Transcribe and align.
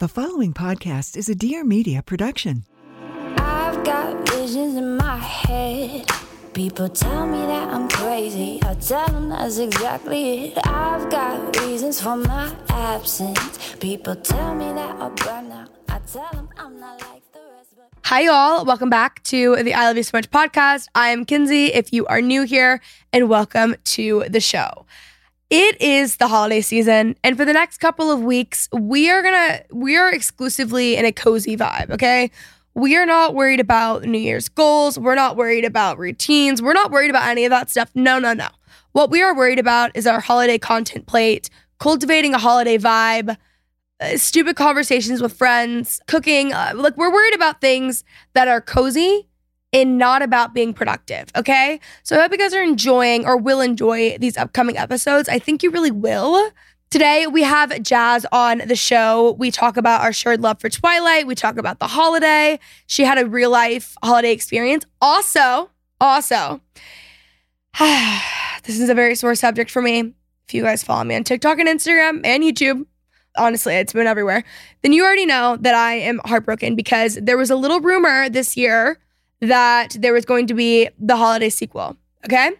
The 0.00 0.08
following 0.08 0.52
podcast 0.52 1.16
is 1.16 1.28
a 1.28 1.36
Dear 1.36 1.62
Media 1.62 2.02
production. 2.02 2.64
I've 3.38 3.84
got 3.84 4.28
visions 4.28 4.74
in 4.74 4.96
my 4.96 5.16
head. 5.18 6.10
People 6.52 6.88
tell 6.88 7.28
me 7.28 7.38
that 7.46 7.68
I'm 7.68 7.88
crazy. 7.88 8.58
I 8.64 8.74
tell 8.74 9.06
them 9.06 9.28
that's 9.28 9.58
exactly 9.58 10.46
it. 10.46 10.58
I've 10.66 11.08
got 11.12 11.56
reasons 11.60 12.00
for 12.00 12.16
my 12.16 12.52
absence. 12.70 13.76
People 13.78 14.16
tell 14.16 14.56
me 14.56 14.72
that 14.72 14.96
I'll 15.00 15.10
burn 15.10 15.52
out. 15.52 15.70
I 15.88 16.00
tell 16.00 16.28
them 16.32 16.48
I'm 16.56 16.80
not 16.80 17.00
like 17.02 17.22
the 17.32 17.38
rest. 17.56 17.76
But 17.76 17.88
Hi, 18.06 18.22
y'all. 18.22 18.64
Welcome 18.64 18.90
back 18.90 19.22
to 19.24 19.62
the 19.62 19.74
I 19.74 19.86
Love 19.86 19.96
You 19.96 20.02
So 20.02 20.10
Much 20.18 20.28
podcast. 20.28 20.88
I 20.96 21.10
am 21.10 21.24
Kenzie, 21.24 21.66
if 21.66 21.92
you 21.92 22.04
are 22.06 22.20
new 22.20 22.42
here, 22.42 22.80
and 23.12 23.28
welcome 23.28 23.76
to 23.84 24.24
the 24.28 24.40
show. 24.40 24.86
It 25.56 25.80
is 25.80 26.16
the 26.16 26.26
holiday 26.26 26.60
season, 26.60 27.14
and 27.22 27.36
for 27.36 27.44
the 27.44 27.52
next 27.52 27.78
couple 27.78 28.10
of 28.10 28.20
weeks, 28.20 28.68
we 28.72 29.08
are 29.08 29.22
gonna 29.22 29.62
we 29.70 29.96
are 29.96 30.12
exclusively 30.12 30.96
in 30.96 31.04
a 31.04 31.12
cozy 31.12 31.56
vibe, 31.56 31.92
okay? 31.92 32.32
We 32.74 32.96
are 32.96 33.06
not 33.06 33.36
worried 33.36 33.60
about 33.60 34.02
New 34.02 34.18
Year's 34.18 34.48
goals. 34.48 34.98
We're 34.98 35.14
not 35.14 35.36
worried 35.36 35.64
about 35.64 35.96
routines. 35.96 36.60
We're 36.60 36.72
not 36.72 36.90
worried 36.90 37.10
about 37.10 37.28
any 37.28 37.44
of 37.44 37.50
that 37.50 37.70
stuff. 37.70 37.88
No, 37.94 38.18
no, 38.18 38.32
no. 38.32 38.48
What 38.90 39.12
we 39.12 39.22
are 39.22 39.32
worried 39.32 39.60
about 39.60 39.92
is 39.94 40.08
our 40.08 40.18
holiday 40.18 40.58
content 40.58 41.06
plate, 41.06 41.50
cultivating 41.78 42.34
a 42.34 42.38
holiday 42.38 42.76
vibe, 42.76 43.36
uh, 44.00 44.16
stupid 44.16 44.56
conversations 44.56 45.22
with 45.22 45.34
friends, 45.34 46.00
cooking. 46.08 46.52
Uh, 46.52 46.72
like, 46.74 46.96
we're 46.96 47.12
worried 47.12 47.36
about 47.36 47.60
things 47.60 48.02
that 48.32 48.48
are 48.48 48.60
cozy 48.60 49.28
and 49.74 49.98
not 49.98 50.22
about 50.22 50.54
being 50.54 50.72
productive. 50.72 51.28
Okay. 51.36 51.80
So 52.04 52.16
I 52.16 52.22
hope 52.22 52.30
you 52.30 52.38
guys 52.38 52.54
are 52.54 52.62
enjoying 52.62 53.26
or 53.26 53.36
will 53.36 53.60
enjoy 53.60 54.16
these 54.18 54.36
upcoming 54.36 54.78
episodes. 54.78 55.28
I 55.28 55.40
think 55.40 55.62
you 55.62 55.70
really 55.70 55.90
will. 55.90 56.50
Today 56.90 57.26
we 57.26 57.42
have 57.42 57.70
Jaz 57.70 58.24
on 58.30 58.62
the 58.66 58.76
show. 58.76 59.32
We 59.32 59.50
talk 59.50 59.76
about 59.76 60.02
our 60.02 60.12
shared 60.12 60.40
love 60.40 60.60
for 60.60 60.68
Twilight. 60.68 61.26
We 61.26 61.34
talk 61.34 61.58
about 61.58 61.80
the 61.80 61.88
holiday. 61.88 62.60
She 62.86 63.02
had 63.02 63.18
a 63.18 63.26
real 63.26 63.50
life 63.50 63.96
holiday 64.00 64.30
experience. 64.30 64.86
Also, 65.02 65.70
also, 66.00 66.60
this 67.80 68.78
is 68.78 68.88
a 68.88 68.94
very 68.94 69.16
sore 69.16 69.34
subject 69.34 69.72
for 69.72 69.82
me. 69.82 70.14
If 70.46 70.54
you 70.54 70.62
guys 70.62 70.84
follow 70.84 71.02
me 71.02 71.16
on 71.16 71.24
TikTok 71.24 71.58
and 71.58 71.68
Instagram 71.68 72.20
and 72.24 72.44
YouTube, 72.44 72.86
honestly, 73.36 73.74
it's 73.74 73.92
been 73.92 74.06
everywhere, 74.06 74.44
then 74.82 74.92
you 74.92 75.04
already 75.04 75.26
know 75.26 75.56
that 75.62 75.74
I 75.74 75.94
am 75.94 76.20
heartbroken 76.24 76.76
because 76.76 77.18
there 77.20 77.36
was 77.36 77.50
a 77.50 77.56
little 77.56 77.80
rumor 77.80 78.28
this 78.28 78.56
year 78.56 79.00
that 79.40 79.96
there 79.98 80.12
was 80.12 80.24
going 80.24 80.46
to 80.46 80.54
be 80.54 80.88
the 80.98 81.16
holiday 81.16 81.50
sequel. 81.50 81.96
Okay. 82.24 82.52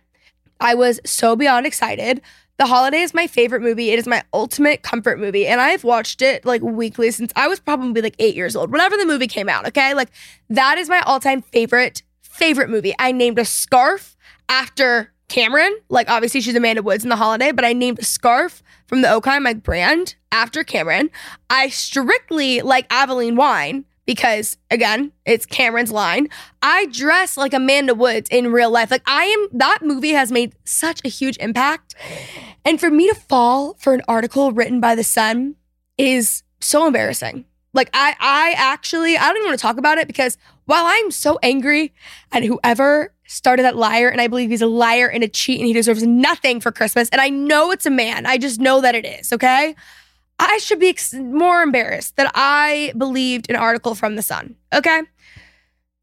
I 0.61 0.75
was 0.75 1.01
so 1.05 1.37
beyond 1.37 1.67
excited. 1.67 2.21
The 2.57 2.67
Holiday 2.67 3.01
is 3.01 3.12
my 3.12 3.27
favorite 3.27 3.62
movie. 3.62 3.91
It 3.91 3.99
is 3.99 4.07
my 4.07 4.23
ultimate 4.33 4.83
comfort 4.83 5.19
movie. 5.19 5.47
And 5.47 5.61
I've 5.61 5.83
watched 5.83 6.23
it 6.23 6.45
like 6.45 6.62
weekly 6.62 7.11
since 7.11 7.33
I 7.35 7.49
was 7.49 7.59
probably 7.59 8.01
like 8.01 8.15
eight 8.21 8.37
years 8.37 8.55
old, 8.55 8.71
whenever 8.71 8.97
the 8.97 9.07
movie 9.07 9.27
came 9.27 9.49
out. 9.49 9.67
Okay. 9.67 9.93
Like 9.93 10.11
that 10.51 10.79
is 10.79 10.89
my 10.89 11.01
all 11.01 11.19
time 11.19 11.43
favorite, 11.43 12.03
favorite 12.23 12.71
movie. 12.71 12.95
I 12.99 13.11
named 13.11 13.41
a 13.41 13.45
scarf 13.45 14.17
after 14.49 15.12
Cameron. 15.29 15.77
Like 15.89 16.09
obviously 16.09 16.41
she's 16.41 16.55
Amanda 16.55 16.83
Woods 16.83 17.03
in 17.03 17.11
The 17.11 17.17
Holiday, 17.17 17.51
but 17.51 17.65
I 17.65 17.73
named 17.73 17.99
a 17.99 18.05
scarf 18.05 18.62
from 18.87 19.03
the 19.03 19.09
Okai 19.09 19.43
Mike 19.43 19.62
brand 19.62 20.15
after 20.31 20.62
Cameron. 20.62 21.11
I 21.51 21.71
strictly 21.71 22.61
like 22.61 22.89
Avaline 22.89 23.35
wine 23.35 23.85
because 24.06 24.56
again, 24.70 25.12
it's 25.25 25.47
Cameron's 25.47 25.92
line. 25.92 26.28
I 26.62 26.87
dress 26.87 27.37
like 27.37 27.54
Amanda 27.54 27.94
Woods 27.94 28.28
in 28.31 28.53
real 28.53 28.70
life. 28.70 28.91
Like 28.91 29.03
I 29.06 29.25
am 29.25 29.48
that 29.59 29.81
movie 29.82 30.12
has 30.12 30.31
made 30.31 30.54
such 30.65 31.00
a 31.04 31.09
huge 31.09 31.37
impact. 31.38 31.94
And 32.64 32.81
for 32.81 32.91
me 32.91 33.09
to 33.09 33.14
fall 33.14 33.75
for 33.78 33.94
an 33.94 34.03
article 34.09 34.53
written 34.53 34.81
by 34.81 34.94
the 34.94 35.04
Sun 35.04 35.56
is 35.98 36.43
so 36.60 36.87
embarrassing. 36.87 37.44
Like 37.72 37.91
I 37.93 38.14
I 38.20 38.54
actually 38.56 39.16
I 39.16 39.26
don't 39.26 39.37
even 39.37 39.48
want 39.48 39.59
to 39.59 39.62
talk 39.62 39.78
about 39.78 39.98
it 39.98 40.06
because 40.06 40.38
while 40.66 40.84
I'm 40.87 41.10
so 41.10 41.38
angry 41.43 41.93
at 42.32 42.43
whoever 42.43 43.12
started 43.26 43.62
that 43.64 43.76
liar 43.76 44.09
and 44.09 44.20
I 44.20 44.28
believe 44.28 44.50
he's 44.50 44.62
a 44.62 44.66
liar 44.66 45.09
and 45.09 45.25
a 45.25 45.28
cheat 45.28 45.59
and 45.59 45.66
he 45.66 45.72
deserves 45.72 46.03
nothing 46.03 46.60
for 46.60 46.70
Christmas 46.70 47.09
and 47.09 47.20
I 47.20 47.31
know 47.31 47.70
it's 47.70 47.87
a 47.87 47.91
man. 47.91 48.26
I 48.26 48.38
just 48.38 48.60
know 48.60 48.81
that 48.81 48.94
it 48.94 49.06
is, 49.06 49.32
okay? 49.32 49.75
I 50.39 50.59
should 50.59 50.81
be 50.81 50.89
ex- 50.89 51.15
more 51.15 51.62
embarrassed 51.62 52.17
that 52.17 52.31
I 52.34 52.93
believed 52.97 53.50
an 53.50 53.56
article 53.56 53.95
from 53.95 54.17
the 54.17 54.22
Sun. 54.22 54.56
Okay. 54.72 55.03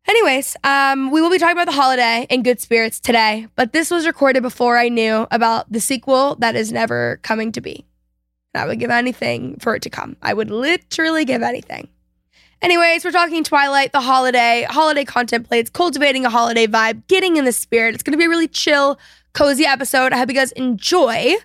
Anyways, 0.08 0.58
um, 0.64 1.12
we 1.12 1.22
will 1.22 1.30
be 1.30 1.38
talking 1.38 1.56
about 1.56 1.68
the 1.68 1.80
holiday 1.80 2.25
in 2.30 2.41
good 2.41 2.59
spirits 2.59 3.00
today, 3.00 3.47
but 3.56 3.72
this 3.72 3.91
was 3.91 4.08
recorded 4.08 4.41
before 4.41 4.78
I 4.78 4.90
knew 4.90 5.28
about 5.30 5.72
the 5.72 5.80
sequel 5.80 6.36
that 6.40 6.56
is 6.56 6.72
never 6.72 7.20
coming 7.22 7.52
to 7.52 7.62
be. 7.62 7.86
I 8.56 8.66
would 8.66 8.80
give 8.80 8.90
anything 8.90 9.58
for 9.59 9.75
it 9.75 9.84
to 9.84 9.90
come. 9.90 10.18
I 10.22 10.34
would 10.34 10.50
literally 10.50 11.24
give 11.24 11.41
anything. 11.41 11.88
Anyways, 12.62 13.03
we're 13.03 13.12
talking 13.12 13.44
Twilight, 13.44 13.91
the 13.91 14.02
holiday, 14.02 14.68
holiday 14.70 15.06
content 15.06 15.47
plates, 15.47 15.70
cultivating 15.70 16.25
a 16.25 16.30
holiday 16.30 16.68
vibe, 16.68 17.08
getting 17.08 17.38
in 17.38 17.46
the 17.46 17.52
spirit. 17.52 17.94
It's 17.94 18.03
going 18.03 18.12
to 18.12 18.18
be 18.18 18.25
a 18.25 18.30
really 18.30 18.47
chill, 18.47 19.00
cozy 19.34 19.66
episode. 19.66 20.14
I 20.14 20.18
hope 20.18 20.30
you 20.30 20.36
guys 20.36 20.52
enjoy. 20.53 21.36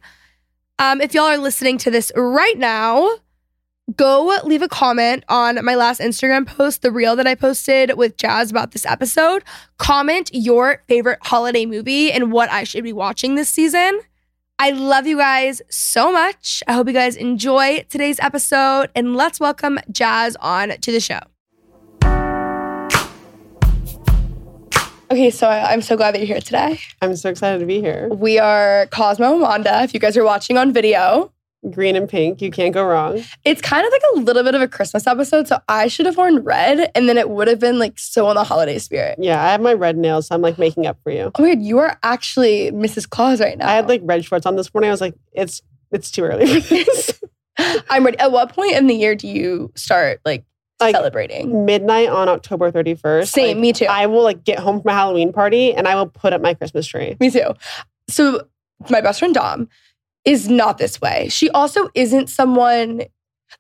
Um, 0.79 1.01
if 1.01 1.15
y'all 1.15 1.25
are 1.25 1.39
listening 1.39 1.79
to 1.79 1.91
this 1.91 2.13
right 2.15 2.59
now, 2.59 3.09
go 3.97 4.39
leave 4.45 4.61
a 4.61 4.69
comment 4.69 5.25
on 5.29 5.65
my 5.65 5.75
last 5.75 6.01
Instagram 6.01 6.47
post, 6.47 6.83
the 6.83 6.91
reel 6.93 7.17
that 7.17 7.27
I 7.27 7.35
posted 7.35 7.97
with 7.97 8.17
Jaz 8.19 8.51
about 8.51 8.73
this 8.73 8.85
episode. 8.85 9.43
Comment 9.79 10.31
your 10.35 10.83
favorite 10.87 11.19
holiday 11.23 11.65
movie 11.65 12.13
and 12.13 12.31
what 12.31 12.51
I 12.51 12.65
should 12.65 12.85
be 12.85 12.93
watching 12.93 13.37
this 13.37 13.49
season. 13.49 14.01
I 14.59 14.71
love 14.71 15.07
you 15.07 15.17
guys 15.17 15.63
so 15.71 16.13
much. 16.13 16.63
I 16.67 16.75
hope 16.75 16.89
you 16.89 16.93
guys 16.93 17.17
enjoy 17.17 17.85
today's 17.89 18.21
episode 18.21 18.91
and 18.95 19.17
let's 19.17 19.41
welcome 19.41 19.79
Jaz 19.91 20.35
on 20.41 20.71
to 20.81 20.93
the 20.93 21.01
show. 21.01 21.21
Okay, 25.11 25.31
so 25.31 25.47
I- 25.47 25.73
I'm 25.73 25.83
so 25.83 25.97
glad 25.97 26.15
that 26.15 26.19
you're 26.19 26.27
here 26.27 26.41
today. 26.41 26.81
I'm 27.01 27.15
so 27.17 27.31
excited 27.31 27.61
to 27.61 27.67
be 27.67 27.81
here. 27.81 28.09
We 28.11 28.39
are 28.39 28.87
Cosmo 28.91 29.33
and 29.35 29.41
Wanda. 29.43 29.83
If 29.83 29.95
you 29.95 30.01
guys 30.01 30.17
are 30.17 30.25
watching 30.25 30.59
on 30.59 30.73
video, 30.73 31.33
Green 31.71 31.97
and 31.97 32.09
pink, 32.09 32.41
you 32.43 32.51
can't 32.53 32.73
go 32.73 32.85
wrong. 32.85 33.25
it's 33.45 33.61
kind 33.61 33.85
of 33.85 33.91
like 33.93 34.03
a 34.15 34.19
little 34.21 34.45
bit 34.45 34.55
of 34.55 34.63
a 34.63 34.69
Christmas 34.69 35.05
episode. 35.07 35.49
So 35.49 35.59
I 35.69 35.89
should 35.89 36.07
have 36.07 36.17
worn 36.17 36.45
red, 36.45 36.93
and 36.95 37.09
then 37.09 37.19
it 37.19 37.29
would 37.31 37.49
have 37.49 37.59
been 37.59 37.79
like 37.81 37.99
so 37.99 38.27
on 38.27 38.37
the 38.37 38.45
holiday 38.45 38.79
spirit. 38.79 39.19
Yeah, 39.21 39.43
I 39.43 39.51
have 39.51 39.61
my 39.61 39.73
red 39.75 39.97
nails, 39.97 40.29
so 40.29 40.35
I'm 40.37 40.43
like 40.43 40.59
making 40.59 40.87
up 40.87 40.99
for 41.03 41.11
you. 41.11 41.33
Oh 41.35 41.43
my 41.43 41.55
god, 41.55 41.63
you 41.63 41.79
are 41.79 41.99
actually 42.05 42.71
Mrs. 42.71 43.09
Claus 43.11 43.41
right 43.41 43.59
now. 43.59 43.69
I 43.69 43.73
had 43.73 43.89
like 43.89 44.01
red 44.05 44.25
shorts 44.25 44.47
on 44.47 44.55
this 44.55 44.73
morning. 44.73 44.91
I 44.91 44.93
was 44.93 45.01
like, 45.01 45.15
it's 45.33 45.61
it's 45.91 46.11
too 46.13 46.23
early 46.23 46.61
for 46.61 46.75
this. 46.75 47.21
I'm 47.91 48.05
ready. 48.05 48.19
At 48.19 48.31
what 48.31 48.53
point 48.55 48.77
in 48.77 48.87
the 48.87 48.95
year 48.95 49.17
do 49.17 49.27
you 49.27 49.73
start 49.75 50.21
like, 50.25 50.45
Like, 50.79 50.95
celebrating? 50.95 51.65
Midnight 51.65 52.09
on 52.09 52.29
October 52.29 52.71
31st. 52.71 53.29
Same, 53.29 53.57
like, 53.57 53.63
me 53.63 53.73
too. 53.73 53.87
I 53.87 54.07
will 54.07 54.23
like 54.23 54.45
get 54.45 54.59
home 54.59 54.81
from 54.83 54.91
a 54.91 54.95
Halloween 54.95 55.33
party 55.33 55.73
and 55.75 55.89
I 55.89 55.95
will 55.95 56.09
put 56.09 56.33
up 56.33 56.43
my 56.43 56.55
Christmas 56.55 56.87
tree. 56.87 57.17
Me 57.19 57.31
too. 57.31 57.55
So 58.09 58.47
my 58.91 59.01
best 59.01 59.21
friend 59.21 59.35
Dom 59.35 59.69
is 60.25 60.49
not 60.49 60.79
this 60.79 61.01
way. 61.01 61.29
She 61.31 61.49
also 61.51 61.89
isn't 61.95 62.29
someone 62.29 63.03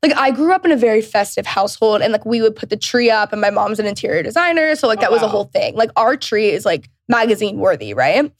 like 0.02 0.14
I 0.16 0.30
grew 0.30 0.52
up 0.52 0.64
in 0.64 0.72
a 0.72 0.76
very 0.76 1.00
festive 1.00 1.46
household 1.46 2.02
and 2.02 2.12
like 2.12 2.26
we 2.26 2.42
would 2.42 2.54
put 2.54 2.70
the 2.70 2.76
tree 2.76 3.10
up 3.10 3.32
and 3.32 3.40
my 3.40 3.50
mom's 3.50 3.78
an 3.78 3.86
interior 3.86 4.22
designer. 4.22 4.74
So 4.74 4.86
like 4.86 4.98
Oh, 4.98 5.02
that 5.02 5.12
was 5.12 5.22
a 5.22 5.28
whole 5.28 5.44
thing. 5.44 5.74
Like 5.74 5.90
our 5.96 6.16
tree 6.16 6.50
is 6.50 6.64
like 6.66 6.90
magazine 7.08 7.58
worthy, 7.58 7.94
right? 7.94 8.30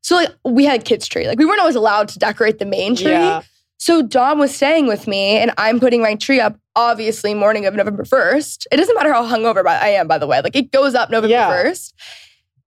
So 0.00 0.16
like 0.16 0.30
we 0.44 0.64
had 0.64 0.84
kids 0.84 1.06
tree. 1.06 1.28
Like 1.28 1.38
we 1.38 1.44
weren't 1.44 1.60
always 1.60 1.76
allowed 1.76 2.08
to 2.08 2.18
decorate 2.18 2.58
the 2.58 2.66
main 2.66 2.96
tree. 2.96 3.12
Yeah. 3.12 3.42
So 3.78 4.02
Dom 4.02 4.38
was 4.38 4.54
staying 4.54 4.86
with 4.86 5.06
me, 5.06 5.36
and 5.38 5.52
I'm 5.58 5.80
putting 5.80 6.00
my 6.02 6.14
tree 6.14 6.40
up. 6.40 6.56
Obviously, 6.76 7.34
morning 7.34 7.66
of 7.66 7.74
November 7.74 8.04
first. 8.04 8.66
It 8.72 8.78
doesn't 8.78 8.96
matter 8.96 9.12
how 9.12 9.24
hungover 9.24 9.64
I 9.64 9.90
am, 9.90 10.08
by 10.08 10.18
the 10.18 10.26
way. 10.26 10.40
Like 10.40 10.56
it 10.56 10.72
goes 10.72 10.94
up 10.96 11.08
November 11.08 11.30
Yeah. 11.32 11.48
first. 11.48 11.94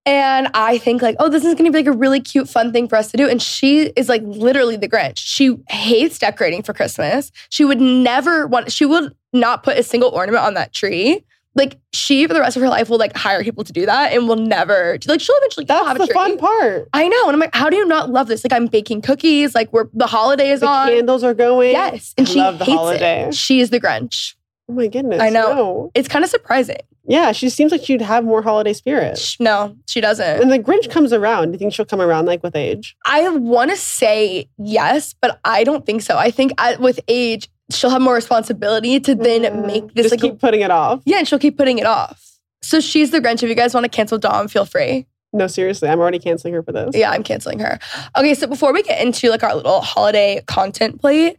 And 0.06 0.48
I 0.54 0.78
think 0.78 1.02
like, 1.02 1.16
oh, 1.18 1.28
this 1.28 1.44
is 1.44 1.54
gonna 1.54 1.70
be 1.70 1.80
like 1.80 1.86
a 1.86 1.92
really 1.92 2.20
cute, 2.20 2.48
fun 2.48 2.72
thing 2.72 2.88
for 2.88 2.96
us 2.96 3.10
to 3.10 3.18
do. 3.18 3.28
And 3.28 3.42
she 3.42 3.88
is 3.96 4.08
like 4.08 4.22
literally 4.24 4.76
the 4.76 4.88
Grinch. 4.88 5.18
She 5.18 5.56
hates 5.68 6.18
decorating 6.18 6.62
for 6.62 6.72
Christmas. 6.72 7.30
She 7.50 7.66
would 7.66 7.80
never 7.82 8.46
want. 8.46 8.72
She 8.72 8.86
would 8.86 9.12
not 9.34 9.62
put 9.62 9.76
a 9.76 9.82
single 9.82 10.08
ornament 10.08 10.42
on 10.42 10.54
that 10.54 10.72
tree. 10.72 11.22
Like 11.58 11.76
she, 11.92 12.26
for 12.26 12.32
the 12.32 12.40
rest 12.40 12.56
of 12.56 12.62
her 12.62 12.68
life, 12.70 12.88
will 12.88 12.96
like 12.98 13.14
hire 13.16 13.42
people 13.44 13.64
to 13.64 13.72
do 13.72 13.84
that, 13.84 14.12
and 14.12 14.26
will 14.28 14.36
never 14.36 14.96
like. 15.06 15.20
She'll 15.20 15.36
eventually 15.38 15.66
That's 15.66 15.86
have 15.86 15.96
a 16.00 16.06
the 16.06 16.14
fun 16.14 16.38
part. 16.38 16.88
I 16.94 17.08
know, 17.08 17.24
and 17.26 17.32
I'm 17.34 17.40
like, 17.40 17.54
how 17.54 17.68
do 17.68 17.76
you 17.76 17.84
not 17.84 18.08
love 18.10 18.28
this? 18.28 18.44
Like 18.44 18.52
I'm 18.54 18.66
baking 18.66 19.02
cookies. 19.02 19.54
Like 19.54 19.70
we're 19.72 19.88
the 19.92 20.06
holiday 20.06 20.50
is 20.50 20.60
The 20.60 20.66
on. 20.68 20.88
candles 20.88 21.22
are 21.24 21.34
going. 21.34 21.72
Yes, 21.72 22.14
and 22.16 22.26
I 22.26 22.30
she 22.30 22.40
hates 22.40 22.62
holiday. 22.64 23.28
it. 23.28 23.34
She 23.34 23.60
is 23.60 23.68
the 23.70 23.80
Grinch. 23.80 24.36
Oh 24.70 24.74
my 24.74 24.86
goodness. 24.86 25.20
I 25.20 25.30
know. 25.30 25.54
no. 25.54 25.90
It's 25.94 26.08
kind 26.08 26.24
of 26.24 26.30
surprising. 26.30 26.76
Yeah, 27.06 27.32
she 27.32 27.48
seems 27.48 27.72
like 27.72 27.82
she'd 27.82 28.02
have 28.02 28.22
more 28.22 28.42
holiday 28.42 28.74
spirit. 28.74 29.36
No, 29.40 29.74
she 29.86 30.02
doesn't. 30.02 30.42
And 30.42 30.52
the 30.52 30.58
Grinch 30.58 30.90
comes 30.90 31.10
around. 31.14 31.46
Do 31.46 31.52
you 31.52 31.58
think 31.58 31.72
she'll 31.72 31.86
come 31.86 32.02
around 32.02 32.26
like 32.26 32.42
with 32.42 32.54
age? 32.54 32.94
I 33.06 33.26
want 33.30 33.70
to 33.70 33.78
say 33.78 34.50
yes, 34.58 35.14
but 35.20 35.40
I 35.44 35.64
don't 35.64 35.86
think 35.86 36.02
so. 36.02 36.18
I 36.18 36.30
think 36.30 36.52
at, 36.58 36.80
with 36.80 37.00
age, 37.08 37.48
she'll 37.70 37.90
have 37.90 38.02
more 38.02 38.14
responsibility 38.14 38.98
to 39.00 39.14
then 39.14 39.42
Mm, 39.42 39.66
make 39.66 39.94
this 39.94 40.04
Just 40.10 40.12
like 40.14 40.20
keep 40.20 40.40
putting 40.40 40.60
it 40.60 40.70
off. 40.70 41.02
yeah, 41.04 41.18
and 41.18 41.28
she'll 41.28 41.38
keep 41.38 41.56
putting 41.56 41.78
it 41.78 41.86
off. 41.86 42.24
So 42.62 42.80
she's 42.80 43.10
the 43.10 43.20
Grinch. 43.20 43.42
If 43.42 43.48
you 43.48 43.54
guys 43.54 43.74
want 43.74 43.84
to 43.84 43.88
cancel 43.90 44.18
Dom, 44.18 44.48
feel 44.48 44.64
free. 44.64 45.06
No, 45.32 45.46
seriously, 45.46 45.88
I'm 45.88 45.98
already 46.00 46.18
canceling 46.18 46.54
her 46.54 46.62
for 46.62 46.72
this. 46.72 46.96
Yeah, 46.96 47.10
I'm 47.10 47.22
canceling 47.22 47.58
her. 47.58 47.78
Okay, 48.16 48.34
so 48.34 48.46
before 48.46 48.72
we 48.72 48.82
get 48.82 49.00
into 49.04 49.28
like 49.30 49.42
our 49.42 49.54
little 49.54 49.80
holiday 49.82 50.42
content 50.46 51.00
plate, 51.00 51.36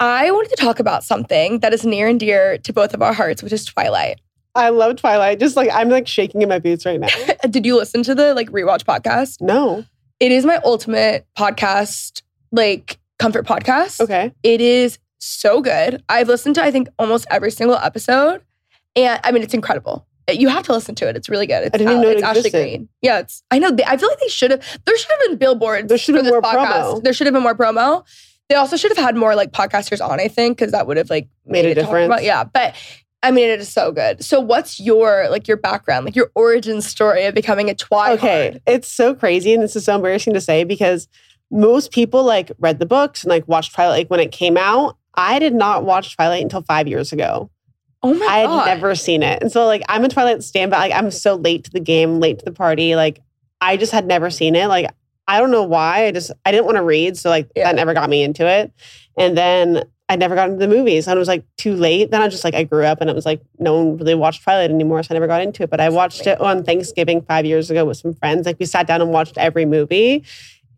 I 0.00 0.30
wanted 0.30 0.50
to 0.50 0.56
talk 0.56 0.78
about 0.80 1.04
something 1.04 1.60
that 1.60 1.72
is 1.72 1.84
near 1.86 2.08
and 2.08 2.18
dear 2.20 2.58
to 2.58 2.72
both 2.72 2.94
of 2.94 3.02
our 3.02 3.12
hearts, 3.12 3.42
which 3.42 3.52
is 3.52 3.64
Twilight. 3.64 4.20
I 4.54 4.70
love 4.70 4.96
Twilight. 4.96 5.38
Just 5.38 5.54
like 5.56 5.70
I'm 5.72 5.88
like 5.88 6.08
shaking 6.08 6.42
in 6.42 6.48
my 6.48 6.58
boots 6.58 6.84
right 6.84 6.98
now. 6.98 7.08
Did 7.50 7.64
you 7.64 7.76
listen 7.76 8.02
to 8.04 8.14
the 8.14 8.34
like 8.34 8.50
rewatch 8.50 8.84
podcast? 8.84 9.40
no. 9.40 9.84
It 10.20 10.32
is 10.32 10.44
my 10.44 10.56
ultimate 10.64 11.28
podcast, 11.38 12.22
like 12.50 12.98
comfort 13.20 13.46
podcast. 13.46 14.00
Okay. 14.00 14.32
It 14.42 14.60
is 14.60 14.98
so 15.18 15.60
good. 15.60 16.02
I've 16.08 16.28
listened 16.28 16.54
to 16.56 16.62
I 16.62 16.70
think 16.70 16.88
almost 16.98 17.26
every 17.30 17.50
single 17.50 17.76
episode, 17.76 18.42
and 18.96 19.20
I 19.24 19.32
mean 19.32 19.42
it's 19.42 19.54
incredible. 19.54 20.06
You 20.30 20.48
have 20.48 20.64
to 20.64 20.72
listen 20.72 20.94
to 20.96 21.08
it. 21.08 21.16
It's 21.16 21.30
really 21.30 21.46
good. 21.46 21.64
It's, 21.64 21.72
didn't 21.72 21.88
even 21.90 22.02
know 22.02 22.08
uh, 22.08 22.12
it 22.12 22.22
Ashley. 22.22 22.50
Greene. 22.50 22.88
Yeah, 23.00 23.20
it's. 23.20 23.42
I 23.50 23.58
know. 23.58 23.70
They, 23.70 23.84
I 23.84 23.96
feel 23.96 24.10
like 24.10 24.20
they 24.20 24.28
should 24.28 24.50
have. 24.50 24.78
There 24.84 24.96
should 24.96 25.10
have 25.10 25.20
been 25.28 25.38
billboards. 25.38 25.88
There 25.88 25.96
should 25.96 26.16
have 26.16 26.24
been 26.24 26.32
more 26.32 26.42
podcast. 26.42 26.66
promo. 26.66 27.02
There 27.02 27.12
should 27.14 27.26
have 27.26 27.34
been 27.34 27.42
more 27.42 27.54
promo. 27.54 28.04
They 28.50 28.54
also 28.54 28.76
should 28.76 28.90
have 28.90 29.02
had 29.02 29.16
more 29.16 29.34
like 29.34 29.52
podcasters 29.52 30.06
on. 30.06 30.20
I 30.20 30.28
think 30.28 30.58
because 30.58 30.72
that 30.72 30.86
would 30.86 30.98
have 30.98 31.08
like 31.08 31.28
Made 31.46 31.64
a 31.64 31.70
it 31.70 31.74
talk 31.76 31.84
difference. 31.84 32.06
About, 32.06 32.24
yeah, 32.24 32.44
but 32.44 32.74
I 33.22 33.30
mean 33.30 33.48
it 33.48 33.60
is 33.60 33.70
so 33.70 33.90
good. 33.90 34.22
So 34.22 34.38
what's 34.38 34.78
your 34.78 35.28
like 35.30 35.48
your 35.48 35.56
background, 35.56 36.04
like 36.04 36.16
your 36.16 36.30
origin 36.34 36.82
story 36.82 37.24
of 37.24 37.34
becoming 37.34 37.70
a 37.70 37.74
Twihard? 37.74 38.18
Okay. 38.18 38.60
It's 38.66 38.88
so 38.88 39.14
crazy. 39.14 39.54
And 39.54 39.62
this 39.62 39.76
is 39.76 39.86
so 39.86 39.96
embarrassing 39.96 40.34
to 40.34 40.42
say 40.42 40.64
because 40.64 41.08
most 41.50 41.90
people 41.90 42.22
like 42.22 42.52
read 42.58 42.80
the 42.80 42.86
books 42.86 43.24
and 43.24 43.30
like 43.30 43.48
watched 43.48 43.74
Twilight 43.74 44.00
like 44.00 44.10
when 44.10 44.20
it 44.20 44.30
came 44.30 44.58
out. 44.58 44.97
I 45.18 45.38
did 45.38 45.54
not 45.54 45.84
watch 45.84 46.14
Twilight 46.16 46.42
until 46.42 46.62
five 46.62 46.88
years 46.88 47.12
ago. 47.12 47.50
Oh 48.02 48.14
my 48.14 48.20
god. 48.20 48.30
I 48.30 48.38
had 48.38 48.46
god. 48.46 48.64
never 48.66 48.94
seen 48.94 49.22
it. 49.22 49.42
And 49.42 49.50
so 49.50 49.66
like 49.66 49.82
I'm 49.88 50.04
a 50.04 50.08
Twilight 50.08 50.42
stan, 50.44 50.70
but 50.70 50.78
like 50.78 50.92
I'm 50.92 51.10
so 51.10 51.34
late 51.34 51.64
to 51.64 51.70
the 51.70 51.80
game, 51.80 52.20
late 52.20 52.38
to 52.38 52.44
the 52.44 52.52
party. 52.52 52.94
Like 52.96 53.20
I 53.60 53.76
just 53.76 53.92
had 53.92 54.06
never 54.06 54.30
seen 54.30 54.54
it. 54.54 54.66
Like 54.68 54.88
I 55.26 55.40
don't 55.40 55.50
know 55.50 55.64
why. 55.64 56.06
I 56.06 56.12
just 56.12 56.30
I 56.46 56.52
didn't 56.52 56.64
want 56.66 56.76
to 56.76 56.82
read. 56.84 57.16
So 57.16 57.28
like 57.28 57.50
Yeah. 57.56 57.64
that 57.64 57.74
never 57.74 57.94
got 57.94 58.08
me 58.08 58.22
into 58.22 58.46
it. 58.46 58.72
And 59.18 59.36
then 59.36 59.82
I 60.08 60.16
never 60.16 60.34
got 60.36 60.48
into 60.48 60.64
the 60.64 60.72
movies. 60.74 61.06
And 61.08 61.16
it 61.16 61.18
was 61.18 61.28
like 61.28 61.44
too 61.56 61.74
late. 61.74 62.10
Then 62.12 62.22
I 62.22 62.28
just 62.28 62.44
like 62.44 62.54
I 62.54 62.62
grew 62.62 62.84
up 62.84 63.00
and 63.00 63.10
it 63.10 63.16
was 63.16 63.26
like 63.26 63.42
no 63.58 63.74
one 63.76 63.96
really 63.98 64.14
watched 64.14 64.44
Twilight 64.44 64.70
anymore. 64.70 65.02
So 65.02 65.08
I 65.10 65.14
never 65.14 65.26
got 65.26 65.42
into 65.42 65.64
it. 65.64 65.70
But 65.70 65.80
I 65.80 65.88
watched 65.88 66.26
it 66.26 66.40
on 66.40 66.62
Thanksgiving 66.62 67.20
five 67.22 67.44
years 67.44 67.70
ago 67.70 67.84
with 67.84 67.96
some 67.96 68.14
friends. 68.14 68.46
Like 68.46 68.58
we 68.60 68.66
sat 68.66 68.86
down 68.86 69.02
and 69.02 69.10
watched 69.10 69.36
every 69.36 69.66
movie. 69.66 70.24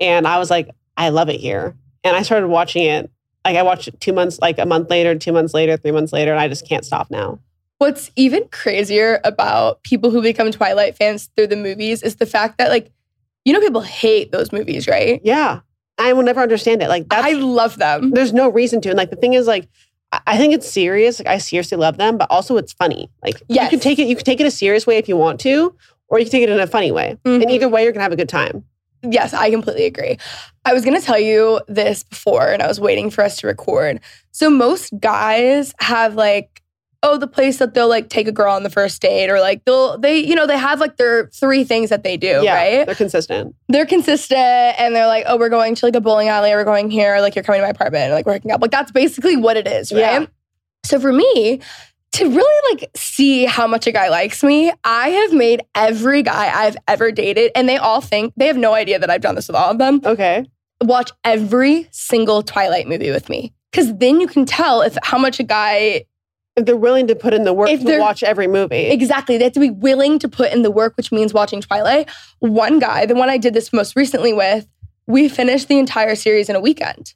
And 0.00 0.26
I 0.26 0.38
was 0.38 0.50
like, 0.50 0.70
I 0.96 1.10
love 1.10 1.28
it 1.28 1.38
here. 1.38 1.76
And 2.02 2.16
I 2.16 2.22
started 2.22 2.48
watching 2.48 2.84
it. 2.84 3.10
Like 3.44 3.56
I 3.56 3.62
watched 3.62 3.88
it 3.88 4.00
two 4.00 4.12
months, 4.12 4.38
like 4.40 4.58
a 4.58 4.66
month 4.66 4.90
later, 4.90 5.14
two 5.14 5.32
months 5.32 5.54
later, 5.54 5.76
three 5.76 5.92
months 5.92 6.12
later, 6.12 6.32
and 6.32 6.40
I 6.40 6.48
just 6.48 6.68
can't 6.68 6.84
stop 6.84 7.10
now. 7.10 7.38
What's 7.78 8.10
even 8.16 8.46
crazier 8.52 9.20
about 9.24 9.82
people 9.82 10.10
who 10.10 10.20
become 10.20 10.50
Twilight 10.50 10.96
fans 10.96 11.30
through 11.34 11.46
the 11.46 11.56
movies 11.56 12.02
is 12.02 12.16
the 12.16 12.26
fact 12.26 12.58
that, 12.58 12.68
like, 12.68 12.90
you 13.46 13.54
know, 13.54 13.60
people 13.60 13.80
hate 13.80 14.32
those 14.32 14.52
movies, 14.52 14.86
right? 14.86 15.20
Yeah. 15.24 15.60
I 15.96 16.12
will 16.12 16.22
never 16.22 16.40
understand 16.40 16.82
it. 16.82 16.88
Like 16.88 17.08
that's 17.08 17.26
I 17.26 17.32
love 17.32 17.76
them. 17.78 18.10
there's 18.10 18.32
no 18.32 18.48
reason 18.50 18.80
to. 18.82 18.88
And 18.90 18.96
like 18.98 19.10
the 19.10 19.16
thing 19.16 19.34
is 19.34 19.46
like 19.46 19.68
I- 20.12 20.36
think 20.38 20.54
it's 20.54 20.68
serious. 20.70 21.18
Like 21.20 21.28
I 21.28 21.38
seriously 21.38 21.76
love 21.78 21.98
them, 21.98 22.16
but 22.18 22.30
also 22.30 22.56
it's 22.56 22.72
funny. 22.72 23.10
Like 23.22 23.40
you 23.48 23.60
can 23.68 23.80
take 23.80 23.98
it, 23.98 24.06
you 24.08 24.16
can 24.16 24.24
take 24.24 24.40
it 24.40 24.46
a 24.46 24.50
serious 24.50 24.86
way 24.86 24.96
if 24.96 25.08
you 25.08 25.16
want 25.18 25.40
to, 25.40 25.74
or 26.08 26.18
you 26.18 26.24
can 26.24 26.32
take 26.32 26.42
it 26.42 26.48
in 26.48 26.58
a 26.58 26.66
funny 26.66 26.90
way. 26.90 27.18
Mhm. 27.24 27.42
And 27.42 27.50
either 27.50 27.68
way, 27.68 27.82
you're 27.84 27.92
gonna 27.92 28.02
have 28.02 28.12
a 28.12 28.16
good 28.16 28.28
time. 28.30 28.64
Yes, 29.02 29.32
I 29.32 29.50
completely 29.50 29.86
agree. 29.86 30.18
I 30.64 30.74
was 30.74 30.84
going 30.84 30.98
to 30.98 31.04
tell 31.04 31.18
you 31.18 31.60
this 31.68 32.02
before 32.02 32.48
and 32.48 32.62
I 32.62 32.66
was 32.66 32.80
waiting 32.80 33.10
for 33.10 33.24
us 33.24 33.36
to 33.38 33.46
record. 33.46 34.00
So, 34.32 34.50
most 34.50 34.92
guys 35.00 35.74
have 35.80 36.14
like, 36.14 36.62
oh, 37.02 37.16
the 37.16 37.26
place 37.26 37.56
that 37.58 37.72
they'll 37.72 37.88
like 37.88 38.10
take 38.10 38.28
a 38.28 38.32
girl 38.32 38.52
on 38.52 38.62
the 38.62 38.68
first 38.68 39.00
date 39.00 39.30
or 39.30 39.40
like 39.40 39.64
they'll, 39.64 39.96
they, 39.96 40.18
you 40.18 40.34
know, 40.34 40.46
they 40.46 40.58
have 40.58 40.80
like 40.80 40.98
their 40.98 41.28
three 41.28 41.64
things 41.64 41.88
that 41.88 42.02
they 42.02 42.18
do, 42.18 42.40
yeah, 42.42 42.54
right? 42.54 42.86
they're 42.86 42.94
consistent. 42.94 43.54
they're 43.68 43.86
consistent 43.86 44.38
and 44.38 44.94
they're 44.94 45.06
like, 45.06 45.24
oh, 45.26 45.38
we're 45.38 45.48
going 45.48 45.74
to 45.74 45.86
like 45.86 45.96
a 45.96 46.00
bowling 46.00 46.28
alley 46.28 46.52
or 46.52 46.56
we're 46.56 46.64
going 46.64 46.90
here, 46.90 47.18
like 47.20 47.34
you're 47.34 47.42
coming 47.42 47.60
to 47.60 47.66
my 47.66 47.70
apartment, 47.70 48.04
and, 48.04 48.12
like 48.12 48.26
we're 48.26 48.34
hooking 48.34 48.50
up. 48.50 48.60
Like 48.60 48.70
that's 48.70 48.92
basically 48.92 49.36
what 49.36 49.56
it 49.56 49.66
is, 49.66 49.90
right? 49.92 50.00
Yeah. 50.00 50.26
So 50.84 51.00
for 51.00 51.12
me, 51.12 51.60
to 52.12 52.28
really 52.28 52.74
like 52.74 52.90
see 52.96 53.44
how 53.44 53.66
much 53.66 53.86
a 53.86 53.92
guy 53.92 54.08
likes 54.08 54.42
me, 54.42 54.72
I 54.84 55.10
have 55.10 55.32
made 55.32 55.62
every 55.74 56.22
guy 56.22 56.50
I've 56.52 56.76
ever 56.88 57.12
dated, 57.12 57.52
and 57.54 57.68
they 57.68 57.76
all 57.76 58.00
think 58.00 58.32
they 58.36 58.46
have 58.46 58.56
no 58.56 58.74
idea 58.74 58.98
that 58.98 59.10
I've 59.10 59.20
done 59.20 59.34
this 59.36 59.48
with 59.48 59.56
all 59.56 59.70
of 59.70 59.78
them. 59.78 60.00
Okay. 60.04 60.44
Watch 60.82 61.12
every 61.24 61.88
single 61.92 62.42
Twilight 62.42 62.88
movie 62.88 63.10
with 63.10 63.28
me. 63.28 63.52
Cause 63.72 63.96
then 63.98 64.20
you 64.20 64.26
can 64.26 64.44
tell 64.46 64.82
if 64.82 64.96
how 65.02 65.18
much 65.18 65.38
a 65.38 65.44
guy 65.44 66.04
If 66.56 66.64
they're 66.64 66.76
willing 66.76 67.06
to 67.06 67.14
put 67.14 67.32
in 67.32 67.44
the 67.44 67.52
work 67.52 67.68
If 67.70 67.84
to 67.84 67.98
watch 67.98 68.24
every 68.24 68.48
movie. 68.48 68.86
Exactly. 68.88 69.38
They 69.38 69.44
have 69.44 69.52
to 69.52 69.60
be 69.60 69.70
willing 69.70 70.18
to 70.18 70.28
put 70.28 70.52
in 70.52 70.62
the 70.62 70.70
work, 70.70 70.96
which 70.96 71.12
means 71.12 71.32
watching 71.32 71.60
Twilight. 71.60 72.10
One 72.40 72.80
guy, 72.80 73.06
the 73.06 73.14
one 73.14 73.30
I 73.30 73.38
did 73.38 73.54
this 73.54 73.72
most 73.72 73.94
recently 73.94 74.32
with, 74.32 74.66
we 75.06 75.28
finished 75.28 75.68
the 75.68 75.78
entire 75.78 76.16
series 76.16 76.48
in 76.48 76.56
a 76.56 76.60
weekend. 76.60 77.14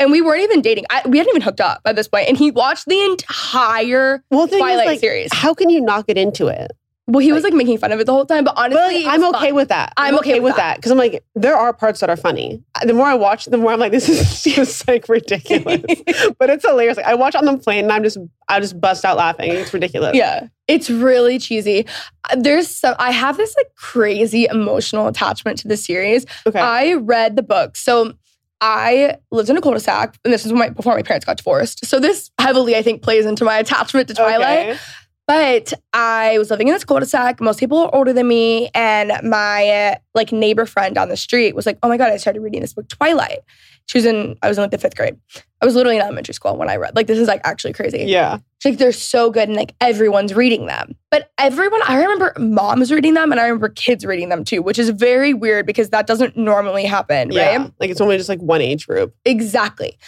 And 0.00 0.12
we 0.12 0.20
weren't 0.20 0.42
even 0.42 0.62
dating. 0.62 0.84
I, 0.90 1.02
we 1.06 1.18
hadn't 1.18 1.30
even 1.30 1.42
hooked 1.42 1.60
up 1.60 1.80
at 1.84 1.96
this 1.96 2.06
point. 2.06 2.28
And 2.28 2.36
he 2.36 2.50
watched 2.50 2.86
the 2.86 3.02
entire 3.04 4.22
well, 4.30 4.46
the 4.46 4.58
Twilight 4.58 4.80
is, 4.80 4.86
like, 4.86 5.00
series. 5.00 5.32
how 5.32 5.54
can 5.54 5.70
you 5.70 5.80
not 5.80 6.06
get 6.06 6.16
into 6.16 6.46
it? 6.46 6.70
Well, 7.08 7.20
he 7.20 7.32
was 7.32 7.42
like 7.42 7.54
making 7.54 7.78
fun 7.78 7.90
of 7.90 7.98
it 8.00 8.04
the 8.04 8.12
whole 8.12 8.26
time. 8.26 8.44
But 8.44 8.54
But 8.54 8.64
honestly, 8.64 9.04
like, 9.04 9.14
I'm 9.14 9.24
okay 9.34 9.46
fun. 9.46 9.54
with 9.54 9.68
that. 9.68 9.94
I'm 9.96 10.18
okay 10.18 10.40
with 10.40 10.56
that 10.56 10.76
because 10.76 10.92
I'm 10.92 10.98
like, 10.98 11.24
there 11.34 11.56
are 11.56 11.72
parts 11.72 12.00
that 12.00 12.10
are 12.10 12.18
funny. 12.18 12.62
The 12.84 12.92
more 12.92 13.06
I 13.06 13.14
watch, 13.14 13.46
the 13.46 13.56
more 13.56 13.72
I'm 13.72 13.80
like, 13.80 13.92
this 13.92 14.10
is 14.10 14.42
just 14.54 14.86
like 14.86 15.08
ridiculous. 15.08 15.80
but 16.38 16.50
it's 16.50 16.66
hilarious. 16.66 16.98
Like 16.98 17.06
I 17.06 17.14
watch 17.14 17.34
on 17.34 17.46
the 17.46 17.56
plane 17.56 17.84
and 17.84 17.92
I'm 17.92 18.02
just, 18.04 18.18
I 18.48 18.60
just 18.60 18.78
bust 18.78 19.06
out 19.06 19.16
laughing. 19.16 19.50
It's 19.50 19.72
ridiculous. 19.72 20.14
Yeah. 20.14 20.48
It's 20.68 20.90
really 20.90 21.38
cheesy. 21.38 21.86
Uh, 22.28 22.36
There's 22.38 22.68
some, 22.68 22.94
I 22.98 23.10
have 23.10 23.38
this 23.38 23.56
like 23.56 23.74
crazy 23.74 24.44
emotional 24.44 25.06
attachment 25.06 25.58
to 25.60 25.68
the 25.68 25.78
series. 25.78 26.26
Okay. 26.46 26.60
I 26.60 26.92
read 26.92 27.36
the 27.36 27.42
book. 27.42 27.74
So 27.76 28.12
I 28.60 29.16
lived 29.30 29.50
in 29.50 29.56
a 29.56 29.60
cul-de-sac, 29.60 30.18
and 30.24 30.34
this 30.34 30.44
is 30.44 30.52
my, 30.52 30.68
before 30.68 30.94
my 30.94 31.02
parents 31.02 31.24
got 31.24 31.36
divorced. 31.36 31.84
So 31.86 32.00
this 32.00 32.30
heavily, 32.38 32.76
I 32.76 32.82
think, 32.82 33.02
plays 33.02 33.24
into 33.24 33.44
my 33.44 33.58
attachment 33.58 34.08
to 34.08 34.14
Twilight. 34.14 34.70
Okay. 34.70 34.78
But 35.28 35.74
I 35.92 36.38
was 36.38 36.50
living 36.50 36.68
in 36.68 36.74
this 36.74 36.86
cul-de-sac. 36.86 37.38
Most 37.38 37.60
people 37.60 37.76
are 37.78 37.94
older 37.94 38.14
than 38.14 38.26
me, 38.26 38.70
and 38.74 39.12
my 39.28 39.68
uh, 39.68 39.94
like 40.14 40.32
neighbor 40.32 40.64
friend 40.64 40.94
down 40.94 41.10
the 41.10 41.18
street 41.18 41.54
was 41.54 41.66
like, 41.66 41.78
"Oh 41.82 41.88
my 41.88 41.98
god, 41.98 42.10
I 42.10 42.16
started 42.16 42.40
reading 42.40 42.62
this 42.62 42.72
book, 42.72 42.88
Twilight." 42.88 43.40
She 43.86 43.98
was 43.98 44.06
in, 44.06 44.36
I 44.42 44.48
was 44.48 44.56
in 44.58 44.62
like 44.62 44.70
the 44.70 44.78
fifth 44.78 44.96
grade. 44.96 45.16
I 45.60 45.66
was 45.66 45.74
literally 45.74 45.96
in 45.96 46.02
elementary 46.02 46.32
school 46.34 46.56
when 46.56 46.68
I 46.70 46.76
read. 46.76 46.96
Like 46.96 47.06
this 47.08 47.18
is 47.18 47.28
like 47.28 47.42
actually 47.44 47.72
crazy. 47.74 48.04
Yeah. 48.04 48.38
She's 48.62 48.72
like 48.72 48.78
they're 48.78 48.90
so 48.92 49.30
good, 49.30 49.48
and 49.48 49.56
like 49.56 49.74
everyone's 49.82 50.32
reading 50.32 50.64
them. 50.64 50.94
But 51.10 51.30
everyone, 51.36 51.82
I 51.86 52.00
remember 52.00 52.32
moms 52.38 52.90
reading 52.90 53.12
them, 53.12 53.30
and 53.30 53.38
I 53.38 53.44
remember 53.48 53.68
kids 53.68 54.06
reading 54.06 54.30
them 54.30 54.44
too, 54.44 54.62
which 54.62 54.78
is 54.78 54.88
very 54.88 55.34
weird 55.34 55.66
because 55.66 55.90
that 55.90 56.06
doesn't 56.06 56.38
normally 56.38 56.84
happen, 56.86 57.32
Yeah. 57.32 57.54
right? 57.58 57.72
Like 57.78 57.90
it's 57.90 58.00
only 58.00 58.16
just 58.16 58.30
like 58.30 58.40
one 58.40 58.62
age 58.62 58.86
group. 58.86 59.14
Exactly. 59.26 59.98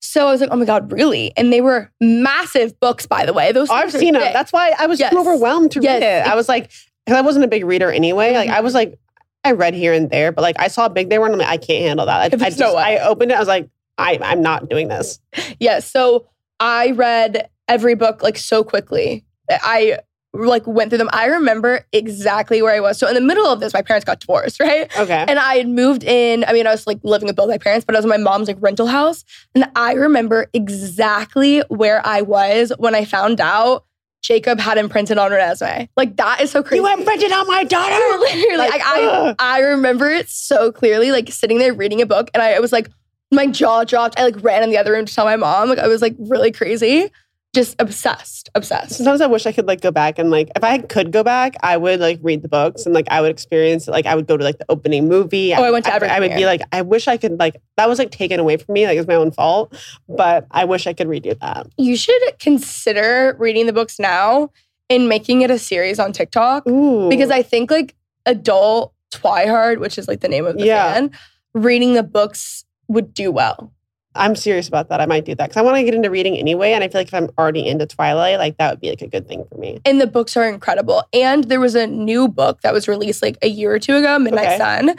So 0.00 0.26
I 0.26 0.30
was 0.30 0.40
like, 0.40 0.50
oh 0.52 0.56
my 0.56 0.64
God, 0.64 0.92
really? 0.92 1.32
And 1.36 1.52
they 1.52 1.60
were 1.60 1.90
massive 2.00 2.78
books, 2.80 3.06
by 3.06 3.26
the 3.26 3.32
way. 3.32 3.52
Those 3.52 3.68
I've 3.70 3.92
seen 3.92 4.14
them. 4.14 4.22
thick. 4.22 4.32
That's 4.32 4.52
why 4.52 4.72
I 4.78 4.86
was 4.86 5.00
Yes. 5.00 5.12
too 5.12 5.18
overwhelmed 5.18 5.72
to 5.72 5.80
Yes. 5.80 6.00
read 6.00 6.02
it. 6.02 6.26
I 6.26 6.34
was 6.34 6.48
like, 6.48 6.70
because 7.04 7.18
I 7.18 7.22
wasn't 7.22 7.44
a 7.44 7.48
big 7.48 7.64
reader 7.64 7.90
anyway. 7.90 8.34
Like 8.34 8.48
I 8.48 8.54
mm-hmm. 8.56 8.64
was 8.64 8.74
like, 8.74 8.98
I 9.44 9.52
read 9.52 9.74
here 9.74 9.92
and 9.92 10.10
there, 10.10 10.32
but 10.32 10.42
like 10.42 10.56
I 10.58 10.68
saw 10.68 10.86
a 10.86 10.90
big 10.90 11.10
there 11.10 11.24
and 11.24 11.32
I'm 11.32 11.38
like, 11.38 11.48
I 11.48 11.56
can't 11.56 11.84
handle 11.84 12.06
that. 12.06 12.20
I, 12.20 12.24
I 12.26 12.48
just, 12.48 12.58
no. 12.58 12.76
I 12.76 13.04
opened 13.06 13.32
it. 13.32 13.34
I 13.34 13.38
was 13.38 13.48
like, 13.48 13.68
I, 13.96 14.18
I'm 14.22 14.42
not 14.42 14.68
doing 14.68 14.88
this. 14.88 15.20
Yes. 15.58 15.90
So 15.90 16.26
I 16.60 16.92
read 16.92 17.48
every 17.66 17.94
book 17.94 18.22
like 18.22 18.36
so 18.38 18.62
quickly. 18.62 19.24
I 19.50 20.00
like 20.46 20.66
went 20.66 20.90
through 20.90 20.98
them. 20.98 21.10
I 21.12 21.26
remember 21.26 21.84
exactly 21.92 22.62
where 22.62 22.74
I 22.74 22.80
was. 22.80 22.98
So 22.98 23.08
in 23.08 23.14
the 23.14 23.20
middle 23.20 23.46
of 23.46 23.60
this, 23.60 23.74
my 23.74 23.82
parents 23.82 24.04
got 24.04 24.20
divorced, 24.20 24.60
right? 24.60 24.88
Okay. 24.98 25.24
And 25.28 25.38
I 25.38 25.56
had 25.56 25.68
moved 25.68 26.04
in. 26.04 26.44
I 26.46 26.52
mean, 26.52 26.66
I 26.66 26.70
was 26.70 26.86
like 26.86 26.98
living 27.02 27.26
with 27.26 27.36
both 27.36 27.48
my 27.48 27.58
parents, 27.58 27.84
but 27.84 27.94
I 27.94 27.98
was 27.98 28.04
in 28.04 28.08
my 28.10 28.16
mom's 28.16 28.48
like 28.48 28.58
rental 28.60 28.86
house. 28.86 29.24
And 29.54 29.68
I 29.74 29.92
remember 29.92 30.46
exactly 30.54 31.60
where 31.68 32.06
I 32.06 32.22
was 32.22 32.72
when 32.78 32.94
I 32.94 33.04
found 33.04 33.40
out 33.40 33.84
Jacob 34.22 34.58
had 34.58 34.78
imprinted 34.78 35.16
on 35.18 35.30
Renesmee. 35.30 35.88
Like 35.96 36.16
that 36.16 36.40
is 36.40 36.50
so 36.50 36.62
crazy. 36.62 36.82
you 36.82 36.92
imprinted 36.92 37.32
on 37.32 37.46
my 37.46 37.64
daughter. 37.64 37.94
Literally, 38.18 38.56
Like, 38.56 38.70
like, 38.70 38.82
I. 38.84 39.34
I 39.38 39.60
remember 39.60 40.08
it 40.10 40.28
so 40.28 40.72
clearly, 40.72 41.12
like 41.12 41.30
sitting 41.32 41.58
there 41.58 41.72
reading 41.72 42.02
a 42.02 42.06
book, 42.06 42.28
and 42.34 42.42
I 42.42 42.58
was 42.60 42.72
like, 42.72 42.90
my 43.30 43.46
jaw 43.46 43.84
dropped. 43.84 44.18
I 44.18 44.24
like 44.24 44.42
ran 44.42 44.62
in 44.62 44.70
the 44.70 44.78
other 44.78 44.92
room 44.92 45.04
to 45.06 45.14
tell 45.14 45.24
my 45.24 45.36
mom. 45.36 45.68
Like 45.68 45.78
I 45.78 45.86
was 45.86 46.02
like 46.02 46.16
really 46.18 46.50
crazy, 46.50 47.10
just 47.58 47.74
obsessed, 47.80 48.48
obsessed. 48.54 48.92
Sometimes 48.92 49.20
I 49.20 49.26
wish 49.26 49.44
I 49.44 49.50
could 49.50 49.66
like 49.66 49.80
go 49.80 49.90
back 49.90 50.18
and 50.20 50.30
like 50.30 50.48
if 50.54 50.62
I 50.62 50.78
could 50.78 51.10
go 51.10 51.24
back, 51.24 51.56
I 51.60 51.76
would 51.76 51.98
like 51.98 52.20
read 52.22 52.42
the 52.42 52.48
books 52.48 52.86
and 52.86 52.94
like 52.94 53.06
I 53.10 53.20
would 53.20 53.32
experience 53.32 53.88
it. 53.88 53.90
Like 53.90 54.06
I 54.06 54.14
would 54.14 54.28
go 54.28 54.36
to 54.36 54.44
like 54.44 54.58
the 54.58 54.66
opening 54.68 55.08
movie. 55.08 55.52
Oh, 55.54 55.64
I 55.64 55.72
went 55.72 55.84
to 55.86 55.92
every 55.92 56.08
I 56.08 56.20
would 56.20 56.34
be 56.36 56.46
like, 56.46 56.60
I 56.70 56.82
wish 56.82 57.08
I 57.08 57.16
could 57.16 57.38
like 57.40 57.56
that 57.76 57.88
was 57.88 57.98
like 57.98 58.12
taken 58.12 58.38
away 58.38 58.58
from 58.58 58.74
me. 58.74 58.86
Like 58.86 58.96
it's 58.96 59.08
my 59.08 59.16
own 59.16 59.32
fault. 59.32 59.74
But 60.08 60.46
I 60.52 60.64
wish 60.66 60.86
I 60.86 60.92
could 60.92 61.08
redo 61.08 61.36
that. 61.40 61.66
You 61.76 61.96
should 61.96 62.22
consider 62.38 63.34
reading 63.40 63.66
the 63.66 63.72
books 63.72 63.98
now 63.98 64.50
and 64.88 65.08
making 65.08 65.42
it 65.42 65.50
a 65.50 65.58
series 65.58 65.98
on 65.98 66.12
TikTok 66.12 66.64
Ooh. 66.68 67.08
because 67.08 67.30
I 67.30 67.42
think 67.42 67.72
like 67.72 67.96
adult 68.24 68.92
Twihard, 69.10 69.78
which 69.80 69.98
is 69.98 70.06
like 70.06 70.20
the 70.20 70.28
name 70.28 70.46
of 70.46 70.56
the 70.58 70.64
Yeah. 70.66 70.94
fan, 70.94 71.10
reading 71.54 71.94
the 71.94 72.04
books 72.04 72.64
would 72.86 73.12
do 73.12 73.32
well. 73.32 73.72
I'm 74.14 74.34
serious 74.34 74.66
about 74.66 74.88
that. 74.88 75.00
I 75.00 75.06
might 75.06 75.24
do 75.24 75.34
that 75.34 75.48
because 75.48 75.56
I 75.56 75.62
want 75.62 75.76
to 75.76 75.84
get 75.84 75.94
into 75.94 76.10
reading 76.10 76.36
anyway. 76.36 76.72
And 76.72 76.82
I 76.82 76.88
feel 76.88 77.00
like 77.00 77.08
if 77.08 77.14
I'm 77.14 77.28
already 77.38 77.66
into 77.66 77.86
Twilight, 77.86 78.38
like 78.38 78.56
that 78.56 78.70
would 78.72 78.80
be 78.80 78.88
like 78.88 79.02
a 79.02 79.06
good 79.06 79.28
thing 79.28 79.44
for 79.48 79.58
me. 79.58 79.80
And 79.84 80.00
the 80.00 80.06
books 80.06 80.36
are 80.36 80.48
incredible. 80.48 81.04
And 81.12 81.44
there 81.44 81.60
was 81.60 81.74
a 81.74 81.86
new 81.86 82.26
book 82.26 82.62
that 82.62 82.72
was 82.72 82.88
released 82.88 83.22
like 83.22 83.36
a 83.42 83.48
year 83.48 83.72
or 83.72 83.78
two 83.78 83.96
ago, 83.96 84.18
Midnight 84.18 84.46
Okay. 84.46 84.58
Sun, 84.58 84.96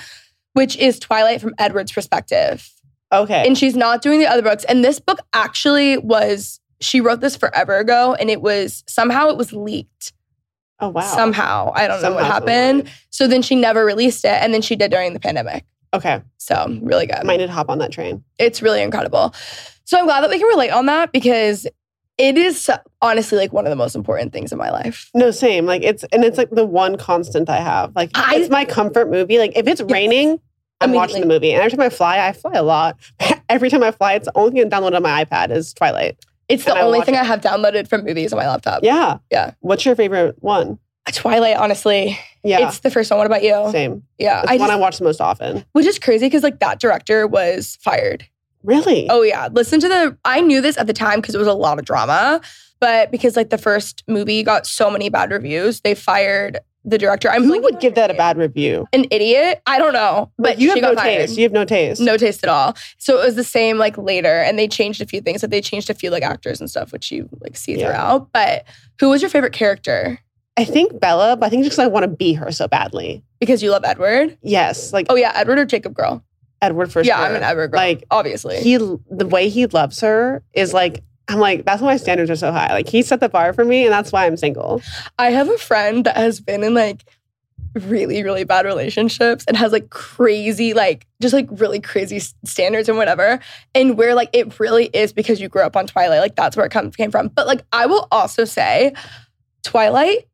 which 0.54 0.78
is 0.78 1.00
Twilight 1.00 1.42
from 1.42 1.54
Edward's 1.58 1.92
perspective. 1.92 2.72
Okay. 3.12 3.46
And 3.46 3.58
she's 3.58 3.76
not 3.76 4.02
doing 4.02 4.20
the 4.20 4.28
other 4.28 4.44
books. 4.44 4.64
And 4.66 4.86
this 4.86 5.00
book 5.00 5.20
actually 5.34 5.98
was, 5.98 6.60
she 6.80 7.02
wrote 7.02 7.20
this 7.20 7.36
forever 7.36 7.78
ago 7.78 8.14
and 8.14 8.30
it 8.30 8.42
was 8.42 8.84
somehow 8.88 9.28
it 9.30 9.38
was 9.38 9.52
leaked. 9.52 10.14
oh 10.80 10.90
wow. 10.90 11.02
Somehow. 11.02 11.72
I 11.76 11.88
don't 11.88 12.02
know 12.02 12.14
what 12.14 12.26
happened. 12.26 12.90
So 13.10 13.28
then 13.28 13.42
she 13.42 13.56
never 13.56 13.84
released 13.84 14.24
it. 14.24 14.32
And 14.32 14.54
then 14.54 14.62
she 14.62 14.76
did 14.76 14.92
during 14.92 15.14
the 15.14 15.20
pandemic. 15.20 15.66
Okay. 15.94 16.22
So 16.38 16.80
really 16.84 17.06
good. 17.08 17.16
I 17.18 17.24
might 17.24 17.38
need 17.38 17.48
to 17.48 17.52
hop 17.52 17.70
on 17.70 17.80
that 17.80 17.92
train. 17.92 18.24
it's 18.38 18.62
really 18.62 18.82
incredible. 18.82 19.34
So 19.86 19.98
I'm 19.98 20.06
glad 20.06 20.22
that 20.22 20.30
we 20.30 20.38
can 20.38 20.48
relate 20.48 20.70
on 20.70 20.86
that 20.86 21.12
because 21.12 21.66
it 22.20 22.38
is 22.38 22.70
honestly 23.02 23.38
like 23.38 23.54
one 23.54 23.66
of 23.66 23.70
the 23.70 23.76
most 23.76 23.96
important 23.96 24.34
things 24.34 24.52
in 24.52 24.58
my 24.58 24.70
life. 24.70 25.10
No, 25.16 25.32
same. 25.32 25.66
Like 25.66 25.84
it's 25.84 26.04
and 26.12 26.24
it's 26.24 26.38
like 26.38 26.50
the 26.52 26.66
one 26.66 26.98
constant 26.98 27.50
I 27.50 27.58
have. 27.58 27.96
Like 27.96 28.12
I- 28.14 28.36
it's 28.36 28.50
my 28.50 28.66
comfort 28.66 29.10
movie. 29.10 29.40
Like 29.40 29.54
if 29.56 29.68
it's 29.68 29.82
raining, 29.82 30.40
I'm 30.82 30.94
watching 30.94 31.22
the 31.22 31.28
movie. 31.28 31.52
And 31.52 31.62
every 31.62 31.72
time 31.72 31.82
I 31.86 31.90
fly, 31.90 32.20
I 32.28 32.34
fly 32.34 32.54
a 32.54 32.64
lot. 32.64 32.98
every 33.50 33.70
time 33.70 33.84
I 33.84 33.92
fly, 33.92 34.14
it's 34.14 34.26
the 34.26 34.38
only 34.38 34.52
thing 34.62 34.72
I 34.72 34.78
download 34.80 34.96
on 34.96 35.02
my 35.02 35.26
iPad 35.26 35.50
is 35.52 35.74
Twilight. 35.74 36.18
It's 36.48 36.66
the 36.66 36.74
I 36.74 36.82
only 36.82 37.00
watch 37.00 37.06
thing 37.06 37.16
it. 37.16 37.22
I 37.22 37.24
have 37.26 37.42
downloaded 37.42 37.88
from 37.88 38.04
movies 38.06 38.32
on 38.34 38.38
my 38.38 38.48
laptop. 38.48 38.84
Yeah. 38.84 39.18
Yeah. 39.32 39.54
What's 39.60 39.86
your 39.86 39.96
favorite 39.96 40.36
one? 40.40 40.80
Twilight, 41.12 41.58
honestly, 41.58 42.20
Yeah. 42.44 42.68
it's 42.68 42.80
the 42.80 42.92
first 42.92 43.10
one. 43.10 43.18
What 43.18 43.26
about 43.26 43.42
you? 43.44 43.70
same. 43.72 44.04
Yeah, 44.20 44.42
It's 44.44 44.52
I 44.52 44.58
the 44.58 44.62
one 44.62 44.70
I 44.72 44.76
watch 44.76 45.00
the 45.00 45.04
most 45.06 45.20
often. 45.22 45.66
which 45.72 45.86
is 45.88 45.98
crazy 45.98 46.28
because 46.28 46.44
like 46.44 46.60
that 46.60 46.80
director 46.80 47.26
was 47.28 47.78
fired. 47.82 48.26
Really? 48.64 49.08
Oh 49.10 49.22
yeah, 49.24 49.48
listen 49.52 49.80
to 49.80 49.88
the. 49.88 50.18
I 50.26 50.42
knew 50.42 50.62
this 50.62 50.78
at 50.78 50.86
the 50.88 50.94
time 50.94 51.20
because 51.22 51.34
it 51.34 51.40
was 51.40 51.48
a 51.48 51.54
lot 51.54 51.80
of 51.80 51.86
drama, 51.86 52.42
but 52.80 53.10
because 53.10 53.36
like 53.36 53.50
the 53.50 53.58
first 53.58 54.04
movie 54.08 54.44
got 54.44 54.68
so 54.68 54.92
many 54.92 55.10
bad 55.10 55.32
reviews, 55.32 55.82
they 55.82 55.96
fired 55.96 56.60
the 56.86 56.98
director. 56.98 57.30
I'm 57.30 57.44
Who 57.44 57.60
would 57.62 57.80
give 57.80 57.96
that 57.96 58.12
a 58.12 58.14
bad 58.14 58.38
review? 58.38 58.86
An 58.94 59.06
idiot? 59.12 59.62
I 59.66 59.80
don't 59.80 59.94
know, 59.94 60.32
but 60.38 60.52
Like, 60.52 60.60
you 60.60 60.74
she 60.74 60.80
have 60.80 60.90
no 60.92 60.96
fired. 60.96 61.18
taste. 61.22 61.38
You 61.38 61.44
have 61.44 61.52
no 61.54 61.66
taste. 61.66 62.02
no 62.02 62.18
taste 62.18 62.44
at 62.44 62.50
all. 62.50 62.76
So 62.98 63.20
it 63.22 63.26
was 63.26 63.36
the 63.36 63.44
same 63.44 63.78
like 63.78 63.98
later, 63.98 64.42
and 64.42 64.60
they 64.60 64.68
changed 64.68 65.02
a 65.02 65.06
few 65.06 65.22
things. 65.22 65.42
That 65.42 65.50
they 65.50 65.62
changed 65.62 65.90
a 65.90 65.94
few 65.94 66.12
like 66.12 66.24
actors 66.24 66.60
and 66.60 66.70
stuff, 66.70 66.92
which 66.92 67.12
you 67.12 67.28
like 67.42 67.58
see 67.58 67.78
Yeah. 67.80 67.88
throughout. 67.88 68.30
But 68.34 68.66
who 69.00 69.10
was 69.10 69.22
your 69.22 69.30
favorite 69.30 69.54
character? 69.54 70.20
I 70.60 70.66
think 70.66 71.00
Bella, 71.00 71.38
but 71.38 71.46
I 71.46 71.50
think 71.50 71.64
just 71.64 71.78
because 71.78 71.86
I 71.86 71.88
want 71.88 72.04
to 72.04 72.10
be 72.10 72.34
her 72.34 72.52
so 72.52 72.68
badly. 72.68 73.24
Because 73.40 73.64
you 73.64 73.72
love 73.72 73.86
Edward. 73.86 74.38
Yes. 74.42 74.92
Like 74.92 75.06
Oh 75.10 75.16
yeah, 75.16 75.32
Edward 75.34 75.58
or 75.58 75.66
Jacob 75.66 75.94
girl. 75.94 76.22
Edward 76.62 76.92
for 76.92 77.02
yeah, 77.02 77.16
sure. 77.16 77.28
I'm 77.28 77.36
an 77.36 77.44
Edward 77.44 77.72
girl. 77.72 77.80
Like 77.80 78.04
obviously. 78.12 78.60
he 78.60 78.76
the 78.76 79.26
way 79.26 79.48
he 79.48 79.68
loves 79.68 80.02
her 80.02 80.44
is 80.54 80.74
like 80.74 81.02
I'm 81.30 81.40
like 81.40 81.64
that's 81.64 81.82
why 81.82 81.94
my 81.94 81.98
standards 81.98 82.30
are 82.30 82.36
so 82.36 82.52
high. 82.52 82.74
Like 82.74 82.90
he 82.90 83.04
set 83.04 83.22
the 83.22 83.30
bar 83.30 83.54
for 83.54 83.64
me, 83.64 83.86
and 83.86 83.94
that's 83.94 84.12
why 84.12 84.26
I'm 84.26 84.36
single. 84.36 84.82
I 85.18 85.32
have 85.32 85.48
a 85.48 85.58
friend 85.58 86.04
that 86.04 86.18
has 86.18 86.42
been 86.42 86.62
in 86.64 86.74
like 86.74 87.06
really, 87.76 88.22
really 88.22 88.44
bad 88.44 88.66
relationships 88.66 89.46
and 89.48 89.56
has 89.56 89.72
like 89.72 89.90
crazy, 89.92 90.74
like 90.74 91.08
just 91.22 91.34
like 91.34 91.48
really 91.52 91.80
crazy 91.80 92.20
standards 92.44 92.90
and 92.90 92.98
whatever. 92.98 93.40
And 93.74 93.98
where 93.98 94.14
like 94.14 94.30
it 94.34 94.60
really 94.60 94.88
is 94.88 95.14
because 95.14 95.40
you 95.40 95.48
grew 95.48 95.62
up 95.62 95.78
on 95.78 95.88
Twilight. 95.88 96.20
Like 96.20 96.36
that's 96.36 96.58
where 96.58 96.66
it 96.66 96.72
come, 96.72 96.92
came 96.92 97.12
from. 97.12 97.30
But 97.30 97.48
like 97.48 97.62
I 97.72 97.86
will 97.86 98.10
also 98.12 98.44
say, 98.44 98.94
Twilight, 99.64 100.29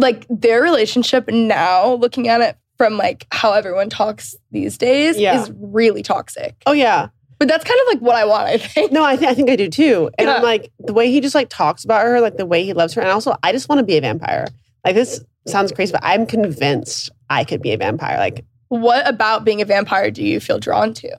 like 0.00 0.26
their 0.28 0.62
relationship 0.62 1.28
now, 1.28 1.94
looking 1.94 2.28
at 2.28 2.40
it 2.40 2.56
from 2.78 2.96
like 2.96 3.26
how 3.32 3.52
everyone 3.52 3.90
talks 3.90 4.34
these 4.50 4.78
days, 4.78 5.18
Yeah. 5.18 5.40
is 5.42 5.52
really 5.56 6.02
toxic. 6.02 6.54
Oh 6.66 6.72
yeah, 6.72 7.08
But 7.38 7.48
that's 7.48 7.64
kind 7.64 7.78
of 7.82 7.86
like 7.94 8.00
what 8.02 8.16
I 8.16 8.24
want, 8.24 8.48
I 8.48 8.56
think. 8.58 8.90
no, 8.92 9.04
I 9.04 9.16
think 9.16 9.30
I 9.30 9.34
think 9.34 9.50
I 9.50 9.56
do 9.56 9.68
too. 9.68 10.10
And 10.18 10.28
I'm 10.30 10.42
like 10.42 10.72
the 10.78 10.92
way 10.94 11.10
he 11.10 11.20
just 11.20 11.34
like 11.34 11.48
talks 11.50 11.84
about 11.84 12.02
her, 12.04 12.20
like 12.20 12.36
the 12.36 12.46
way 12.46 12.64
he 12.64 12.72
loves 12.72 12.94
her, 12.94 13.00
and 13.02 13.10
also 13.10 13.36
I 13.42 13.52
just 13.52 13.68
want 13.68 13.78
to 13.80 13.84
be 13.84 13.96
a 13.96 14.00
vampire. 14.00 14.46
Like 14.84 14.94
this 14.94 15.22
sounds 15.46 15.72
crazy, 15.72 15.92
but 15.92 16.00
I'm 16.04 16.26
convinced 16.26 17.10
I 17.28 17.44
could 17.44 17.60
be 17.62 17.72
a 17.72 17.76
vampire. 17.76 18.16
Like 18.18 18.44
What 18.68 19.06
about 19.08 19.44
being 19.44 19.60
a 19.60 19.64
vampire 19.66 20.10
do 20.10 20.24
you 20.24 20.40
feel 20.40 20.58
drawn 20.58 20.94
to? 20.94 21.16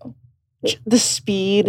the 0.85 0.99
speed 0.99 1.67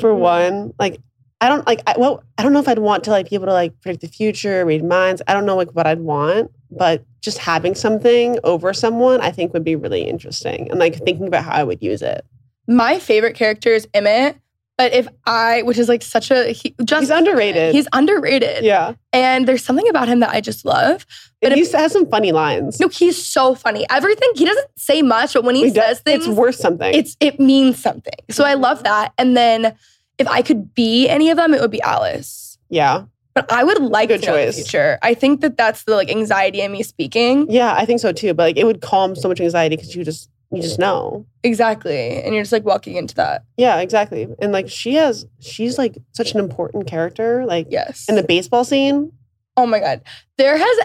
for 0.00 0.12
Mhm. 0.12 0.18
one 0.18 0.74
like 0.78 0.98
i 1.46 1.48
don't 1.48 1.66
like 1.66 1.80
I, 1.86 1.94
well 1.96 2.22
i 2.38 2.42
don't 2.42 2.52
know 2.52 2.60
if 2.60 2.68
i'd 2.68 2.78
want 2.80 3.04
to 3.04 3.10
like 3.10 3.30
be 3.30 3.36
able 3.36 3.46
to 3.46 3.52
like 3.52 3.78
predict 3.80 4.02
the 4.02 4.08
future 4.08 4.64
read 4.66 4.84
minds 4.84 5.22
i 5.28 5.32
don't 5.32 5.46
know 5.46 5.56
like 5.56 5.70
what 5.72 5.86
i'd 5.86 6.00
want 6.00 6.50
but 6.70 7.04
just 7.22 7.38
having 7.38 7.74
something 7.74 8.38
over 8.44 8.74
someone 8.74 9.20
i 9.20 9.30
think 9.30 9.52
would 9.52 9.64
be 9.64 9.76
really 9.76 10.02
interesting 10.02 10.70
and 10.70 10.78
like 10.80 10.96
thinking 11.04 11.26
about 11.26 11.44
how 11.44 11.52
i 11.52 11.62
would 11.64 11.82
use 11.82 12.02
it 12.02 12.24
My 12.68 12.98
favorite 12.98 13.36
character 13.36 13.70
is 13.70 13.86
Emmett, 13.94 14.36
but 14.76 14.92
if 14.92 15.06
I, 15.24 15.62
which 15.62 15.78
is 15.78 15.88
like 15.88 16.02
such 16.02 16.30
a, 16.30 16.50
he, 16.52 16.74
just 16.84 17.00
he's 17.02 17.10
underrated 17.10 17.74
He's 17.74 17.88
underrated. 17.92 18.64
yeah 18.64 18.94
And 19.12 19.46
there's 19.48 19.64
something 19.64 19.88
about 19.88 20.06
him 20.08 20.20
that 20.20 20.30
I 20.30 20.40
just 20.42 20.64
love. 20.66 21.06
But 21.40 21.52
if- 21.52 21.70
he 21.70 21.76
has 21.78 21.92
some 21.92 22.06
funny 22.10 22.32
lines 22.32 22.78
No, 22.80 22.88
he's 22.88 23.16
so 23.36 23.54
funny. 23.54 23.86
Everything, 23.88 24.28
he 24.34 24.44
doesn't 24.44 24.68
say 24.76 25.00
much, 25.00 25.32
but 25.34 25.44
when 25.44 25.54
he 25.54 25.64
He 25.66 25.70
does- 25.70 25.84
says 25.86 26.00
things, 26.00 26.26
it's 26.26 26.36
worth 26.36 26.56
something 26.56 26.92
it's 26.94 27.16
it 27.20 27.38
means 27.40 27.80
something. 27.80 28.18
So 28.30 28.44
I 28.44 28.54
love 28.54 28.82
that. 28.82 29.12
And 29.16 29.36
then 29.36 29.74
if 30.18 30.26
I 30.28 30.42
could 30.42 30.74
be 30.74 31.08
any 31.08 31.30
of 31.30 31.36
them, 31.36 31.52
it 31.54 31.60
would 31.60 31.70
be 31.70 31.82
Alice. 31.82 32.58
yeah 32.70 33.04
But 33.34 33.50
I 33.52 33.64
would 33.64 33.80
like 33.82 34.08
Good 34.08 34.22
to 34.22 34.26
know 34.28 34.36
the 34.36 34.44
choice. 34.46 34.56
future. 34.56 34.98
I 35.02 35.14
think 35.14 35.40
that 35.42 35.56
that's 35.56 35.84
the 35.84 35.94
like 35.94 36.10
anxiety 36.10 36.60
in 36.62 36.72
me 36.72 36.82
speaking. 36.82 37.50
yeah 37.50 37.74
i 37.74 37.84
think 37.84 38.00
so 38.00 38.12
too 38.12 38.32
but 38.34 38.44
like 38.44 38.56
it 38.56 38.64
would 38.64 38.80
calm 38.80 39.14
so 39.14 39.28
much 39.28 39.40
anxiety 39.40 39.76
because 39.76 39.94
you 39.94 40.04
just 40.04 40.30
you 40.52 40.62
just 40.62 40.78
know 40.78 41.26
Exactly. 41.42 42.22
And 42.22 42.34
you're 42.34 42.42
just 42.44 42.52
like 42.52 42.64
walking 42.64 42.96
into 42.96 43.14
that. 43.16 43.44
yeah 43.56 43.78
exactly 43.80 44.26
and 44.40 44.52
like 44.52 44.68
she 44.68 44.94
has 44.94 45.26
she's 45.40 45.76
like 45.78 45.96
such 46.12 46.32
an 46.34 46.40
important 46.40 46.86
character 46.86 47.44
like 47.46 47.66
Yes. 47.70 48.06
in 48.08 48.14
the 48.16 48.22
baseball 48.22 48.64
scene 48.64 49.12
Oh 49.58 49.64
my 49.66 49.80
God. 49.80 50.02
There 50.36 50.56
has, 50.58 50.76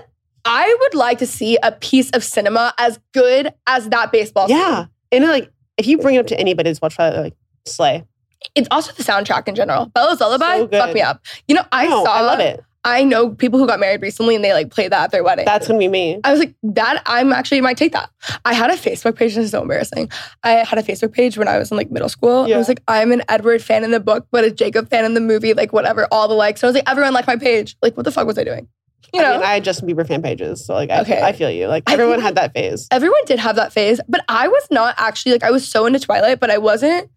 I 0.46 0.74
would 0.80 0.94
like 0.96 1.18
to 1.20 1.28
see 1.28 1.58
a 1.62 1.74
piece 1.74 2.10
of 2.12 2.24
cinema 2.24 2.74
as 2.78 3.00
good 3.14 3.54
as 3.68 3.90
that 3.90 4.14
baseball. 4.14 4.48
scene. 4.48 4.56
Yeah. 4.58 4.86
And 5.12 5.26
like 5.26 5.52
if 5.78 5.88
you 5.88 5.98
bring 5.98 6.16
it 6.16 6.20
up 6.20 6.28
to 6.28 6.40
anybody 6.40 6.70
that's 6.70 6.80
watched 6.82 6.96
Twilight, 6.96 7.14
they're 7.14 7.24
like, 7.24 7.36
slay. 7.68 8.06
It's 8.55 8.67
also 8.72 8.91
the 8.93 9.03
soundtrack 9.03 9.48
in 9.48 9.55
general. 9.55 9.86
Bella's 9.88 10.20
Lullaby, 10.20 10.58
So 10.60 10.67
fuck 10.67 10.93
me 10.93 11.01
up. 11.01 11.22
You 11.48 11.55
know, 11.55 11.63
I 11.72 11.88
No, 11.88 12.03
saw, 12.03 12.13
I 12.13 12.22
love 12.22 12.39
it. 12.39 12.63
I 12.84 13.03
know 13.03 13.29
people 13.29 13.60
who 13.60 13.67
got 13.67 13.79
married 13.79 14.01
recently 14.01 14.36
and 14.36 14.43
they 14.43 14.53
like 14.53 14.72
play 14.72 14.88
that 14.88 15.03
at 15.03 15.12
their 15.12 15.24
wedding. 15.24 15.46
That's 15.46 15.67
gonna 15.67 15.77
be 15.77 15.88
me. 15.88 16.20
I 16.24 16.31
was 16.31 16.39
like, 16.39 16.55
that 16.63 17.03
I'm 17.05 17.31
actually 17.31 17.62
might 17.62 17.77
take 17.77 17.91
that. 17.93 18.10
I 18.43 18.53
had 18.53 18.72
a 18.72 18.75
Facebook 18.75 19.15
page. 19.15 19.36
This 19.36 19.46
is 19.46 19.51
so 19.51 19.62
embarrassing. 19.62 20.10
I 20.43 20.51
had 20.53 20.79
a 20.79 20.84
Facebook 20.84 21.13
page 21.13 21.38
when 21.38 21.48
I 21.48 21.60
was 21.60 21.70
in 21.70 21.77
like 21.77 21.91
middle 21.91 22.10
school. 22.10 22.48
Yeah. 22.48 22.55
I 22.55 22.58
was 22.58 22.67
like, 22.67 22.81
I'm 22.88 23.12
an 23.12 23.22
Edward 23.29 23.62
fan 23.62 23.84
in 23.84 23.91
the 23.91 24.00
book, 24.00 24.25
but 24.31 24.43
a 24.43 24.50
Jacob 24.50 24.89
fan 24.89 25.05
in 25.05 25.13
the 25.13 25.22
movie, 25.22 25.53
like 25.53 25.72
whatever, 25.74 26.08
all 26.12 26.27
the 26.27 26.34
likes. 26.34 26.62
So 26.62 26.67
I 26.67 26.70
was 26.70 26.75
like, 26.75 26.89
everyone 26.89 27.13
liked 27.13 27.27
my 27.27 27.36
page. 27.36 27.77
Like, 27.84 27.96
what 27.96 28.03
the 28.03 28.12
fuck 28.12 28.25
was 28.25 28.38
I 28.39 28.43
doing? 28.43 28.67
You 29.13 29.22
know, 29.22 29.34
I 29.34 29.38
mean, 29.38 29.43
I 29.46 29.53
had 29.55 29.63
Justin 29.63 29.88
Bieber 29.89 30.08
fan 30.08 30.22
pages, 30.24 30.65
so 30.65 30.74
like 30.74 30.89
I, 30.89 31.01
Okay. 31.01 31.22
I 31.22 31.34
feel 31.34 31.51
you. 31.51 31.67
Like 31.67 31.84
everyone 31.88 32.20
had 32.22 32.34
that 32.36 32.53
phase. 32.53 32.88
everyone 32.91 33.20
did 33.25 33.38
have 33.39 33.58
that 33.58 33.74
phase, 33.74 34.00
but 34.08 34.24
I 34.27 34.48
was 34.48 34.67
not 34.72 34.96
actually 34.98 35.34
like 35.34 35.43
I 35.43 35.51
was 35.51 35.67
so 35.67 35.86
into 35.86 36.00
Twilight, 36.00 36.39
but 36.39 36.50
I 36.50 36.58
wasn't 36.58 37.12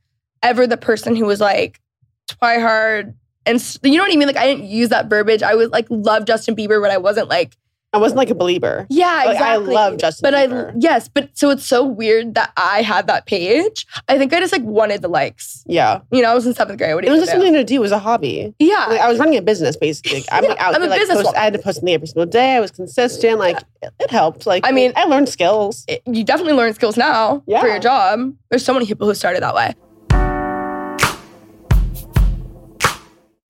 ever 0.45 0.67
the 0.67 0.77
person 0.77 1.17
who 1.17 1.25
was 1.27 1.41
like 1.41 1.81
Twihard 2.29 3.15
and 3.47 3.79
you 3.83 3.97
know 3.97 4.05
what 4.05 4.13
I 4.13 4.17
mean? 4.17 4.27
Like 4.29 4.37
I 4.37 4.47
didn't 4.47 4.65
use 4.67 4.89
that 4.91 5.09
verbiage. 5.11 5.43
I 5.43 5.55
was 5.55 5.69
like 5.71 5.87
love 5.91 6.25
Justin 6.25 6.57
Bieber, 6.57 6.81
but 6.81 6.91
I 6.91 6.99
wasn't 6.99 7.29
like 7.29 7.57
I 7.93 7.99
wasn't 7.99 8.17
like 8.19 8.31
a 8.31 8.35
believer. 8.35 8.89
Yeah, 8.91 9.23
Like, 9.25 9.37
I 9.41 9.55
love 9.55 9.99
Justin 9.99 10.29
but 10.29 10.35
Bieber. 10.35 10.71
I 10.73 10.75
yes, 10.81 11.07
but 11.07 11.31
so 11.39 11.51
it's 11.51 11.65
so 11.65 11.85
weird 11.85 12.35
that 12.35 12.53
I 12.57 12.83
had 12.83 13.07
that 13.07 13.27
page. 13.27 13.87
I 14.09 14.19
think 14.19 14.33
I 14.33 14.41
just 14.41 14.51
like 14.53 14.63
wanted 14.63 15.01
the 15.01 15.07
likes. 15.07 15.63
Yeah. 15.67 16.01
You 16.11 16.21
know, 16.23 16.33
I 16.33 16.35
was 16.35 16.45
in 16.45 16.55
seventh 16.55 16.79
grade. 16.79 16.93
What 16.97 17.03
do 17.05 17.09
It 17.09 17.13
was 17.13 17.21
just 17.21 17.31
something 17.31 17.53
to 17.53 17.63
do. 17.63 17.77
It 17.77 17.79
was 17.79 17.93
a 17.93 18.01
hobby. 18.01 18.53
Yeah. 18.59 18.87
Like, 18.87 19.01
I 19.01 19.09
was 19.09 19.21
running 19.21 19.37
a 19.39 19.43
business 19.43 19.77
basically. 19.77 20.25
I'm 20.33 20.43
Yeah, 20.49 20.57
out 20.59 20.75
I'm 20.75 20.83
a 20.83 20.87
like 20.87 21.03
businesswoman. 21.03 21.23
post, 21.23 21.37
I 21.37 21.45
had 21.45 21.53
to 21.53 21.59
post 21.61 21.77
something 21.77 21.95
every 21.95 22.09
single 22.09 22.27
day. 22.27 22.57
I 22.57 22.61
was 22.61 22.73
consistent. 22.73 23.39
Like 23.39 23.59
it, 23.81 23.93
it 24.01 24.11
helped. 24.11 24.45
Like 24.45 24.67
I 24.67 24.73
mean- 24.73 24.93
I 24.97 25.05
learned 25.05 25.29
skills. 25.29 25.85
It- 25.87 26.03
you 26.07 26.25
definitely 26.25 26.55
learn 26.55 26.75
skills 26.75 26.97
now 26.97 27.45
for 27.47 27.69
your 27.69 27.79
job. 27.79 28.35
There's 28.51 28.65
so 28.65 28.73
many 28.73 28.87
people 28.87 29.07
who 29.07 29.15
started 29.15 29.43
that 29.45 29.55
way. 29.55 29.73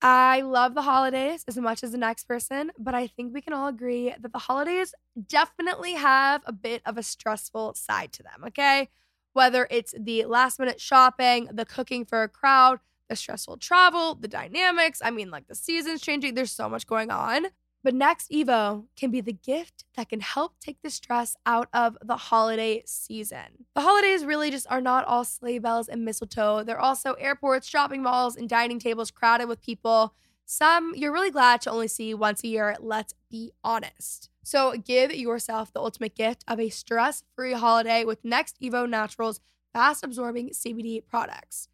I 0.07 0.43
love 0.43 0.75
the 0.75 0.83
holidays 0.83 1.47
as 1.49 1.57
much 1.57 1.83
as 1.83 1.93
the 1.93 1.97
next 1.99 2.25
person, 2.25 2.73
but 2.79 2.95
I 2.95 3.07
think 3.07 3.33
we 3.33 3.41
can 3.41 3.55
all 3.55 3.69
agree 3.69 4.15
that 4.21 4.35
the 4.35 4.39
holidays 4.39 4.95
definitely 5.29 5.95
have 5.95 6.43
a 6.45 6.53
bit 6.53 6.83
of 6.85 6.99
a 6.99 7.03
stressful 7.03 7.73
side 7.73 8.13
to 8.13 8.23
them, 8.23 8.45
okay? 8.49 8.91
Whether 9.33 9.67
it's 9.71 9.95
the 9.99 10.27
last 10.27 10.59
minute 10.59 10.79
shopping, 10.79 11.49
the 11.51 11.65
cooking 11.65 12.05
for 12.05 12.23
a 12.23 12.29
crowd, 12.29 12.81
the 13.09 13.17
stressful 13.17 13.57
travel, 13.57 14.15
the 14.15 14.29
dynamics, 14.29 15.01
I 15.03 15.11
mean, 15.11 15.31
like 15.31 15.47
the 15.47 15.55
seasons 15.55 16.03
changing, 16.03 16.35
there's 16.35 16.53
so 16.53 16.69
much 16.69 16.87
going 16.87 17.11
on. 17.11 17.47
But 17.85 17.95
NextEvo 17.95 18.87
can 18.97 19.11
be 19.11 19.21
the 19.21 19.35
gift 19.35 19.85
that 19.95 20.09
can 20.09 20.21
help 20.21 20.59
take 20.59 20.81
the 20.81 20.89
stress 20.89 21.37
out 21.45 21.69
of 21.75 21.99
the 22.03 22.17
holiday 22.17 22.83
season. 22.87 23.67
The 23.75 23.83
holidays 23.83 24.25
really 24.25 24.51
just 24.51 24.67
are 24.71 24.81
not 24.81 25.05
all 25.05 25.23
sleigh 25.23 25.59
bells 25.59 25.87
and 25.87 26.03
mistletoe. 26.03 26.65
They're 26.65 26.81
also 26.81 27.13
airports, 27.15 27.69
shopping 27.69 28.03
malls, 28.03 28.37
and 28.37 28.49
dining 28.49 28.79
tables 28.79 29.11
crowded 29.11 29.49
with 29.49 29.61
people. 29.61 30.15
Some 30.47 30.95
you're 30.97 31.13
really 31.13 31.31
glad 31.31 31.61
to 31.63 31.71
only 31.71 31.89
see 31.89 32.15
once 32.15 32.43
a 32.43 32.49
year, 32.49 32.75
let's 32.81 33.13
be 33.31 33.53
honest. 33.63 34.31
So 34.43 34.73
give 34.79 35.15
yourself 35.15 35.71
the 35.71 35.81
ultimate 35.81 36.15
gift 36.15 36.43
of 36.49 36.59
a 36.59 36.71
stress 36.71 37.23
free 37.37 37.53
holiday 37.53 38.05
with 38.05 38.23
NextEvo 38.23 38.89
Naturals 38.89 39.41
fast 39.75 40.03
absorbing 40.03 40.51
CBD 40.51 41.07
products. 41.07 41.69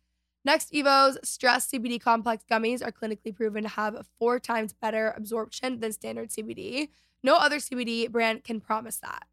NextEvo's 0.46 1.18
Stress 1.22 1.70
CBD 1.70 2.00
Complex 2.00 2.44
gummies 2.50 2.82
are 2.82 2.92
clinically 2.92 3.34
proven 3.34 3.62
to 3.64 3.68
have 3.68 4.06
four 4.18 4.40
times 4.40 4.72
better 4.72 5.12
absorption 5.16 5.80
than 5.80 5.92
standard 5.92 6.30
CBD. 6.30 6.88
No 7.22 7.36
other 7.36 7.56
CBD 7.56 8.10
brand 8.10 8.42
can 8.44 8.60
promise 8.60 8.96
that. 8.98 9.26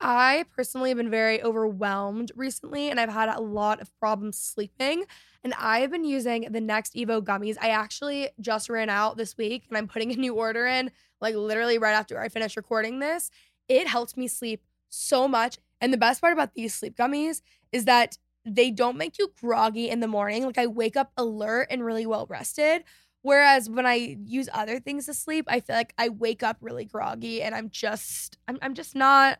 I 0.00 0.46
personally 0.56 0.90
have 0.90 0.96
been 0.96 1.10
very 1.10 1.42
overwhelmed 1.42 2.32
recently 2.34 2.90
and 2.90 2.98
I've 2.98 3.12
had 3.12 3.28
a 3.28 3.40
lot 3.40 3.80
of 3.80 3.96
problems 4.00 4.38
sleeping. 4.38 5.04
And 5.44 5.54
I 5.54 5.80
have 5.80 5.90
been 5.90 6.04
using 6.04 6.48
the 6.50 6.60
NextEvo 6.60 7.22
gummies. 7.22 7.56
I 7.60 7.68
actually 7.68 8.30
just 8.40 8.68
ran 8.68 8.88
out 8.88 9.16
this 9.16 9.36
week 9.36 9.64
and 9.68 9.76
I'm 9.76 9.86
putting 9.86 10.10
a 10.12 10.16
new 10.16 10.34
order 10.34 10.66
in, 10.66 10.90
like 11.20 11.34
literally 11.34 11.78
right 11.78 11.92
after 11.92 12.18
I 12.20 12.28
finish 12.28 12.56
recording 12.56 12.98
this. 12.98 13.30
It 13.68 13.86
helps 13.86 14.16
me 14.16 14.26
sleep 14.26 14.62
so 14.88 15.28
much. 15.28 15.58
And 15.80 15.92
the 15.92 15.98
best 15.98 16.20
part 16.20 16.32
about 16.32 16.54
these 16.54 16.74
sleep 16.74 16.96
gummies 16.96 17.42
is 17.70 17.84
that 17.84 18.18
they 18.44 18.70
don't 18.70 18.96
make 18.96 19.18
you 19.18 19.32
groggy 19.40 19.88
in 19.88 20.00
the 20.00 20.08
morning. 20.08 20.44
Like 20.44 20.58
I 20.58 20.66
wake 20.66 20.96
up 20.96 21.12
alert 21.16 21.68
and 21.70 21.84
really 21.84 22.06
well 22.06 22.26
rested. 22.28 22.84
Whereas 23.22 23.68
when 23.68 23.86
I 23.86 24.16
use 24.24 24.48
other 24.52 24.80
things 24.80 25.06
to 25.06 25.14
sleep, 25.14 25.44
I 25.48 25.60
feel 25.60 25.76
like 25.76 25.92
I 25.98 26.08
wake 26.08 26.42
up 26.42 26.56
really 26.60 26.86
groggy 26.86 27.42
and 27.42 27.54
I'm 27.54 27.68
just 27.68 28.38
I'm, 28.48 28.58
I'm 28.62 28.74
just 28.74 28.94
not 28.94 29.38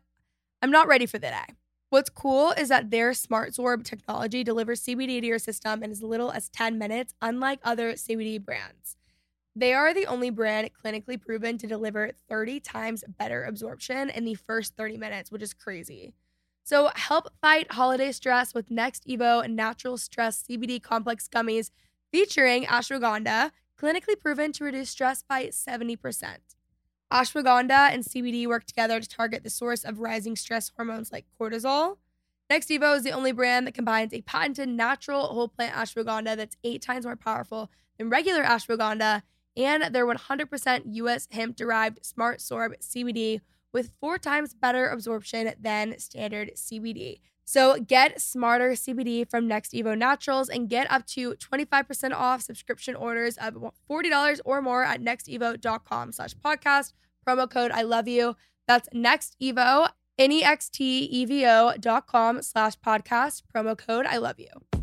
I'm 0.63 0.71
not 0.71 0.87
ready 0.87 1.07
for 1.07 1.19
the 1.19 1.29
day. 1.29 1.55
What's 1.89 2.11
cool 2.11 2.53
is 2.53 2.69
that 2.69 2.91
their 2.91 3.11
SmartSorb 3.11 3.85
technology 3.85 4.45
delivers 4.45 4.83
CBD 4.85 5.21
to 5.21 5.27
your 5.27 5.41
system 5.41 5.83
in 5.83 5.91
as 5.91 6.03
little 6.03 6.31
as 6.31 6.49
10 6.51 6.79
minutes, 6.79 7.15
unlike 7.21 7.59
other 7.65 7.95
CBD 7.95 8.45
brands. 8.45 8.97
They 9.57 9.75
are 9.75 9.93
the 9.93 10.07
only 10.07 10.31
brand 10.31 10.71
clinically 10.73 11.21
proven 11.21 11.59
to 11.59 11.67
deliver 11.67 12.13
30 12.29 12.61
times 12.61 13.03
better 13.19 13.45
absorption 13.45 14.09
in 14.09 14.25
the 14.25 14.35
first 14.35 14.77
30 14.77 14.99
minutes, 14.99 15.33
which 15.33 15.43
is 15.43 15.53
crazy. 15.53 16.15
So 16.63 16.91
help 16.95 17.29
fight 17.41 17.73
holiday 17.73 18.13
stress 18.13 18.55
with 18.55 18.69
NextEvo 18.69 19.49
Natural 19.51 19.99
Stress 19.99 20.45
CBD 20.45 20.83
Complex 20.83 21.29
Gummies 21.29 21.71
featuring 22.13 22.65
ashwagandha, 22.65 23.51
clinically 23.81 24.19
proven 24.19 24.53
to 24.53 24.65
reduce 24.65 24.91
stress 24.91 25.23
by 25.23 25.47
70%. 25.47 25.97
Ashwagandha 27.13 27.93
and 27.93 28.05
CBD 28.05 28.47
work 28.47 28.65
together 28.65 29.01
to 29.01 29.09
target 29.09 29.43
the 29.43 29.51
source 29.51 29.85
of 29.85 29.99
rising 29.99 30.37
stress 30.37 30.71
hormones 30.77 31.11
like 31.11 31.27
cortisol. 31.41 31.97
NextEvo 32.51 32.97
is 32.97 33.05
the 33.05 33.13
only 33.13 33.33
brand 33.33 33.67
that 33.67 33.75
combines 33.75 34.13
a 34.13 34.23
patented 34.23 34.69
natural 34.69 35.27
whole 35.27 35.49
plant 35.49 35.75
ashwagandha 35.75 36.37
that's 36.37 36.57
eight 36.63 36.83
times 36.83 37.05
more 37.05 37.17
powerful 37.17 37.71
than 37.99 38.11
regular 38.11 38.45
ashwagandha 38.45 39.23
and 39.57 39.95
their 39.95 40.07
100% 40.07 40.83
US 40.85 41.29
hemp 41.31 41.57
derived 41.57 42.03
SmartSorb 42.03 42.75
CBD 42.81 43.41
with 43.73 43.93
four 44.01 44.19
times 44.19 44.55
better 44.55 44.89
absorption 44.89 45.53
than 45.61 45.99
standard 45.99 46.53
CBD. 46.57 47.21
So 47.45 47.81
get 47.81 48.21
smarter 48.21 48.71
CBD 48.71 49.29
from 49.29 49.49
NextEvo 49.49 49.99
Naturals 49.99 50.49
and 50.49 50.69
get 50.69 50.89
up 50.89 51.05
to 51.07 51.35
25% 51.35 52.13
off 52.15 52.43
subscription 52.43 52.95
orders 52.95 53.37
of 53.39 53.55
$40 53.91 54.41
or 54.45 54.63
more 54.63 54.85
at 54.85 55.03
nextevo.com 55.03 56.13
slash 56.13 56.35
podcast. 56.35 56.93
Promo 57.27 57.51
code 57.51 57.73
I 57.73 57.83
love 57.83 58.07
you. 58.07 58.37
That's 58.69 58.89
NextEvo, 58.91 59.89
N-E-X-T-E-V-O 60.17 61.75
dot 61.81 62.07
com 62.07 62.41
slash 62.41 62.79
podcast. 62.79 63.43
Promo 63.53 63.77
code 63.77 64.07
I 64.07 64.19
love 64.19 64.39
you. 64.39 64.80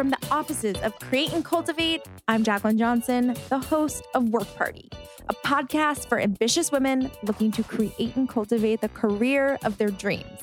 From 0.00 0.08
the 0.08 0.28
offices 0.30 0.80
of 0.80 0.98
Create 0.98 1.34
and 1.34 1.44
Cultivate, 1.44 2.00
I'm 2.26 2.42
Jaclyn 2.42 2.78
Johnson, 2.78 3.36
the 3.50 3.58
host 3.58 4.02
of 4.14 4.30
Work 4.30 4.46
Party, 4.56 4.88
a 5.28 5.34
podcast 5.34 6.08
for 6.08 6.18
ambitious 6.18 6.72
women 6.72 7.10
looking 7.24 7.52
to 7.52 7.62
create 7.62 8.16
and 8.16 8.26
cultivate 8.26 8.80
the 8.80 8.88
career 8.88 9.58
of 9.62 9.76
their 9.76 9.90
dreams. 9.90 10.40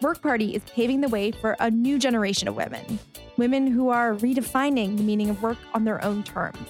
Work 0.00 0.22
Party 0.22 0.54
is 0.54 0.62
paving 0.72 1.00
the 1.00 1.08
way 1.08 1.32
for 1.32 1.56
a 1.58 1.72
new 1.72 1.98
generation 1.98 2.46
of 2.46 2.54
women, 2.54 3.00
women 3.36 3.66
who 3.66 3.88
are 3.88 4.14
redefining 4.14 4.96
the 4.96 5.02
meaning 5.02 5.28
of 5.28 5.42
work 5.42 5.58
on 5.74 5.82
their 5.82 6.04
own 6.04 6.22
terms. 6.22 6.68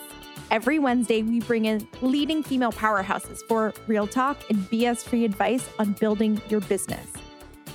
Every 0.50 0.78
Wednesday, 0.78 1.20
we 1.20 1.40
bring 1.40 1.66
in 1.66 1.86
leading 2.00 2.42
female 2.42 2.72
powerhouses 2.72 3.40
for 3.48 3.74
real 3.86 4.06
talk 4.06 4.38
and 4.48 4.60
BS 4.70 5.02
free 5.02 5.26
advice 5.26 5.68
on 5.78 5.92
building 5.92 6.40
your 6.48 6.60
business. 6.60 7.19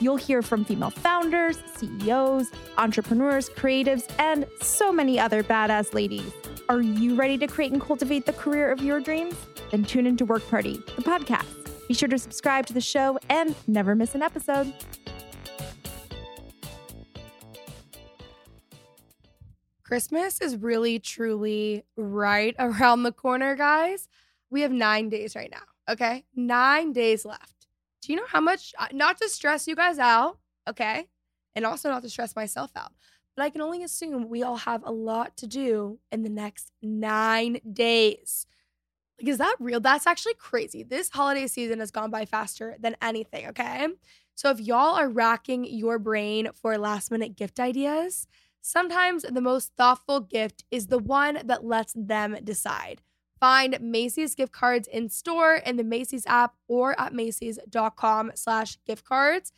You'll 0.01 0.17
hear 0.17 0.41
from 0.41 0.65
female 0.65 0.89
founders, 0.89 1.57
CEOs, 1.77 2.51
entrepreneurs, 2.77 3.49
creatives, 3.49 4.09
and 4.19 4.45
so 4.61 4.91
many 4.91 5.19
other 5.19 5.43
badass 5.43 5.93
ladies. 5.93 6.31
Are 6.67 6.81
you 6.81 7.15
ready 7.15 7.37
to 7.37 7.47
create 7.47 7.71
and 7.71 7.81
cultivate 7.81 8.25
the 8.25 8.33
career 8.33 8.71
of 8.71 8.81
your 8.81 8.99
dreams? 8.99 9.35
Then 9.71 9.83
tune 9.83 10.05
into 10.05 10.25
Work 10.25 10.47
Party, 10.49 10.73
the 10.95 11.01
podcast. 11.01 11.87
Be 11.87 11.93
sure 11.93 12.09
to 12.09 12.17
subscribe 12.17 12.65
to 12.67 12.73
the 12.73 12.81
show 12.81 13.19
and 13.29 13.55
never 13.67 13.95
miss 13.95 14.15
an 14.15 14.21
episode. 14.21 14.73
Christmas 19.83 20.41
is 20.41 20.57
really, 20.57 20.99
truly 20.99 21.83
right 21.95 22.55
around 22.59 23.03
the 23.03 23.11
corner, 23.11 23.55
guys. 23.55 24.07
We 24.49 24.61
have 24.61 24.71
nine 24.71 25.09
days 25.09 25.35
right 25.35 25.51
now. 25.51 25.93
Okay. 25.93 26.25
Nine 26.35 26.91
days 26.91 27.23
left. 27.25 27.54
Do 28.05 28.13
you 28.13 28.19
know 28.19 28.27
how 28.27 28.41
much, 28.41 28.73
uh, 28.77 28.87
not 28.93 29.17
to 29.17 29.29
stress 29.29 29.67
you 29.67 29.75
guys 29.75 29.97
out, 29.97 30.37
okay? 30.69 31.07
And 31.55 31.65
also 31.65 31.89
not 31.89 32.03
to 32.03 32.09
stress 32.09 32.35
myself 32.35 32.71
out, 32.75 32.91
but 33.35 33.43
I 33.43 33.49
can 33.49 33.61
only 33.61 33.83
assume 33.83 34.29
we 34.29 34.43
all 34.43 34.57
have 34.57 34.83
a 34.85 34.91
lot 34.91 35.35
to 35.37 35.47
do 35.47 35.97
in 36.11 36.21
the 36.21 36.29
next 36.29 36.71
nine 36.83 37.59
days. 37.73 38.45
Like, 39.19 39.29
is 39.29 39.39
that 39.39 39.55
real? 39.59 39.79
That's 39.79 40.05
actually 40.05 40.35
crazy. 40.35 40.83
This 40.83 41.09
holiday 41.09 41.47
season 41.47 41.79
has 41.79 41.89
gone 41.89 42.11
by 42.11 42.25
faster 42.25 42.75
than 42.79 42.95
anything, 43.01 43.47
okay? 43.47 43.87
So 44.35 44.51
if 44.51 44.59
y'all 44.59 44.95
are 44.95 45.09
racking 45.09 45.65
your 45.65 45.97
brain 45.97 46.49
for 46.53 46.77
last 46.77 47.09
minute 47.09 47.35
gift 47.35 47.59
ideas, 47.59 48.27
Sometimes 48.67 49.21
the 49.21 49.41
most 49.41 49.73
thoughtful 49.77 50.21
gift 50.21 50.65
is 50.71 50.87
the 50.87 50.97
one 50.97 51.39
that 51.45 51.63
lets 51.63 51.93
them 51.95 52.35
decide. 52.43 53.03
Find 53.39 53.77
Macy's 53.81 54.35
gift 54.35 54.53
cards 54.53 54.87
in 54.87 55.09
store 55.09 55.55
in 55.55 55.75
the 55.75 55.83
Macy's 55.83 56.25
app 56.25 56.55
or 56.67 56.99
at 56.99 57.13
Macy's.com 57.13 58.31
slash 58.35 58.77
gift 58.85 59.03
cards. 59.03 59.51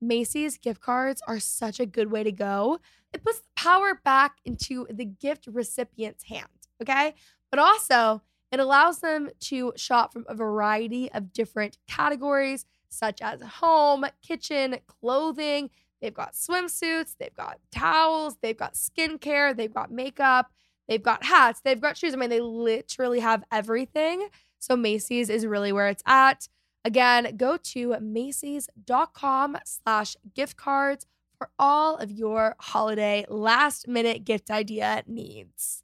Macy's 0.00 0.58
gift 0.58 0.80
cards 0.80 1.22
are 1.26 1.40
such 1.40 1.80
a 1.80 1.86
good 1.86 2.10
way 2.10 2.24
to 2.24 2.32
go. 2.32 2.78
It 3.12 3.22
puts 3.24 3.38
the 3.40 3.48
power 3.56 4.00
back 4.04 4.36
into 4.44 4.86
the 4.90 5.04
gift 5.04 5.46
recipient's 5.46 6.24
hand, 6.24 6.48
okay? 6.82 7.14
But 7.50 7.60
also, 7.60 8.22
it 8.50 8.60
allows 8.60 8.98
them 8.98 9.30
to 9.40 9.72
shop 9.76 10.12
from 10.12 10.26
a 10.28 10.34
variety 10.34 11.10
of 11.12 11.32
different 11.32 11.78
categories, 11.88 12.66
such 12.88 13.22
as 13.22 13.40
home, 13.40 14.04
kitchen, 14.22 14.76
clothing. 14.86 15.70
They've 16.00 16.12
got 16.12 16.34
swimsuits, 16.34 17.16
they've 17.18 17.34
got 17.34 17.60
towels, 17.70 18.36
they've 18.42 18.56
got 18.56 18.74
skincare, 18.74 19.56
they've 19.56 19.72
got 19.72 19.90
makeup, 19.90 20.50
they've 20.92 21.02
got 21.02 21.24
hats, 21.24 21.62
they've 21.64 21.80
got 21.80 21.96
shoes. 21.96 22.12
I 22.12 22.18
mean, 22.18 22.28
they 22.28 22.40
literally 22.40 23.20
have 23.20 23.42
everything. 23.50 24.28
So 24.58 24.76
Macy's 24.76 25.30
is 25.30 25.46
really 25.46 25.72
where 25.72 25.88
it's 25.88 26.02
at. 26.06 26.48
Again, 26.84 27.34
go 27.38 27.56
to 27.56 27.98
Macy's.com 27.98 29.56
slash 29.64 30.16
gift 30.34 30.58
cards 30.58 31.06
for 31.38 31.48
all 31.58 31.96
of 31.96 32.10
your 32.10 32.56
holiday 32.60 33.24
last 33.30 33.88
minute 33.88 34.24
gift 34.24 34.50
idea 34.50 35.02
needs. 35.06 35.82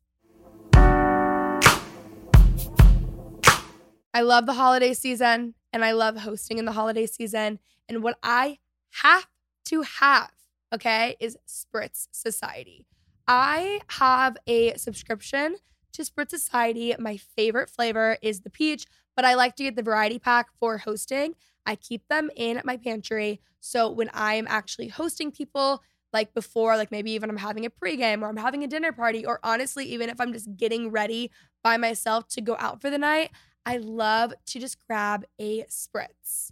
I 4.12 4.20
love 4.20 4.44
the 4.44 4.52
holiday 4.52 4.92
season 4.92 5.54
and 5.72 5.84
I 5.86 5.92
love 5.92 6.18
hosting 6.18 6.58
in 6.58 6.66
the 6.66 6.72
holiday 6.72 7.06
season. 7.06 7.60
And 7.88 8.02
what 8.02 8.18
I 8.22 8.58
have 9.02 9.26
to 9.66 9.82
have, 9.82 10.32
okay, 10.74 11.16
is 11.18 11.38
Spritz 11.48 12.08
Society. 12.12 12.84
I 13.30 13.82
have 13.88 14.38
a 14.46 14.74
subscription 14.78 15.56
to 15.92 16.02
Spritz 16.02 16.30
Society. 16.30 16.94
My 16.98 17.18
favorite 17.18 17.68
flavor 17.68 18.16
is 18.22 18.40
the 18.40 18.48
peach, 18.48 18.86
but 19.14 19.26
I 19.26 19.34
like 19.34 19.54
to 19.56 19.64
get 19.64 19.76
the 19.76 19.82
variety 19.82 20.18
pack 20.18 20.46
for 20.58 20.78
hosting. 20.78 21.34
I 21.66 21.76
keep 21.76 22.08
them 22.08 22.30
in 22.36 22.62
my 22.64 22.78
pantry. 22.78 23.42
So 23.60 23.90
when 23.90 24.08
I'm 24.14 24.46
actually 24.48 24.88
hosting 24.88 25.30
people, 25.30 25.82
like 26.10 26.32
before, 26.32 26.78
like 26.78 26.90
maybe 26.90 27.10
even 27.10 27.28
I'm 27.28 27.36
having 27.36 27.66
a 27.66 27.70
pregame 27.70 28.22
or 28.22 28.28
I'm 28.28 28.38
having 28.38 28.64
a 28.64 28.66
dinner 28.66 28.92
party, 28.92 29.26
or 29.26 29.40
honestly, 29.42 29.84
even 29.84 30.08
if 30.08 30.18
I'm 30.22 30.32
just 30.32 30.56
getting 30.56 30.90
ready 30.90 31.30
by 31.62 31.76
myself 31.76 32.28
to 32.28 32.40
go 32.40 32.56
out 32.58 32.80
for 32.80 32.88
the 32.88 32.96
night, 32.96 33.30
I 33.66 33.76
love 33.76 34.32
to 34.46 34.58
just 34.58 34.78
grab 34.86 35.26
a 35.38 35.64
spritz. 35.64 36.50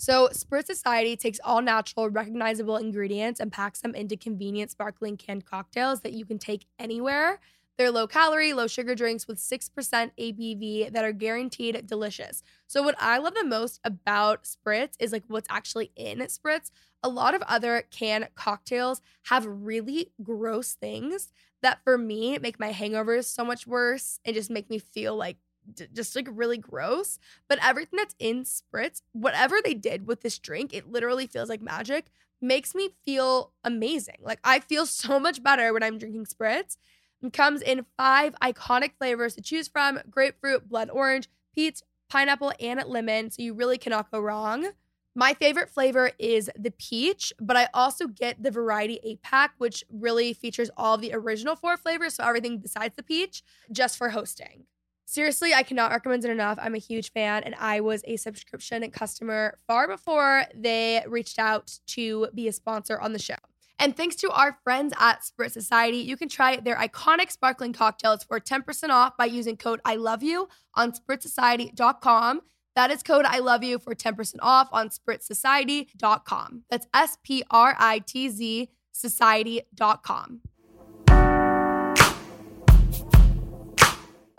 So, 0.00 0.30
Spritz 0.32 0.64
Society 0.64 1.14
takes 1.14 1.38
all 1.44 1.60
natural, 1.60 2.08
recognizable 2.08 2.78
ingredients 2.78 3.38
and 3.38 3.52
packs 3.52 3.82
them 3.82 3.94
into 3.94 4.16
convenient 4.16 4.70
sparkling 4.70 5.18
canned 5.18 5.44
cocktails 5.44 6.00
that 6.00 6.14
you 6.14 6.24
can 6.24 6.38
take 6.38 6.64
anywhere. 6.78 7.38
They're 7.76 7.90
low 7.90 8.06
calorie, 8.06 8.54
low 8.54 8.66
sugar 8.66 8.94
drinks 8.94 9.28
with 9.28 9.36
6% 9.36 10.10
ABV 10.18 10.90
that 10.94 11.04
are 11.04 11.12
guaranteed 11.12 11.86
delicious. 11.86 12.42
So, 12.66 12.82
what 12.82 12.94
I 12.98 13.18
love 13.18 13.34
the 13.34 13.44
most 13.44 13.78
about 13.84 14.44
Spritz 14.44 14.94
is 14.98 15.12
like 15.12 15.24
what's 15.28 15.48
actually 15.50 15.92
in 15.96 16.20
Spritz. 16.20 16.70
A 17.02 17.10
lot 17.10 17.34
of 17.34 17.42
other 17.42 17.82
canned 17.90 18.30
cocktails 18.34 19.02
have 19.24 19.44
really 19.44 20.12
gross 20.22 20.72
things 20.72 21.30
that 21.60 21.80
for 21.84 21.98
me 21.98 22.38
make 22.38 22.58
my 22.58 22.72
hangovers 22.72 23.26
so 23.26 23.44
much 23.44 23.66
worse 23.66 24.18
and 24.24 24.34
just 24.34 24.48
make 24.48 24.70
me 24.70 24.78
feel 24.78 25.14
like 25.14 25.36
d- 25.74 25.88
just 25.92 26.14
like 26.16 26.28
really 26.30 26.58
gross. 26.58 27.18
But 27.48 27.58
everything 27.62 27.96
that's 27.96 28.14
in 28.18 28.44
Spritz, 28.44 29.02
whatever 29.12 29.56
they 29.62 29.74
did 29.74 30.06
with 30.06 30.22
this 30.22 30.38
drink, 30.38 30.72
it 30.74 30.90
literally 30.90 31.26
feels 31.26 31.48
like 31.48 31.62
magic, 31.62 32.06
makes 32.40 32.74
me 32.74 32.90
feel 33.04 33.52
amazing. 33.64 34.18
Like 34.22 34.40
I 34.44 34.60
feel 34.60 34.86
so 34.86 35.18
much 35.20 35.42
better 35.42 35.72
when 35.72 35.82
I'm 35.82 35.98
drinking 35.98 36.26
Spritz. 36.26 36.76
It 37.22 37.32
comes 37.32 37.60
in 37.60 37.84
five 37.96 38.34
iconic 38.42 38.92
flavors 38.98 39.34
to 39.34 39.42
choose 39.42 39.68
from 39.68 40.00
grapefruit, 40.10 40.68
blood 40.68 40.88
orange, 40.90 41.28
peach, 41.54 41.80
pineapple, 42.08 42.52
and 42.60 42.82
lemon. 42.86 43.30
So 43.30 43.42
you 43.42 43.54
really 43.54 43.78
cannot 43.78 44.10
go 44.10 44.20
wrong. 44.20 44.70
My 45.14 45.34
favorite 45.34 45.68
flavor 45.68 46.12
is 46.18 46.50
the 46.56 46.70
peach, 46.70 47.32
but 47.40 47.56
I 47.56 47.68
also 47.74 48.06
get 48.06 48.42
the 48.42 48.50
variety 48.50 49.00
eight 49.02 49.22
pack, 49.22 49.54
which 49.58 49.84
really 49.90 50.32
features 50.32 50.70
all 50.76 50.96
the 50.98 51.12
original 51.12 51.56
four 51.56 51.76
flavors. 51.76 52.14
So 52.14 52.24
everything 52.24 52.58
besides 52.58 52.94
the 52.96 53.02
peach, 53.02 53.42
just 53.72 53.98
for 53.98 54.10
hosting. 54.10 54.66
Seriously, 55.10 55.52
I 55.52 55.64
cannot 55.64 55.90
recommend 55.90 56.24
it 56.24 56.30
enough. 56.30 56.56
I'm 56.62 56.76
a 56.76 56.78
huge 56.78 57.10
fan, 57.10 57.42
and 57.42 57.56
I 57.58 57.80
was 57.80 58.04
a 58.06 58.14
subscription 58.14 58.88
customer 58.92 59.58
far 59.66 59.88
before 59.88 60.44
they 60.54 61.02
reached 61.04 61.36
out 61.36 61.80
to 61.88 62.28
be 62.32 62.46
a 62.46 62.52
sponsor 62.52 62.96
on 63.00 63.12
the 63.12 63.18
show. 63.18 63.34
And 63.80 63.96
thanks 63.96 64.14
to 64.16 64.30
our 64.30 64.60
friends 64.62 64.94
at 65.00 65.22
Spritz 65.22 65.50
Society, 65.50 65.96
you 65.96 66.16
can 66.16 66.28
try 66.28 66.60
their 66.60 66.76
iconic 66.76 67.32
sparkling 67.32 67.72
cocktails 67.72 68.22
for 68.22 68.38
10% 68.38 68.90
off 68.90 69.16
by 69.16 69.24
using 69.24 69.56
code 69.56 69.80
I 69.84 69.96
love 69.96 70.22
you 70.22 70.48
on 70.74 70.92
spritzsociety.com. 70.92 72.42
That 72.76 72.92
is 72.92 73.02
code 73.02 73.24
I 73.24 73.40
love 73.40 73.64
you 73.64 73.80
for 73.80 73.96
10% 73.96 74.36
off 74.40 74.68
on 74.70 74.90
spritzsociety.com. 74.90 76.62
That's 76.70 76.86
S 76.94 77.18
P 77.24 77.42
R 77.50 77.74
I 77.76 77.98
T 77.98 78.28
Z 78.28 78.68
society.com. 78.92 80.42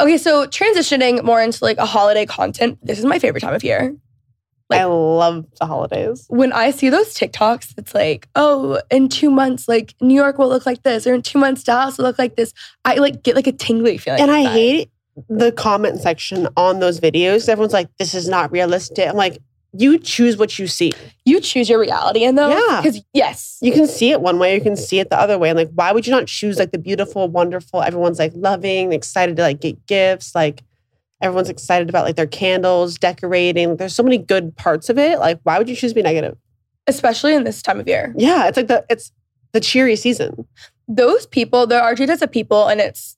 Okay, 0.02 0.18
so 0.18 0.48
transitioning 0.48 1.24
more 1.24 1.40
into 1.40 1.64
like 1.64 1.78
a 1.78 1.86
holiday 1.86 2.26
content, 2.26 2.80
this 2.82 2.98
is 2.98 3.06
my 3.06 3.20
favorite 3.20 3.42
time 3.42 3.54
of 3.54 3.64
year. 3.64 3.96
I 4.72 4.86
love 4.86 5.46
the 5.60 5.66
holidays. 5.66 6.26
When 6.30 6.54
I 6.54 6.72
see 6.72 6.90
those 6.90 7.14
TikToks, 7.14 7.74
it's 7.78 7.94
like, 7.94 8.28
oh, 8.36 8.82
in 8.90 9.10
two 9.10 9.30
months, 9.30 9.68
like 9.68 9.94
New 10.02 10.16
York 10.16 10.38
will 10.38 10.48
look 10.48 10.66
like 10.66 10.84
this, 10.84 11.06
or 11.06 11.14
in 11.14 11.22
two 11.22 11.40
months, 11.40 11.64
Dallas 11.64 11.98
will 11.98 12.06
look 12.06 12.18
like 12.18 12.36
this. 12.36 12.54
I 12.86 12.96
like 12.96 13.22
get 13.22 13.36
like 13.36 13.48
a 13.48 13.52
tingly 13.52 13.98
feeling. 13.98 14.22
And 14.22 14.32
I 14.32 14.44
that. 14.44 14.52
hate 14.54 14.92
the 15.30 15.52
comment 15.52 16.00
section 16.00 16.48
on 16.56 16.80
those 16.80 17.00
videos. 17.00 17.50
Everyone's 17.50 17.74
like, 17.74 17.90
this 17.98 18.16
is 18.16 18.30
not 18.30 18.52
realistic. 18.52 19.08
I'm 19.08 19.18
like, 19.18 19.40
you 19.74 19.98
choose 19.98 20.38
what 20.38 20.60
you 20.60 20.68
see. 20.68 20.92
you 21.26 21.40
choose 21.40 21.70
your 21.70 21.80
reality 21.80 22.24
in 22.24 22.36
those. 22.36 22.54
Yeah. 22.54 22.82
Because 22.82 23.02
yes, 23.14 23.58
You 23.62 23.72
can 23.72 23.88
see 23.88 24.12
it 24.12 24.22
one 24.22 24.38
way, 24.40 24.56
you 24.56 24.62
can 24.62 24.76
see 24.76 25.00
it 25.00 25.10
the 25.10 25.20
other 25.20 25.38
way. 25.38 25.50
And 25.50 25.58
like, 25.58 25.72
why 25.74 25.92
would 25.92 26.06
you 26.06 26.12
not 26.12 26.28
choose 26.28 26.58
like 26.58 26.72
the 26.72 26.78
beautiful, 26.78 27.28
wonderful, 27.28 27.82
everyone's 27.82 28.20
like 28.20 28.34
loving, 28.36 28.92
excited 28.92 29.36
to 29.38 29.42
like 29.42 29.62
get 29.62 29.86
gifts, 29.86 30.36
like 30.36 30.64
everyone's 31.22 31.50
excited 31.50 31.90
about 31.90 32.06
like 32.06 32.16
their 32.16 32.28
candles, 32.28 32.98
decorating. 32.98 33.78
There's 33.78 33.96
so 33.96 34.04
many 34.04 34.18
good 34.18 34.56
parts 34.58 34.90
of 34.90 34.98
it. 34.98 35.20
Like, 35.20 35.40
why 35.44 35.58
would 35.58 35.70
you 35.70 35.76
choose 35.76 35.92
to 35.92 35.96
be 35.96 36.02
negative? 36.02 36.38
especially 36.88 37.34
in 37.34 37.44
this 37.44 37.62
time 37.62 37.80
of 37.80 37.88
year. 37.88 38.14
Yeah, 38.18 38.48
it's 38.48 38.58
like 38.58 38.68
the 38.68 38.86
it's 38.90 39.12
the 39.52 39.60
cheery 39.60 39.96
season. 39.96 40.48
Those 40.88 41.26
people, 41.26 41.68
there 41.68 41.82
are 41.82 41.96
two 41.96 42.06
types 42.06 42.22
of 42.22 42.32
people, 42.32 42.68
and 42.68 42.82
it's 42.82 43.18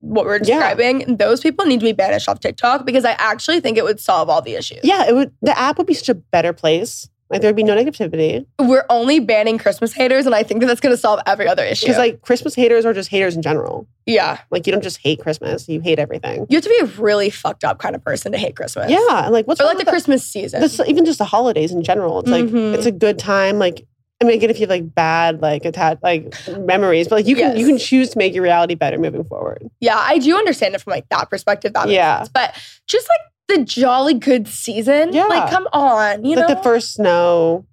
what 0.00 0.24
we're 0.26 0.36
Yeah. 0.36 0.44
describing. 0.58 1.16
Those 1.16 1.40
people 1.40 1.64
need 1.66 1.80
to 1.80 1.86
be 1.86 1.92
banished 1.92 2.28
off 2.28 2.40
TikTok 2.40 2.84
because 2.86 3.04
I 3.04 3.12
actually 3.12 3.60
think 3.60 3.76
it 3.78 3.84
would 3.84 4.00
solve 4.00 4.28
all 4.28 4.42
the 4.42 4.54
issues. 4.54 4.80
Yeah, 4.82 5.06
it 5.08 5.14
would 5.14 5.32
the 5.42 5.58
app 5.58 5.78
would 5.78 5.86
be 5.86 5.94
such 5.94 6.08
a 6.08 6.14
better 6.14 6.52
place. 6.52 7.08
Like 7.28 7.40
there 7.40 7.48
would 7.48 7.56
be 7.56 7.64
no 7.64 7.74
negativity. 7.74 8.46
We're 8.60 8.84
only 8.88 9.18
banning 9.18 9.58
Christmas 9.58 9.92
haters, 9.92 10.26
and 10.26 10.34
I 10.34 10.44
think 10.44 10.60
that 10.60 10.66
that's 10.68 10.78
going 10.78 10.92
to 10.92 10.96
solve 10.96 11.18
every 11.26 11.48
other 11.48 11.64
issue. 11.64 11.86
Because 11.86 11.98
like 11.98 12.22
Christmas 12.22 12.54
haters 12.54 12.84
are 12.86 12.92
just 12.92 13.08
haters 13.08 13.34
in 13.34 13.42
general. 13.42 13.88
yeah, 14.06 14.38
Like 14.52 14.64
you 14.64 14.72
don't 14.72 14.82
just 14.82 14.98
hate 14.98 15.18
Christmas, 15.18 15.68
you 15.68 15.80
hate 15.80 15.98
everything. 15.98 16.46
you 16.48 16.56
have 16.56 16.62
to 16.62 16.68
be 16.70 16.78
a 16.78 16.84
really 17.02 17.28
fucked 17.30 17.64
up 17.64 17.80
kind 17.80 17.96
of 17.96 18.04
person 18.04 18.30
to 18.30 18.38
hate 18.38 18.54
Christmas. 18.54 18.92
Yeah, 18.92 19.24
and 19.24 19.32
like 19.32 19.48
what's 19.48 19.60
or 19.60 19.64
like 19.64 19.78
the 19.78 19.84
Christmas 19.84 20.22
season. 20.24 20.60
this, 20.60 20.78
even 20.86 21.04
just 21.04 21.18
the 21.18 21.24
holidays 21.24 21.72
in 21.72 21.82
general. 21.82 22.20
It's 22.20 22.28
like 22.28 22.44
Mhm. 22.44 22.74
it's 22.74 22.86
a 22.86 22.92
good 22.92 23.18
time. 23.18 23.58
Like 23.58 23.84
I 24.20 24.24
mean, 24.24 24.36
again, 24.36 24.48
if 24.48 24.56
you 24.58 24.62
have 24.62 24.70
like 24.70 24.94
bad 24.94 25.42
like 25.42 25.64
attached 25.64 26.02
like 26.02 26.32
memories, 26.58 27.06
but 27.08 27.16
like 27.16 27.26
you 27.26 27.36
can 27.36 27.56
you 27.56 27.66
can 27.66 27.76
choose 27.78 28.10
to 28.10 28.18
make 28.18 28.32
your 28.34 28.42
reality 28.42 28.74
better 28.74 28.98
moving 28.98 29.24
forward. 29.24 29.68
yeah, 29.80 29.96
I 29.98 30.18
do 30.18 30.36
understand 30.36 30.74
it 30.74 30.80
from 30.80 30.92
like 30.92 31.08
that 31.10 31.28
perspective. 31.28 31.74
That 31.74 31.88
Yeah. 31.88 32.18
sense. 32.18 32.30
but 32.30 32.54
just 32.86 33.06
like 33.08 33.20
the 33.58 33.64
jolly 33.64 34.14
good 34.14 34.48
season. 34.48 35.12
Yeah. 35.12 35.26
like 35.26 35.50
come 35.50 35.68
on, 35.72 36.24
you 36.24 36.34
like 36.36 36.48
know. 36.48 36.54
the 36.54 36.62
first 36.62 36.94
snow. 36.94 37.66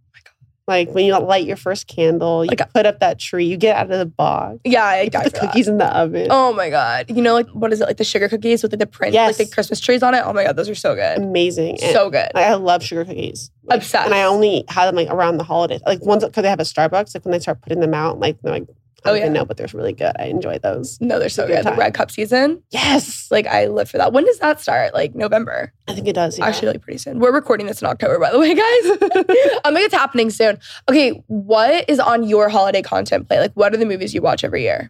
Like 0.65 0.91
when 0.91 1.03
you 1.05 1.17
light 1.19 1.45
your 1.45 1.57
first 1.57 1.87
candle, 1.87 2.45
you 2.45 2.49
Like 2.57 2.73
put 2.73 2.85
up 2.85 2.99
that 3.01 3.19
tree, 3.19 3.45
you 3.45 3.57
get 3.57 3.75
out 3.75 3.91
of 3.91 3.99
the 3.99 4.05
box, 4.05 4.59
yeah, 4.63 4.85
I 4.85 5.09
put 5.09 5.23
the 5.25 5.29
that. 5.31 5.39
cookies 5.41 5.67
in 5.67 5.77
the 5.77 5.85
oven. 5.97 6.27
Oh 6.29 6.53
my 6.53 6.69
god! 6.69 7.09
You 7.09 7.21
know, 7.21 7.33
like 7.33 7.49
what 7.49 7.73
is 7.73 7.81
it? 7.81 7.85
Like 7.85 7.97
the 7.97 8.05
sugar 8.05 8.29
cookies 8.29 8.63
with 8.63 8.71
like 8.71 8.79
the 8.79 8.87
print, 8.87 9.13
Yes. 9.13 9.37
like 9.37 9.49
the 9.49 9.53
Christmas 9.53 9.81
trees 9.81 10.01
on 10.03 10.13
it. 10.13 10.21
Oh 10.25 10.31
my 10.31 10.45
god, 10.45 10.55
those 10.55 10.69
are 10.69 10.75
so 10.75 10.95
good, 10.95 11.17
Amazing. 11.17 11.79
And 11.83 11.91
so 11.91 12.09
good. 12.09 12.29
I 12.33 12.43
I 12.43 12.53
love 12.53 12.81
sugar 12.81 13.03
cookies. 13.03 13.51
Like, 13.65 13.79
Obsessed. 13.79 14.05
And 14.05 14.13
I 14.15 14.23
only 14.23 14.63
have 14.69 14.85
them 14.87 14.95
like 14.95 15.09
around 15.13 15.37
the 15.37 15.43
holidays. 15.43 15.81
Like 15.85 16.01
ones 16.05 16.23
because 16.23 16.43
they 16.43 16.49
have 16.49 16.59
a 16.61 16.63
Starbucks. 16.63 17.13
Like 17.13 17.25
when 17.25 17.33
they 17.33 17.39
start 17.39 17.61
putting 17.61 17.81
them 17.81 17.93
out, 17.93 18.19
like 18.19 18.37
they're 18.41 18.53
like 18.53 18.67
Oh, 19.05 19.13
yeah. 19.13 19.27
know, 19.29 19.45
but 19.45 19.57
they're 19.57 19.67
really 19.73 19.93
good. 19.93 20.13
I 20.19 20.25
enjoy 20.25 20.59
those. 20.59 20.99
no, 21.01 21.19
they're 21.19 21.29
so 21.29 21.47
good 21.47 21.63
good. 21.63 21.73
The 21.73 21.77
red 21.77 21.93
cup 21.93 22.11
season, 22.11 22.61
Yes, 22.71 23.27
like 23.31 23.45
I 23.47 23.67
live 23.67 23.89
for 23.89 23.97
that. 23.97 24.13
When 24.13 24.25
does 24.25 24.39
that 24.39 24.61
start? 24.61 24.93
Like 24.93 25.13
November. 25.15 25.73
I 25.87 25.93
think 25.93 26.07
it 26.07 26.13
does. 26.13 26.37
Yeah. 26.39 26.45
Actually, 26.47 26.69
like 26.73 26.81
pretty 26.81 26.97
soon. 26.99 27.19
We're 27.19 27.33
recording 27.33 27.67
this 27.67 27.81
in 27.81 27.87
October, 27.87 28.19
by 28.19 28.31
the 28.31 28.39
way, 28.39 28.53
guys. 28.55 29.59
I'm 29.65 29.73
like 29.73 29.83
it's 29.83 29.93
happening 29.93 30.29
soon. 30.29 30.57
Okay, 30.89 31.23
what 31.27 31.89
is 31.89 31.99
on 31.99 32.23
your 32.23 32.49
holiday 32.49 32.81
content 32.81 33.27
play? 33.27 33.39
Like, 33.39 33.53
what 33.53 33.73
are 33.73 33.77
the 33.77 33.85
movies 33.85 34.13
you 34.13 34.21
watch 34.21 34.43
every 34.43 34.63
year? 34.63 34.89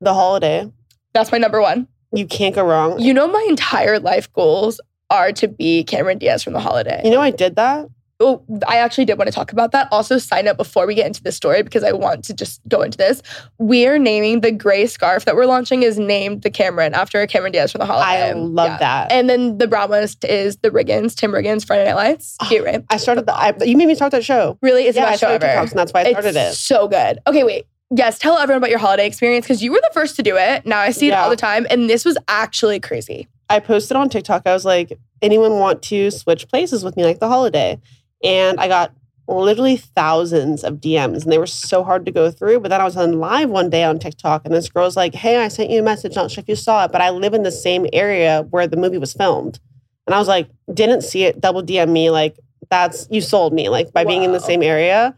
the 0.00 0.12
holiday, 0.14 0.68
That's 1.12 1.30
my 1.30 1.38
number 1.38 1.60
one. 1.60 1.86
you 2.12 2.26
can't 2.26 2.54
go 2.56 2.64
wrong. 2.66 2.98
You 2.98 3.14
know, 3.14 3.28
my 3.28 3.46
entire 3.48 4.00
life 4.00 4.32
goals 4.32 4.80
are 5.10 5.30
to 5.32 5.46
be 5.46 5.84
Cameron 5.84 6.18
Diaz 6.18 6.42
from 6.42 6.54
the 6.54 6.60
holiday. 6.60 7.00
You 7.04 7.10
know, 7.10 7.20
I 7.20 7.30
did 7.30 7.54
that. 7.56 7.86
Oh, 8.22 8.44
I 8.68 8.76
actually 8.76 9.04
did 9.04 9.18
want 9.18 9.28
to 9.28 9.34
talk 9.34 9.52
about 9.52 9.72
that. 9.72 9.88
Also, 9.90 10.18
sign 10.18 10.46
up 10.48 10.56
before 10.56 10.86
we 10.86 10.94
get 10.94 11.06
into 11.06 11.22
the 11.22 11.32
story 11.32 11.62
because 11.62 11.82
I 11.82 11.92
want 11.92 12.22
to 12.24 12.34
just 12.34 12.60
go 12.68 12.82
into 12.82 12.96
this. 12.96 13.20
We're 13.58 13.98
naming 13.98 14.40
the 14.40 14.52
gray 14.52 14.86
scarf 14.86 15.24
that 15.24 15.34
we're 15.34 15.46
launching 15.46 15.82
is 15.82 15.98
named 15.98 16.42
the 16.42 16.50
Cameron 16.50 16.94
after 16.94 17.26
Cameron 17.26 17.52
Diaz 17.52 17.72
from 17.72 17.80
the 17.80 17.86
holiday. 17.86 18.30
I 18.30 18.32
love 18.32 18.68
Yeah. 18.68 18.78
that. 18.78 19.12
And 19.12 19.28
then 19.28 19.58
the 19.58 19.66
brown 19.66 19.90
one 19.90 20.02
is, 20.04 20.16
is 20.22 20.56
the 20.58 20.70
Riggins, 20.70 21.14
Tim 21.16 21.32
Riggins, 21.32 21.66
Friday 21.66 21.84
Night 21.86 21.94
Lights. 21.94 22.36
Oh, 22.40 22.46
Cute, 22.46 22.64
right? 22.64 22.84
I 22.90 22.96
started 22.96 23.26
the. 23.26 23.34
I, 23.34 23.52
you 23.64 23.76
made 23.76 23.86
me 23.86 23.94
start 23.94 24.12
that 24.12 24.24
show. 24.24 24.56
Really, 24.62 24.84
it's 24.84 24.96
yeah, 24.96 25.06
best 25.10 25.20
show 25.20 25.28
ever. 25.28 25.44
And 25.46 25.68
that's 25.70 25.92
why 25.92 26.02
I 26.02 26.12
started 26.12 26.36
it's 26.36 26.52
it. 26.52 26.54
so 26.54 26.86
good. 26.88 27.18
Okay, 27.26 27.42
wait. 27.44 27.66
Yes, 27.94 28.18
tell 28.18 28.38
everyone 28.38 28.58
about 28.58 28.70
your 28.70 28.78
holiday 28.78 29.06
experience 29.06 29.44
because 29.44 29.62
you 29.62 29.70
were 29.72 29.80
the 29.80 29.90
first 29.92 30.16
to 30.16 30.22
do 30.22 30.36
it. 30.36 30.64
Now 30.64 30.78
I 30.78 30.92
see 30.92 31.08
it 31.08 31.10
Yeah. 31.10 31.24
all 31.24 31.28
the 31.30 31.36
time, 31.36 31.66
and 31.70 31.90
this 31.90 32.04
was 32.06 32.16
actually 32.28 32.80
crazy. 32.80 33.28
I 33.50 33.60
posted 33.60 33.98
on 33.98 34.08
TikTok. 34.08 34.42
I 34.46 34.54
was 34.54 34.64
like, 34.64 34.98
anyone 35.20 35.58
want 35.58 35.82
to 35.82 36.10
switch 36.10 36.48
places 36.48 36.82
with 36.84 36.96
me 36.96 37.04
like 37.04 37.18
the 37.20 37.28
holiday? 37.28 37.78
And 38.22 38.60
I 38.60 38.68
got 38.68 38.92
literally 39.28 39.76
thousands 39.76 40.64
of 40.64 40.74
DMs 40.74 41.22
and 41.22 41.32
they 41.32 41.38
were 41.38 41.46
so 41.46 41.82
hard 41.84 42.04
to 42.06 42.12
go 42.12 42.30
through. 42.30 42.60
But 42.60 42.68
then 42.68 42.80
I 42.80 42.84
was 42.84 42.96
on 42.96 43.18
live 43.18 43.48
one 43.50 43.70
day 43.70 43.84
on 43.84 43.98
TikTok 43.98 44.44
and 44.44 44.52
this 44.54 44.68
girl's 44.68 44.96
like, 44.96 45.14
Hey, 45.14 45.42
I 45.42 45.48
sent 45.48 45.70
you 45.70 45.80
a 45.80 45.82
message. 45.82 46.14
Not 46.16 46.30
sure 46.30 46.42
if 46.42 46.48
you 46.48 46.56
saw 46.56 46.84
it, 46.84 46.92
but 46.92 47.00
I 47.00 47.10
live 47.10 47.32
in 47.34 47.42
the 47.42 47.52
same 47.52 47.86
area 47.92 48.42
where 48.50 48.66
the 48.66 48.76
movie 48.76 48.98
was 48.98 49.12
filmed. 49.12 49.58
And 50.06 50.14
I 50.14 50.18
was 50.18 50.28
like, 50.28 50.48
didn't 50.74 51.02
see 51.02 51.24
it, 51.24 51.40
double 51.40 51.62
DM 51.62 51.90
me. 51.90 52.10
Like, 52.10 52.36
that's 52.70 53.06
you 53.10 53.20
sold 53.20 53.52
me, 53.52 53.68
like 53.68 53.92
by 53.92 54.04
being 54.04 54.22
in 54.24 54.32
the 54.32 54.40
same 54.40 54.62
area. 54.62 55.16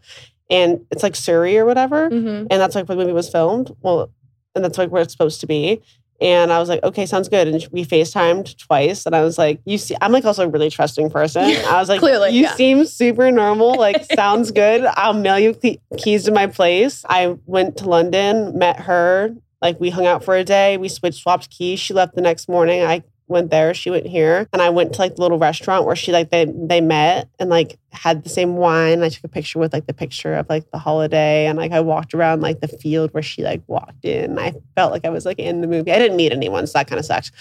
And 0.49 0.85
it's 0.91 1.01
like 1.01 1.15
Surrey 1.15 1.57
or 1.57 1.65
whatever 1.65 2.09
Mm-hmm. 2.09 2.47
and 2.51 2.61
that's 2.61 2.75
like 2.75 2.87
where 2.87 2.95
the 2.95 3.01
movie 3.01 3.13
was 3.13 3.29
filmed. 3.29 3.75
Well, 3.81 4.11
and 4.53 4.63
that's 4.63 4.77
like 4.77 4.91
where 4.91 5.01
it's 5.01 5.11
supposed 5.11 5.41
to 5.41 5.47
be. 5.47 5.81
And 6.21 6.51
I 6.51 6.59
was 6.59 6.69
like, 6.69 6.81
okay, 6.83 7.05
sounds 7.05 7.27
good. 7.27 7.47
And 7.47 7.67
we 7.71 7.83
FaceTimed 7.83 8.57
twice. 8.57 9.05
And 9.05 9.15
I 9.15 9.21
was 9.21 9.37
like, 9.37 9.59
you 9.65 9.77
see, 9.77 9.95
I'm 9.99 10.13
like 10.13 10.23
also 10.23 10.45
a 10.45 10.49
really 10.49 10.69
trusting 10.69 11.09
person. 11.09 11.43
I 11.67 11.77
was 11.79 11.89
like, 11.89 11.99
Clearly, 11.99 12.31
you 12.31 12.43
yeah. 12.43 12.55
seem 12.55 12.85
super 12.85 13.31
normal. 13.31 13.75
Like, 13.75 14.05
sounds 14.15 14.51
good. 14.51 14.85
I'll 14.85 15.13
mail 15.13 15.39
you 15.39 15.53
key- 15.53 15.81
keys 15.97 16.23
to 16.25 16.31
my 16.31 16.47
place. 16.47 17.03
I 17.09 17.35
went 17.45 17.77
to 17.77 17.89
London, 17.89 18.57
met 18.57 18.79
her. 18.81 19.35
Like, 19.61 19.79
we 19.79 19.89
hung 19.89 20.05
out 20.05 20.23
for 20.23 20.35
a 20.35 20.43
day. 20.43 20.77
We 20.77 20.87
switched, 20.87 21.21
swapped 21.21 21.49
keys. 21.49 21.79
She 21.79 21.93
left 21.93 22.15
the 22.15 22.21
next 22.21 22.47
morning. 22.47 22.83
I 22.83 23.03
went 23.27 23.49
there. 23.49 23.73
She 23.73 23.89
went 23.89 24.05
here. 24.05 24.47
And 24.53 24.61
I 24.61 24.69
went 24.69 24.93
to 24.93 24.99
like 24.99 25.15
the 25.15 25.21
little 25.21 25.39
restaurant 25.39 25.85
where 25.85 25.95
she 25.95 26.11
like, 26.11 26.29
they, 26.29 26.45
they 26.45 26.79
met 26.81 27.27
and 27.39 27.49
like 27.49 27.77
had 27.91 28.23
the 28.23 28.29
same 28.29 28.55
wine. 28.55 29.01
I 29.01 29.09
took 29.09 29.23
a 29.23 29.27
picture 29.27 29.57
with 29.59 29.73
like 29.73 29.87
the 29.87 29.93
picture 29.93 30.35
of 30.35 30.47
like 30.49 30.69
the 30.71 30.77
holiday. 30.77 31.47
And 31.47 31.57
like, 31.57 31.71
I 31.71 31.79
walked 31.79 32.13
around 32.13 32.41
like 32.41 32.61
the 32.61 32.67
field 32.67 33.13
where 33.13 33.23
she 33.23 33.43
like 33.43 33.63
walked 33.67 34.05
in. 34.05 34.37
I 34.37 34.53
felt 34.75 34.91
like 34.91 35.05
I 35.05 35.09
was 35.09 35.25
like 35.25 35.39
in 35.39 35.61
the 35.61 35.67
movie. 35.67 35.91
I 35.91 35.97
didn't 35.99 36.17
meet 36.17 36.31
anyone, 36.31 36.67
so 36.67 36.73
that 36.77 36.87
kind 36.87 36.99
of 36.99 37.05
sucked. 37.05 37.31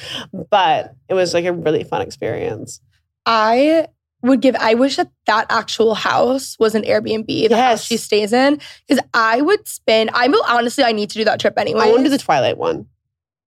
But 0.50 0.94
it 1.08 1.14
was 1.14 1.34
like 1.34 1.44
a 1.44 1.52
really 1.52 1.84
fun 1.84 2.00
experience. 2.00 2.80
I 3.26 3.88
would 4.22 4.40
give. 4.40 4.56
I 4.56 4.74
wish 4.74 4.96
that 4.96 5.10
that 5.26 5.46
actual 5.50 5.94
house 5.94 6.58
was 6.58 6.74
an 6.74 6.82
Airbnb. 6.84 7.26
The 7.26 7.56
house 7.56 7.80
Yes. 7.80 7.84
she 7.84 7.96
stays 7.98 8.32
in, 8.32 8.58
because 8.88 9.04
I 9.12 9.42
would 9.42 9.68
spend. 9.68 10.10
I 10.14 10.28
will 10.28 10.42
honestly. 10.48 10.82
I 10.84 10.92
need 10.92 11.10
to 11.10 11.18
do 11.18 11.24
that 11.24 11.40
trip 11.40 11.54
anyway. 11.58 11.82
I 11.82 11.86
want 11.88 11.98
to 11.98 12.04
do 12.04 12.08
the 12.10 12.18
Twilight 12.18 12.56
one. 12.56 12.86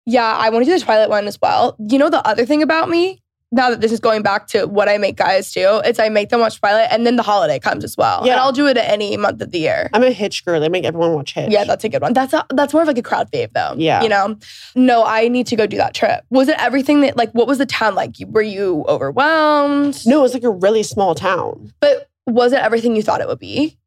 Yeah, 0.06 0.36
I 0.38 0.50
want 0.50 0.66
to 0.66 0.72
do 0.72 0.78
the 0.78 0.84
Twilight 0.84 1.10
one 1.10 1.28
as 1.28 1.40
well. 1.42 1.76
You 1.80 1.98
know 2.00 2.10
the 2.10 2.26
other 2.28 2.46
thing 2.46 2.62
about 2.64 2.90
me. 2.90 3.22
Now 3.54 3.70
that 3.70 3.82
this 3.82 3.92
is 3.92 4.00
going 4.00 4.22
back 4.22 4.48
to 4.48 4.66
what 4.66 4.88
I 4.88 4.98
make 4.98 5.18
guys 5.18 5.52
do, 5.52 5.82
it's 5.84 6.00
I 6.00 6.08
make 6.08 6.30
them 6.30 6.40
watch 6.40 6.58
Twilight, 6.58 6.88
and 6.90 7.06
then 7.06 7.18
the 7.18 7.22
holiday 7.24 7.60
comes 7.60 7.84
as 7.84 7.98
well. 7.98 8.26
Yeah. 8.26 8.32
and 8.32 8.40
I'll 8.42 8.54
do 8.54 8.66
it 8.68 8.78
at 8.78 8.90
any 8.90 9.18
month 9.18 9.42
of 9.42 9.52
the 9.52 9.60
year. 9.60 9.90
I'm 9.92 10.04
a 10.04 10.12
Hitch 10.12 10.46
girl. 10.46 10.62
They 10.62 10.70
make 10.70 10.86
everyone 10.86 11.14
watch 11.16 11.34
Hitch. 11.34 11.52
Yeah, 11.52 11.66
that's 11.66 11.84
a 11.84 11.90
good 11.90 12.02
one. 12.02 12.14
That's 12.14 12.32
a, 12.32 12.46
that's 12.52 12.72
more 12.72 12.84
of 12.84 12.88
like 12.88 12.98
a 12.98 13.02
crowd 13.02 13.30
fave 13.30 13.52
though. 13.52 13.74
Yeah. 13.78 14.04
you 14.04 14.08
know. 14.08 14.38
No, 14.74 15.04
I 15.04 15.28
need 15.28 15.48
to 15.48 15.58
go 15.58 15.68
do 15.68 15.76
that 15.76 15.94
trip. 15.94 16.24
Was 16.30 16.48
it 16.48 16.56
everything 16.60 17.02
that 17.02 17.18
like? 17.18 17.32
What 17.34 17.46
was 17.46 17.58
the 17.58 17.66
town 17.66 17.94
like? 17.94 18.16
Were 18.26 18.42
you 18.42 18.86
overwhelmed? 18.88 20.00
no, 20.06 20.20
it 20.20 20.22
was 20.22 20.34
like 20.34 20.44
a 20.44 20.50
really 20.50 20.84
small 20.84 21.14
town. 21.14 21.74
but 21.82 22.08
was 22.28 22.54
it 22.54 22.60
everything 22.60 22.96
you 22.96 23.02
thought 23.04 23.20
it 23.20 23.28
would 23.28 23.40
be? 23.40 23.78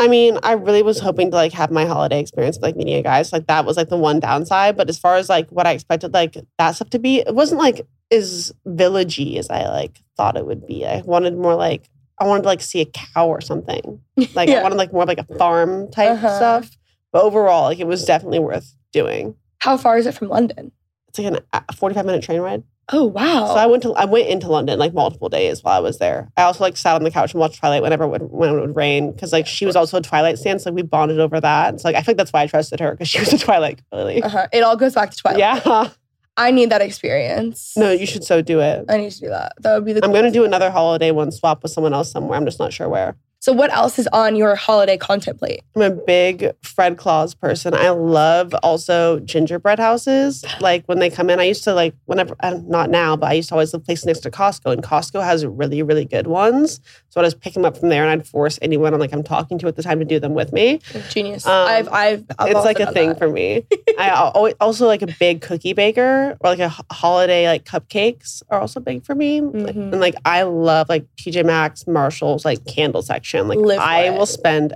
I 0.00 0.08
mean, 0.08 0.38
I 0.42 0.52
really 0.52 0.82
was 0.82 0.98
hoping 0.98 1.30
to 1.30 1.36
like 1.36 1.52
have 1.52 1.70
my 1.70 1.84
holiday 1.84 2.18
experience 2.20 2.56
with 2.56 2.62
like 2.62 2.76
meeting 2.76 2.96
you 2.96 3.02
guys. 3.02 3.32
Like 3.32 3.46
that 3.48 3.64
was 3.64 3.76
like 3.76 3.88
the 3.90 3.96
one 3.98 4.18
downside. 4.18 4.76
But 4.76 4.88
as 4.88 4.98
far 4.98 5.16
as 5.16 5.28
like 5.28 5.48
what 5.50 5.66
I 5.66 5.72
expected 5.72 6.14
like 6.14 6.36
that 6.58 6.72
stuff 6.74 6.90
to 6.90 6.98
be, 6.98 7.18
it 7.20 7.34
wasn't 7.34 7.60
like 7.60 7.86
as 8.10 8.52
villagey 8.66 9.36
as 9.36 9.50
I 9.50 9.68
like 9.68 10.00
thought 10.16 10.36
it 10.36 10.46
would 10.46 10.66
be. 10.66 10.86
I 10.86 11.02
wanted 11.02 11.36
more 11.36 11.54
like 11.54 11.88
I 12.18 12.26
wanted 12.26 12.42
to 12.42 12.48
like 12.48 12.62
see 12.62 12.80
a 12.80 12.86
cow 12.86 13.28
or 13.28 13.40
something. 13.40 14.00
Like 14.34 14.48
I 14.48 14.62
wanted 14.62 14.76
like 14.76 14.92
more 14.92 15.02
of, 15.02 15.08
like 15.08 15.18
a 15.20 15.34
farm 15.36 15.90
type 15.90 16.12
Uh-huh. 16.12 16.36
stuff. 16.36 16.70
But 17.12 17.22
overall, 17.24 17.64
like 17.64 17.78
it 17.80 17.86
was 17.86 18.04
definitely 18.04 18.38
worth 18.38 18.74
doing. 18.92 19.34
How 19.58 19.76
far 19.76 19.98
is 19.98 20.06
it 20.06 20.14
from 20.14 20.28
London? 20.28 20.72
It's 21.08 21.18
like 21.18 21.42
a 21.52 21.72
45 21.74 22.06
minute 22.06 22.22
train 22.22 22.40
ride. 22.40 22.62
Oh 22.92 23.04
wow! 23.04 23.46
So 23.46 23.54
I 23.54 23.66
went 23.66 23.82
to 23.84 23.94
I 23.94 24.04
went 24.04 24.28
into 24.28 24.48
London 24.48 24.78
like 24.78 24.92
multiple 24.94 25.28
days 25.28 25.62
while 25.62 25.76
I 25.76 25.80
was 25.80 25.98
there. 25.98 26.28
I 26.36 26.42
also 26.42 26.64
like 26.64 26.76
sat 26.76 26.94
on 26.94 27.02
the 27.04 27.10
couch 27.10 27.32
and 27.32 27.40
watched 27.40 27.58
Twilight 27.58 27.82
whenever 27.82 28.04
it 28.04 28.08
would, 28.08 28.22
when 28.22 28.50
it 28.50 28.60
would 28.60 28.76
rain 28.76 29.12
because 29.12 29.32
like 29.32 29.46
she 29.46 29.66
was 29.66 29.76
also 29.76 29.98
a 29.98 30.02
Twilight 30.02 30.38
fan, 30.38 30.58
so 30.58 30.70
like 30.70 30.76
we 30.76 30.82
bonded 30.82 31.20
over 31.20 31.40
that. 31.40 31.80
So 31.80 31.88
like 31.88 31.96
I 31.96 32.02
think 32.02 32.18
that's 32.18 32.32
why 32.32 32.42
I 32.42 32.46
trusted 32.46 32.80
her 32.80 32.92
because 32.92 33.08
she 33.08 33.20
was 33.20 33.32
a 33.32 33.38
Twilight 33.38 33.80
girly. 33.92 34.22
uh-huh. 34.22 34.48
It 34.52 34.62
all 34.62 34.76
goes 34.76 34.94
back 34.94 35.10
to 35.10 35.16
Twilight. 35.16 35.38
Yeah, 35.40 35.90
I 36.36 36.50
need 36.50 36.70
that 36.70 36.82
experience. 36.82 37.74
no, 37.76 37.90
you 37.90 38.06
should 38.06 38.24
so 38.24 38.42
do 38.42 38.60
it. 38.60 38.86
I 38.88 38.96
need 38.96 39.12
to 39.12 39.20
do 39.20 39.28
that. 39.28 39.52
That 39.60 39.74
would 39.74 39.84
be 39.84 39.92
the. 39.92 40.04
I'm 40.04 40.12
gonna 40.12 40.30
do 40.30 40.44
another 40.44 40.70
holiday 40.70 41.10
one 41.10 41.30
swap 41.32 41.62
with 41.62 41.72
someone 41.72 41.92
else 41.94 42.10
somewhere. 42.10 42.38
I'm 42.38 42.44
just 42.44 42.58
not 42.58 42.72
sure 42.72 42.88
where. 42.88 43.16
So 43.42 43.54
what 43.54 43.72
else 43.72 43.98
is 43.98 44.06
on 44.12 44.36
your 44.36 44.54
holiday 44.54 44.98
content 44.98 45.38
plate? 45.38 45.62
I'm 45.74 45.80
a 45.80 45.90
big 45.90 46.50
Fred 46.62 46.98
Claus 46.98 47.34
person. 47.34 47.72
I 47.72 47.88
love 47.88 48.54
also 48.62 49.18
gingerbread 49.20 49.78
houses. 49.78 50.44
Like 50.60 50.84
when 50.84 50.98
they 50.98 51.08
come 51.08 51.30
in, 51.30 51.40
I 51.40 51.44
used 51.44 51.64
to 51.64 51.72
like 51.72 51.94
whenever, 52.04 52.36
uh, 52.40 52.58
not 52.66 52.90
now, 52.90 53.16
but 53.16 53.30
I 53.30 53.32
used 53.32 53.48
to 53.48 53.54
always 53.54 53.72
live 53.72 53.82
place 53.82 54.04
next 54.04 54.20
to 54.20 54.30
Costco, 54.30 54.70
and 54.74 54.82
Costco 54.82 55.24
has 55.24 55.46
really, 55.46 55.82
really 55.82 56.04
good 56.04 56.26
ones. 56.26 56.80
So 57.08 57.18
I'd 57.20 57.24
just 57.24 57.40
pick 57.40 57.54
them 57.54 57.64
up 57.64 57.78
from 57.78 57.88
there, 57.88 58.02
and 58.06 58.10
I'd 58.10 58.26
force 58.28 58.58
anyone 58.60 58.92
I'm 58.92 59.00
like 59.00 59.14
I'm 59.14 59.22
talking 59.22 59.58
to 59.60 59.68
at 59.68 59.74
the 59.76 59.82
time 59.82 60.00
to 60.00 60.04
do 60.04 60.20
them 60.20 60.34
with 60.34 60.52
me. 60.52 60.80
Genius. 61.08 61.46
Um, 61.46 61.66
I've, 61.66 61.88
I've, 61.88 62.24
I've 62.38 62.50
it's 62.50 62.64
like 62.66 62.78
a 62.78 62.92
thing 62.92 63.08
that. 63.10 63.18
for 63.18 63.30
me. 63.30 63.64
I 63.98 64.08
al- 64.08 64.52
also 64.60 64.86
like 64.86 65.00
a 65.00 65.08
big 65.18 65.40
cookie 65.40 65.72
baker 65.72 66.36
or 66.40 66.50
like 66.50 66.58
a 66.58 66.68
holiday 66.92 67.48
like 67.48 67.64
cupcakes 67.64 68.42
are 68.50 68.60
also 68.60 68.80
big 68.80 69.02
for 69.02 69.14
me. 69.14 69.40
Like- 69.40 69.70
Mhm. 69.74 69.92
And 69.92 70.00
like 70.00 70.16
I 70.26 70.42
love 70.42 70.90
like 70.90 71.06
TJ 71.16 71.42
Maxx, 71.46 71.86
Marshalls, 71.86 72.44
like 72.44 72.66
candle 72.66 73.00
section. 73.00 73.29
Like 73.38 73.58
Live 73.58 73.78
I 73.80 74.10
will 74.10 74.26
spend 74.26 74.74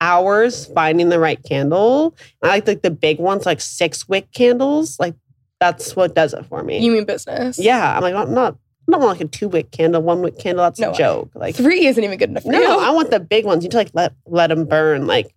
hours 0.00 0.66
finding 0.66 1.08
the 1.08 1.18
right 1.18 1.42
candle. 1.42 2.16
I 2.42 2.48
like 2.48 2.66
like 2.66 2.82
the 2.82 2.90
big 2.90 3.18
ones, 3.18 3.46
like 3.46 3.60
six 3.60 4.08
wick 4.08 4.30
candles. 4.32 4.98
Like 4.98 5.14
that's 5.60 5.96
what 5.96 6.14
does 6.14 6.34
it 6.34 6.46
for 6.46 6.62
me. 6.62 6.78
You 6.78 6.92
mean 6.92 7.04
business? 7.04 7.58
yeah, 7.58 7.96
I'm 7.96 8.02
like 8.02 8.14
I'm 8.14 8.34
not. 8.34 8.54
I 8.54 8.92
don't 8.92 9.02
want 9.02 9.18
like 9.18 9.26
a 9.26 9.30
two 9.30 9.48
wick 9.48 9.70
candle, 9.70 10.00
one 10.02 10.22
wick 10.22 10.38
candle. 10.38 10.64
That's 10.64 10.80
No 10.80 10.92
a 10.92 10.94
joke. 10.94 11.30
Like 11.34 11.54
Three 11.54 11.86
isn't 11.86 12.02
even 12.02 12.18
good 12.18 12.30
enough 12.30 12.44
for 12.44 12.52
no, 12.52 12.58
you. 12.58 12.80
I 12.80 12.90
want 12.90 13.10
the 13.10 13.20
big 13.20 13.44
ones. 13.44 13.62
You 13.62 13.68
need 13.68 13.72
to 13.72 13.76
like 13.76 13.90
let 13.92 14.14
let 14.26 14.46
them 14.46 14.64
burn 14.64 15.06
like 15.06 15.34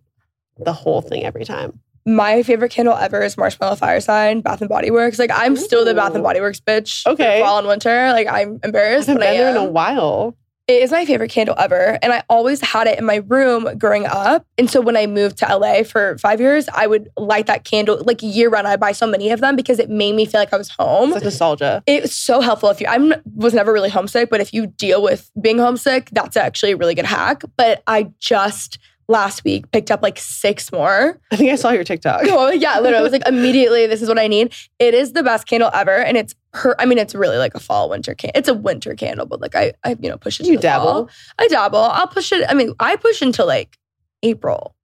the 0.58 0.72
whole 0.72 1.02
thing 1.02 1.24
every 1.24 1.44
time. 1.44 1.80
My 2.04 2.42
favorite 2.42 2.70
candle 2.70 2.96
ever 2.96 3.22
is 3.22 3.36
Marshmallow 3.36 3.76
Fireside, 3.76 4.42
Bath 4.42 4.60
and 4.60 4.68
Body 4.68 4.90
Works. 4.90 5.18
Like 5.18 5.30
I'm 5.32 5.56
still 5.56 5.84
the 5.84 5.94
Bath 5.94 6.14
and 6.14 6.24
Body 6.24 6.40
Works 6.40 6.60
bitch. 6.60 7.06
Okay. 7.06 7.40
Fall 7.40 7.58
and 7.58 7.68
winter. 7.68 8.10
Like 8.12 8.26
I'm 8.26 8.58
I 8.62 8.66
embarrassed, 8.66 9.06
haven't 9.06 9.22
I 9.22 9.26
been 9.26 9.36
there 9.36 9.50
in 9.50 9.56
a 9.56 9.64
while. 9.64 10.36
It 10.68 10.82
is 10.82 10.92
my 10.92 11.04
favorite 11.04 11.30
candle 11.30 11.56
ever. 11.58 11.98
And 12.02 12.12
I 12.12 12.22
always 12.28 12.60
had 12.60 12.86
it 12.86 12.98
in 12.98 13.04
my 13.04 13.16
room 13.26 13.76
growing 13.78 14.06
up. 14.06 14.46
And 14.56 14.70
so 14.70 14.80
when 14.80 14.96
I 14.96 15.06
moved 15.06 15.38
to 15.38 15.56
LA 15.56 15.82
for 15.82 16.16
five 16.18 16.40
years, 16.40 16.68
I 16.72 16.86
would 16.86 17.08
light 17.16 17.46
that 17.46 17.64
candle 17.64 18.02
like 18.04 18.22
year 18.22 18.48
round. 18.48 18.68
I'd 18.68 18.78
buy 18.78 18.92
so 18.92 19.06
many 19.06 19.30
of 19.30 19.40
them 19.40 19.56
because 19.56 19.78
it 19.78 19.90
made 19.90 20.14
me 20.14 20.24
feel 20.24 20.40
like 20.40 20.52
I 20.52 20.56
was 20.56 20.68
home. 20.68 21.08
It's 21.08 21.16
like 21.16 21.24
nostalgia. 21.24 21.82
It 21.86 22.02
was 22.02 22.14
so 22.14 22.40
helpful 22.40 22.70
if 22.70 22.80
you 22.80 22.86
I 22.88 23.20
was 23.34 23.54
never 23.54 23.72
really 23.72 23.90
homesick, 23.90 24.30
but 24.30 24.40
if 24.40 24.54
you 24.54 24.68
deal 24.68 25.02
with 25.02 25.30
being 25.40 25.58
homesick, 25.58 26.10
that's 26.12 26.36
actually 26.36 26.72
a 26.72 26.76
really 26.76 26.94
good 26.94 27.06
hack. 27.06 27.42
But 27.56 27.82
I 27.86 28.12
just 28.20 28.78
last 29.08 29.44
week 29.44 29.70
picked 29.72 29.90
up 29.90 30.02
like 30.02 30.18
six 30.18 30.70
more. 30.72 31.20
I 31.30 31.36
think 31.36 31.50
I 31.50 31.56
saw 31.56 31.70
your 31.70 31.84
TikTok. 31.84 32.22
Oh 32.28 32.50
yeah, 32.50 32.76
literally. 32.80 32.96
I 32.98 33.02
was 33.02 33.12
like, 33.12 33.26
immediately, 33.26 33.86
this 33.86 34.00
is 34.02 34.08
what 34.08 34.18
I 34.18 34.26
need. 34.28 34.52
It 34.78 34.94
is 34.94 35.12
the 35.12 35.22
best 35.22 35.46
candle 35.46 35.70
ever. 35.74 35.96
And 35.96 36.16
it's 36.16 36.34
her, 36.54 36.74
I 36.80 36.86
mean, 36.86 36.98
it's 36.98 37.14
really 37.14 37.36
like 37.38 37.54
a 37.54 37.60
fall 37.60 37.88
winter 37.90 38.14
candle. 38.14 38.38
It's 38.38 38.48
a 38.48 38.54
winter 38.54 38.94
candle, 38.94 39.26
but 39.26 39.40
like 39.40 39.54
I, 39.54 39.72
I 39.84 39.96
you 40.00 40.08
know, 40.08 40.16
push 40.18 40.40
it 40.40 40.46
You 40.46 40.56
the 40.56 40.62
fall. 40.68 40.84
dabble. 41.04 41.10
I 41.38 41.48
dabble. 41.48 41.78
I'll 41.78 42.06
push 42.08 42.32
it. 42.32 42.44
I 42.48 42.54
mean, 42.54 42.74
I 42.80 42.96
push 42.96 43.22
until 43.22 43.46
like 43.46 43.78
April. 44.22 44.74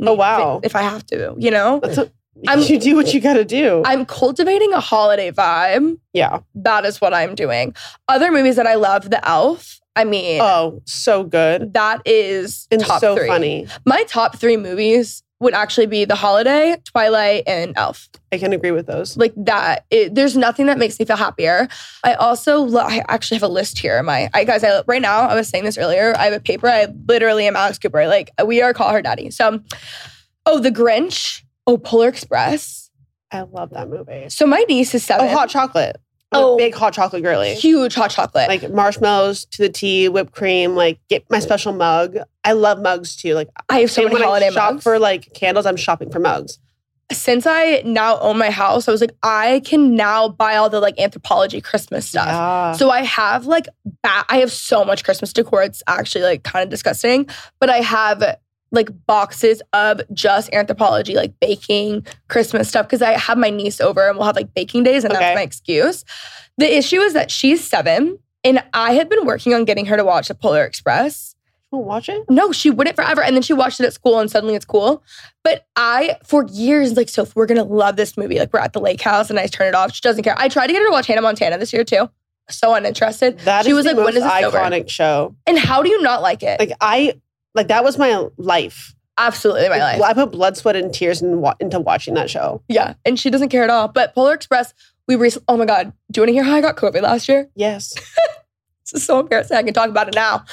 Oh, 0.00 0.12
wow. 0.14 0.58
If, 0.62 0.66
if 0.72 0.76
I 0.76 0.82
have 0.82 1.04
to, 1.06 1.34
you 1.38 1.50
know? 1.50 1.80
That's 1.82 1.96
what, 1.96 2.12
I'm- 2.48 2.60
you 2.60 2.78
do 2.78 2.96
what 2.96 3.14
you 3.14 3.20
got 3.20 3.34
to 3.34 3.44
do. 3.44 3.82
I'm 3.86 4.04
cultivating 4.04 4.72
a 4.74 4.80
holiday 4.80 5.30
vibe. 5.30 5.98
yeah. 6.12 6.40
That 6.54 6.84
is 6.84 7.00
what 7.00 7.14
I'm 7.14 7.34
doing. 7.34 7.74
Other 8.08 8.30
movies 8.30 8.56
that 8.56 8.66
I 8.66 8.74
love, 8.74 9.08
The 9.10 9.26
Elf. 9.26 9.80
I 9.96 10.04
mean, 10.04 10.40
Oh, 10.42 10.82
so 10.84 11.24
good 11.24 11.72
that 11.74 12.02
is 12.04 12.68
and 12.70 12.80
top 12.80 13.00
so 13.00 13.16
three. 13.16 13.26
funny. 13.26 13.66
My 13.84 14.04
top 14.04 14.36
three 14.38 14.56
movies 14.56 15.22
would 15.40 15.52
actually 15.54 15.86
be 15.86 16.04
The 16.06 16.14
Holiday, 16.14 16.76
Twilight, 16.84 17.42
and 17.46 17.72
Elf. 17.76 18.08
I 18.32 18.38
can 18.38 18.52
agree 18.54 18.70
with 18.70 18.86
those. 18.86 19.16
Like 19.18 19.34
that. 19.36 19.84
It, 19.90 20.14
there's 20.14 20.34
nothing 20.36 20.64
that 20.66 20.78
makes 20.78 20.98
me 20.98 21.04
feel 21.04 21.16
happier. 21.16 21.68
I 22.04 22.14
also, 22.14 22.60
lo- 22.60 22.80
I 22.86 23.02
actually 23.08 23.36
have 23.36 23.42
a 23.42 23.48
list 23.52 23.78
here. 23.78 24.02
My, 24.02 24.30
I 24.32 24.44
guys, 24.44 24.64
I, 24.64 24.82
right 24.86 25.02
now, 25.02 25.20
I 25.28 25.34
was 25.34 25.48
saying 25.48 25.64
this 25.64 25.76
earlier. 25.76 26.14
I 26.16 26.24
have 26.24 26.32
a 26.34 26.40
paper. 26.40 26.68
I 26.68 26.86
literally 27.06 27.46
am 27.46 27.54
Alex 27.56 27.78
Cooper. 27.78 28.06
Like 28.06 28.30
we 28.46 28.62
are 28.62 28.72
call 28.72 28.90
her 28.92 29.02
daddy. 29.02 29.30
So, 29.30 29.60
oh, 30.46 30.58
The 30.58 30.70
Grinch. 30.70 31.42
Oh, 31.66 31.76
Polar 31.76 32.08
Express. 32.08 32.90
I 33.32 33.40
love 33.42 33.70
that 33.70 33.88
movie. 33.90 34.30
So 34.30 34.46
my 34.46 34.64
niece 34.68 34.94
is 34.94 35.04
seven. 35.04 35.26
Oh, 35.26 35.28
hot 35.28 35.50
chocolate. 35.50 35.96
Oh. 36.32 36.56
big 36.56 36.74
hot 36.74 36.92
chocolate 36.92 37.22
girly. 37.22 37.54
Huge 37.54 37.94
hot 37.94 38.10
chocolate. 38.10 38.48
Like 38.48 38.70
marshmallows 38.72 39.44
to 39.46 39.62
the 39.62 39.68
tea, 39.68 40.08
whipped 40.08 40.32
cream. 40.32 40.74
Like 40.74 40.98
get 41.08 41.24
my 41.30 41.38
special 41.38 41.72
mug. 41.72 42.16
I 42.44 42.52
love 42.52 42.80
mugs 42.80 43.16
too. 43.16 43.34
Like 43.34 43.48
I 43.68 43.80
have 43.80 43.90
so 43.90 44.02
many 44.02 44.14
when 44.14 44.22
holiday 44.22 44.48
I 44.48 44.50
shop 44.50 44.74
mugs. 44.74 44.82
for 44.82 44.98
like 44.98 45.32
candles, 45.34 45.66
I'm 45.66 45.76
shopping 45.76 46.10
for 46.10 46.18
mugs. 46.18 46.58
Since 47.12 47.46
I 47.46 47.82
now 47.84 48.18
own 48.18 48.36
my 48.36 48.50
house, 48.50 48.88
I 48.88 48.90
was 48.90 49.00
like, 49.00 49.14
I 49.22 49.62
can 49.64 49.94
now 49.94 50.28
buy 50.28 50.56
all 50.56 50.68
the 50.68 50.80
like 50.80 50.96
Anthropologie 50.96 51.62
Christmas 51.62 52.08
stuff. 52.08 52.26
Yeah. 52.26 52.72
So 52.72 52.90
I 52.90 53.04
have 53.04 53.46
like 53.46 53.66
ba- 54.02 54.24
I 54.28 54.38
have 54.38 54.50
so 54.50 54.84
much 54.84 55.04
Christmas 55.04 55.32
decor. 55.32 55.62
It's 55.62 55.84
actually 55.86 56.24
like 56.24 56.42
kind 56.42 56.64
of 56.64 56.70
disgusting. 56.70 57.28
But 57.60 57.70
I 57.70 57.76
have 57.76 58.36
like 58.72 58.88
boxes 59.06 59.62
of 59.72 60.00
just 60.12 60.50
Anthropologie, 60.52 61.14
like 61.14 61.32
baking 61.40 62.06
Christmas 62.28 62.68
stuff. 62.68 62.88
Cause 62.88 63.00
I 63.02 63.12
have 63.12 63.38
my 63.38 63.50
niece 63.50 63.80
over 63.80 64.08
and 64.08 64.16
we'll 64.18 64.26
have 64.26 64.36
like 64.36 64.52
baking 64.54 64.82
days, 64.84 65.04
and 65.04 65.12
Okay. 65.12 65.20
that's 65.22 65.36
my 65.36 65.42
excuse. 65.42 66.04
The 66.58 66.76
issue 66.76 67.00
is 67.00 67.12
that 67.12 67.30
she's 67.30 67.62
seven, 67.66 68.18
and 68.44 68.62
I 68.74 68.92
had 68.94 69.08
been 69.08 69.24
working 69.26 69.54
on 69.54 69.64
getting 69.64 69.86
her 69.86 69.96
to 69.96 70.04
watch 70.04 70.28
the 70.28 70.34
Polar 70.34 70.64
Express. 70.64 71.34
Oh, 71.72 71.78
watch 71.78 72.08
it. 72.08 72.24
No, 72.30 72.52
she 72.52 72.70
wouldn't 72.70 72.94
forever. 72.94 73.22
And 73.22 73.34
then 73.34 73.42
she 73.42 73.52
watched 73.52 73.80
it 73.80 73.86
at 73.86 73.92
school 73.92 74.20
and 74.20 74.30
suddenly 74.30 74.54
it's 74.54 74.64
cool. 74.64 75.02
But 75.42 75.66
I, 75.74 76.16
for 76.24 76.46
years, 76.46 76.96
like, 76.96 77.08
Soph, 77.08 77.34
we're 77.34 77.46
gonna 77.46 77.64
love 77.64 77.96
this 77.96 78.16
movie. 78.16 78.38
Like, 78.38 78.52
we're 78.52 78.60
at 78.60 78.72
the 78.72 78.78
lake 78.80 79.00
house 79.00 79.30
and 79.30 79.38
I 79.38 79.48
turn 79.48 79.66
it 79.66 79.74
off. 79.74 79.92
She 79.92 80.00
doesn't 80.00 80.22
care. 80.22 80.36
I 80.38 80.48
tried 80.48 80.68
to 80.68 80.72
get 80.72 80.78
her 80.78 80.86
to 80.86 80.92
watch 80.92 81.08
Hannah 81.08 81.22
Montana 81.22 81.58
this 81.58 81.72
year 81.72 81.82
too. 81.82 82.08
So 82.48 82.72
uninterested. 82.72 83.40
That 83.40 83.64
she 83.64 83.72
is 83.72 83.76
was 83.76 83.84
the 83.84 83.90
like, 83.90 83.96
most 83.96 84.04
when 84.04 84.16
is 84.16 84.22
this 84.22 84.44
over? 84.44 84.58
iconic 84.58 84.88
show. 84.88 85.34
And 85.44 85.58
how 85.58 85.82
do 85.82 85.90
you 85.90 86.00
not 86.02 86.22
like 86.22 86.44
it? 86.44 86.60
Like 86.60 86.70
I 86.80 87.14
like 87.56 87.68
that 87.68 87.82
was 87.82 87.98
my 87.98 88.26
life. 88.36 88.94
absolutely 89.18 89.68
my 89.68 89.78
life. 89.78 90.02
I 90.02 90.12
put 90.14 90.30
blood, 90.30 90.56
sweat, 90.56 90.76
and 90.76 90.92
tears 90.92 91.22
in, 91.22 91.44
into 91.58 91.80
watching 91.80 92.14
that 92.14 92.30
show. 92.30 92.62
Yeah, 92.68 92.94
and 93.04 93.18
she 93.18 93.30
doesn't 93.30 93.48
care 93.48 93.64
at 93.64 93.70
all. 93.70 93.88
But 93.88 94.14
Polar 94.14 94.34
Express, 94.34 94.74
we 95.08 95.16
recently. 95.16 95.46
Oh 95.48 95.56
my 95.56 95.64
god, 95.64 95.92
do 96.10 96.18
you 96.18 96.22
want 96.22 96.28
to 96.28 96.32
hear 96.34 96.44
how 96.44 96.54
I 96.56 96.60
got 96.60 96.76
COVID 96.76 97.02
last 97.02 97.28
year? 97.28 97.48
Yes. 97.56 97.94
This 98.92 99.00
is 99.02 99.06
so 99.06 99.18
embarrassing. 99.18 99.56
I 99.56 99.64
can 99.64 99.74
talk 99.74 99.88
about 99.88 100.06
it 100.06 100.14
now. 100.14 100.44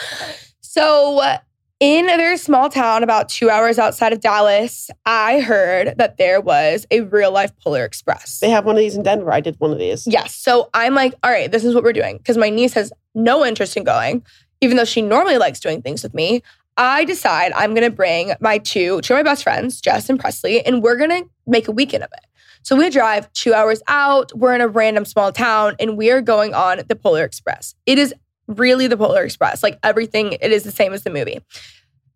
So, 0.61 1.19
uh, 1.19 1.37
in 1.79 2.09
a 2.09 2.17
very 2.17 2.37
small 2.37 2.67
town 2.67 3.03
about 3.03 3.29
two 3.29 3.51
hours 3.51 3.77
outside 3.77 4.11
of 4.11 4.21
Dallas, 4.21 4.89
I 5.05 5.39
heard 5.41 5.93
that 5.99 6.17
there 6.17 6.41
was 6.41 6.87
a 6.89 7.01
real 7.01 7.31
life 7.31 7.51
Polar 7.63 7.85
Express. 7.85 8.39
They 8.39 8.49
have 8.49 8.65
one 8.65 8.75
of 8.75 8.79
these 8.79 8.95
in 8.95 9.03
Denver. 9.03 9.31
I 9.31 9.39
did 9.39 9.59
one 9.59 9.71
of 9.71 9.77
these. 9.77 10.07
Yes. 10.07 10.33
So 10.33 10.71
I'm 10.73 10.95
like, 10.95 11.13
all 11.21 11.29
right, 11.29 11.51
this 11.51 11.63
is 11.63 11.75
what 11.75 11.83
we're 11.83 11.93
doing. 11.93 12.17
Because 12.17 12.37
my 12.37 12.49
niece 12.49 12.73
has 12.73 12.91
no 13.13 13.45
interest 13.45 13.77
in 13.77 13.83
going, 13.83 14.23
even 14.61 14.77
though 14.77 14.85
she 14.85 15.03
normally 15.03 15.37
likes 15.37 15.59
doing 15.59 15.83
things 15.83 16.01
with 16.01 16.15
me. 16.15 16.41
I 16.77 17.05
decide 17.05 17.51
I'm 17.53 17.73
going 17.73 17.89
to 17.89 17.95
bring 17.95 18.33
my 18.39 18.57
two, 18.57 19.01
two 19.01 19.13
of 19.13 19.19
my 19.19 19.23
best 19.23 19.43
friends, 19.43 19.79
Jess 19.81 20.09
and 20.09 20.19
Presley, 20.19 20.65
and 20.65 20.81
we're 20.81 20.97
going 20.97 21.09
to 21.09 21.29
make 21.45 21.67
a 21.67 21.71
weekend 21.71 22.03
of 22.03 22.09
it. 22.13 22.25
So 22.63 22.77
we 22.77 22.89
drive 22.89 23.31
two 23.33 23.53
hours 23.53 23.81
out. 23.87 24.31
We're 24.35 24.55
in 24.55 24.61
a 24.61 24.67
random 24.67 25.05
small 25.05 25.31
town 25.31 25.75
and 25.79 25.97
we 25.97 26.09
are 26.11 26.21
going 26.21 26.53
on 26.53 26.81
the 26.87 26.95
Polar 26.95 27.23
Express. 27.25 27.75
It 27.85 27.99
is 27.99 28.13
really 28.47 28.87
the 28.87 28.95
Polar 28.97 29.23
Express. 29.23 29.61
Like 29.61 29.77
everything, 29.83 30.37
it 30.39 30.51
is 30.51 30.63
the 30.63 30.71
same 30.71 30.93
as 30.93 31.03
the 31.03 31.09
movie. 31.09 31.39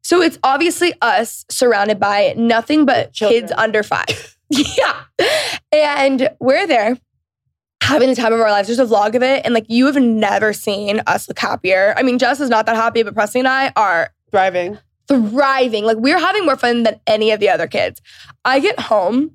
So 0.03 0.21
it's 0.21 0.39
obviously 0.43 0.93
us 1.01 1.43
surrounded 1.49 1.99
by 1.99 2.33
nothing 2.37 2.85
but 2.85 3.11
Children. 3.11 3.41
kids 3.41 3.53
under 3.57 3.83
five. 3.83 4.37
yeah. 4.49 5.03
And 5.73 6.29
we're 6.39 6.65
there 6.65 6.97
having 7.83 8.07
the 8.07 8.15
time 8.15 8.31
of 8.31 8.39
our 8.39 8.49
lives. 8.49 8.69
There's 8.69 8.79
a 8.79 8.85
vlog 8.85 9.15
of 9.15 9.23
it. 9.23 9.41
And 9.43 9.53
like 9.53 9.65
you 9.67 9.85
have 9.85 9.97
never 10.01 10.53
seen 10.53 11.01
us 11.07 11.27
look 11.27 11.39
happier. 11.39 11.93
I 11.97 12.03
mean, 12.03 12.19
Jess 12.19 12.39
is 12.39 12.49
not 12.49 12.65
that 12.67 12.77
happy, 12.77 13.03
but 13.03 13.13
Presley 13.13 13.41
and 13.41 13.49
I 13.49 13.73
are 13.75 14.11
Driving. 14.31 14.77
thriving. 15.07 15.85
Like 15.85 15.97
we're 15.97 16.19
having 16.19 16.45
more 16.45 16.57
fun 16.57 16.83
than 16.83 16.99
any 17.07 17.31
of 17.31 17.39
the 17.39 17.49
other 17.49 17.67
kids. 17.67 18.01
I 18.43 18.59
get 18.59 18.77
home 18.79 19.31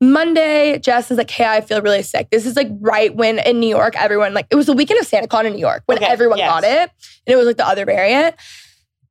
Monday. 0.00 0.78
Jess 0.80 1.10
is 1.10 1.18
like, 1.18 1.30
"Hey, 1.30 1.44
I 1.46 1.60
feel 1.60 1.80
really 1.80 2.02
sick." 2.02 2.28
This 2.30 2.44
is 2.46 2.56
like 2.56 2.68
right 2.80 3.14
when 3.14 3.38
in 3.38 3.60
New 3.60 3.68
York, 3.68 3.94
everyone 3.96 4.34
like 4.34 4.46
it 4.50 4.56
was 4.56 4.66
the 4.66 4.72
weekend 4.72 5.00
of 5.00 5.06
SantaCon 5.08 5.44
in 5.44 5.52
New 5.52 5.60
York 5.60 5.82
when 5.86 5.98
Okay, 5.98 6.06
everyone 6.06 6.38
yes. 6.38 6.50
got 6.50 6.64
it, 6.64 6.90
and 7.26 7.32
it 7.32 7.36
was 7.36 7.46
like 7.46 7.56
the 7.56 7.66
other 7.66 7.84
variant. 7.84 8.34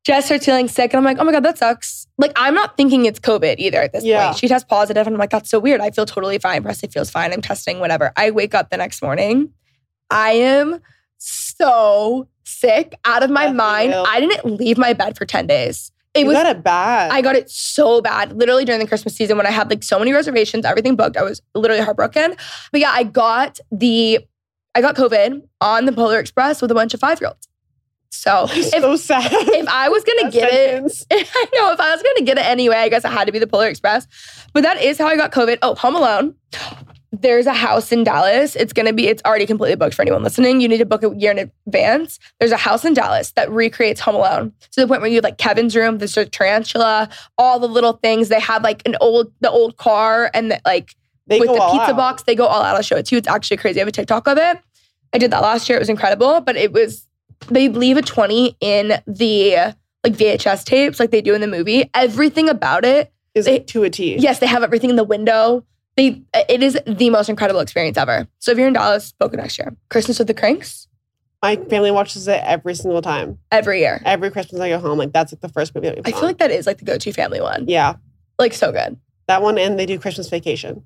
Jess 0.03 0.25
starts 0.25 0.45
feeling 0.45 0.67
sick, 0.67 0.91
and 0.93 0.97
I'm 0.99 1.05
like, 1.05 1.17
"Oh 1.19 1.23
my 1.23 1.31
god, 1.31 1.43
that 1.43 1.57
sucks." 1.57 2.07
Like 2.17 2.33
I'm 2.35 2.53
not 2.53 2.75
thinking 2.75 3.05
it's 3.05 3.19
COVID 3.19 3.55
either 3.57 3.77
at 3.79 3.93
this 3.93 4.03
Yeah. 4.03 4.25
point. 4.27 4.37
She 4.39 4.47
tests 4.49 4.67
positive, 4.69 5.07
and 5.07 5.15
I'm 5.15 5.19
like, 5.19 5.29
"That's 5.29 5.49
so 5.49 5.57
weird." 5.59 5.79
I 5.79 5.89
feel 5.91 6.05
totally 6.05 6.37
fine. 6.37 6.61
Presley 6.63 6.89
feels 6.89 7.09
fine. 7.09 7.31
I'm 7.31 7.41
testing, 7.41 7.79
whatever. 7.79 8.11
I 8.17 8.29
wake 8.31 8.53
up 8.53 8.69
the 8.69 8.77
next 8.77 9.01
morning. 9.01 9.53
I 10.11 10.31
am 10.33 10.81
so 11.17 12.27
sick 12.43 12.93
out 13.05 13.23
of 13.23 13.29
my 13.29 13.51
mind. 13.51 13.91
ill. 13.93 14.05
I 14.07 14.19
didn't 14.19 14.45
leave 14.57 14.77
my 14.77 14.93
bed 14.93 15.17
for 15.17 15.25
10 15.25 15.47
days. 15.47 15.91
It 16.13 16.21
you 16.21 16.25
was 16.27 16.35
got 16.35 16.45
it 16.45 16.63
bad. 16.63 17.11
I 17.11 17.21
got 17.21 17.35
it 17.35 17.49
so 17.49 17.99
bad, 18.01 18.33
literally 18.37 18.65
during 18.65 18.79
the 18.79 18.87
Christmas 18.87 19.15
season 19.15 19.35
when 19.35 19.47
I 19.47 19.51
had 19.51 19.69
like 19.69 19.81
so 19.83 19.97
many 19.97 20.13
reservations, 20.13 20.63
everything 20.63 20.95
booked. 20.95 21.17
I 21.17 21.23
was 21.23 21.41
literally 21.55 21.81
heartbroken. 21.81 22.35
But 22.71 22.81
yeah, 22.81 22.91
I 22.91 23.03
got 23.03 23.59
the, 23.71 24.19
I 24.75 24.81
got 24.81 24.95
COVID 24.95 25.41
on 25.61 25.85
the 25.85 25.91
Polar 25.91 26.19
Express 26.19 26.61
with 26.61 26.69
a 26.69 26.75
bunch 26.75 26.93
of 26.93 26.99
five 26.99 27.19
year 27.19 27.29
olds. 27.29 27.47
So 28.11 28.45
if, 28.51 28.65
so 28.69 28.95
sad. 28.95 29.25
if 29.31 29.67
I 29.67 29.89
was 29.89 30.03
gonna 30.03 30.29
That 30.29 30.33
get 30.33 30.53
it. 30.53 31.05
I 31.11 31.45
know 31.55 31.71
if 31.71 31.79
I 31.79 31.91
was 31.95 32.03
gonna 32.03 32.21
get 32.23 32.37
it 32.37 32.45
anyway, 32.45 32.75
I 32.75 32.89
guess 32.89 33.03
it 33.03 33.11
had 33.11 33.25
to 33.25 33.31
be 33.31 33.39
the 33.39 33.47
Polar 33.47 33.67
Express. 33.67 34.07
But 34.53 34.61
that 34.61 34.79
is 34.83 34.99
how 34.99 35.07
I 35.07 35.15
got 35.15 35.31
COVID. 35.31 35.57
Oh, 35.63 35.73
Home 35.75 35.95
Alone. 35.95 36.35
There's 37.15 37.45
a 37.45 37.53
house 37.53 37.91
in 37.91 38.03
Dallas. 38.03 38.55
It's 38.55 38.73
gonna 38.73 38.91
be, 38.91 39.07
it's 39.07 39.21
already 39.23 39.45
completely 39.45 39.75
booked 39.75 39.93
for 39.93 40.01
anyone 40.01 40.23
listening. 40.23 40.61
You 40.61 40.67
need 40.67 40.79
to 40.79 40.85
book 40.85 41.03
a 41.03 41.15
year 41.15 41.29
in 41.31 41.51
advance. 41.67 42.17
There's 42.39 42.51
a 42.51 42.57
house 42.57 42.83
in 42.83 42.95
Dallas 42.95 43.31
that 43.33 43.51
recreates 43.51 44.01
Home 44.01 44.15
Alone 44.15 44.51
to 44.71 44.81
the 44.81 44.87
point 44.87 45.01
where 45.01 45.09
you 45.09 45.17
have 45.17 45.23
like 45.23 45.37
Kevin's 45.37 45.75
room, 45.75 45.99
there's 45.99 46.17
a 46.17 46.25
tarantula, 46.25 47.09
all 47.37 47.59
the 47.59 47.67
little 47.67 47.93
things. 47.93 48.29
They 48.29 48.39
have 48.39 48.63
like 48.63 48.81
an 48.87 48.95
old, 48.99 49.31
the 49.41 49.51
old 49.51 49.77
car 49.77 50.31
and 50.33 50.49
the, 50.49 50.59
like 50.65 50.95
They 51.27 51.39
with 51.39 51.49
the 51.49 51.53
pizza 51.53 51.91
out. 51.91 51.97
box, 51.97 52.23
they 52.23 52.33
go 52.33 52.47
all 52.47 52.63
out. 52.63 52.75
I'll 52.75 52.81
show 52.81 52.97
it 52.97 53.05
to 53.05 53.15
you. 53.15 53.19
It's 53.19 53.27
actually 53.27 53.57
crazy. 53.57 53.79
I 53.79 53.81
have 53.81 53.87
a 53.87 53.91
TikTok 53.91 54.27
of 54.27 54.39
it. 54.39 54.57
I 55.13 55.19
did 55.19 55.29
that 55.29 55.43
last 55.43 55.69
year. 55.69 55.77
It 55.77 55.81
was 55.81 55.89
incredible, 55.89 56.41
but 56.41 56.55
it 56.55 56.73
was 56.73 57.07
they 57.49 57.69
leave 57.69 57.97
a 57.97 58.01
20 58.01 58.57
in 58.59 58.93
the 59.05 59.75
like 60.03 60.13
VHS 60.13 60.63
tapes 60.65 60.99
like 60.99 61.11
they 61.11 61.21
do 61.21 61.35
in 61.35 61.41
the 61.41 61.47
movie. 61.47 61.89
Everything 61.93 62.49
about 62.49 62.85
it. 62.85 63.11
Is 63.35 63.45
they- 63.45 63.59
to 63.59 63.83
a 63.83 63.89
T. 63.91 64.17
Yes, 64.17 64.39
they 64.39 64.47
have 64.47 64.63
everything 64.63 64.89
in 64.89 64.95
the 64.95 65.03
window. 65.03 65.63
They 65.95 66.21
it 66.49 66.63
is 66.63 66.77
the 66.87 67.09
most 67.11 67.29
incredible 67.29 67.59
experience 67.59 67.97
ever. 67.97 68.27
So 68.39 68.51
if 68.51 68.57
you're 68.57 68.67
in 68.67 68.73
Dallas, 68.73 69.11
book 69.13 69.33
it 69.33 69.37
next 69.37 69.57
year. 69.59 69.75
Christmas 69.89 70.17
with 70.19 70.27
the 70.27 70.33
Cranks 70.33 70.87
My 71.43 71.55
family 71.55 71.91
watches 71.91 72.27
it 72.27 72.41
every 72.43 72.73
single 72.73 73.01
time. 73.01 73.37
every 73.51 73.79
year. 73.79 74.01
Every 74.05 74.31
Christmas 74.31 74.59
I 74.61 74.69
go 74.69 74.79
home, 74.79 74.97
like 74.97 75.13
that's 75.13 75.31
like 75.33 75.41
the 75.41 75.49
first 75.49 75.75
movie 75.75 75.89
that 75.89 75.97
we 75.97 76.01
I 76.05 76.11
feel 76.11 76.21
on. 76.21 76.25
like 76.25 76.37
that 76.39 76.51
is 76.51 76.65
like 76.65 76.79
the 76.79 76.85
go-to 76.85 77.11
family 77.13 77.41
one. 77.41 77.65
yeah, 77.67 77.95
Like 78.39 78.53
so 78.53 78.71
good. 78.71 78.97
that 79.27 79.41
one, 79.41 79.57
and 79.59 79.77
they 79.77 79.85
do 79.85 79.99
Christmas 79.99 80.29
Vacation. 80.29 80.83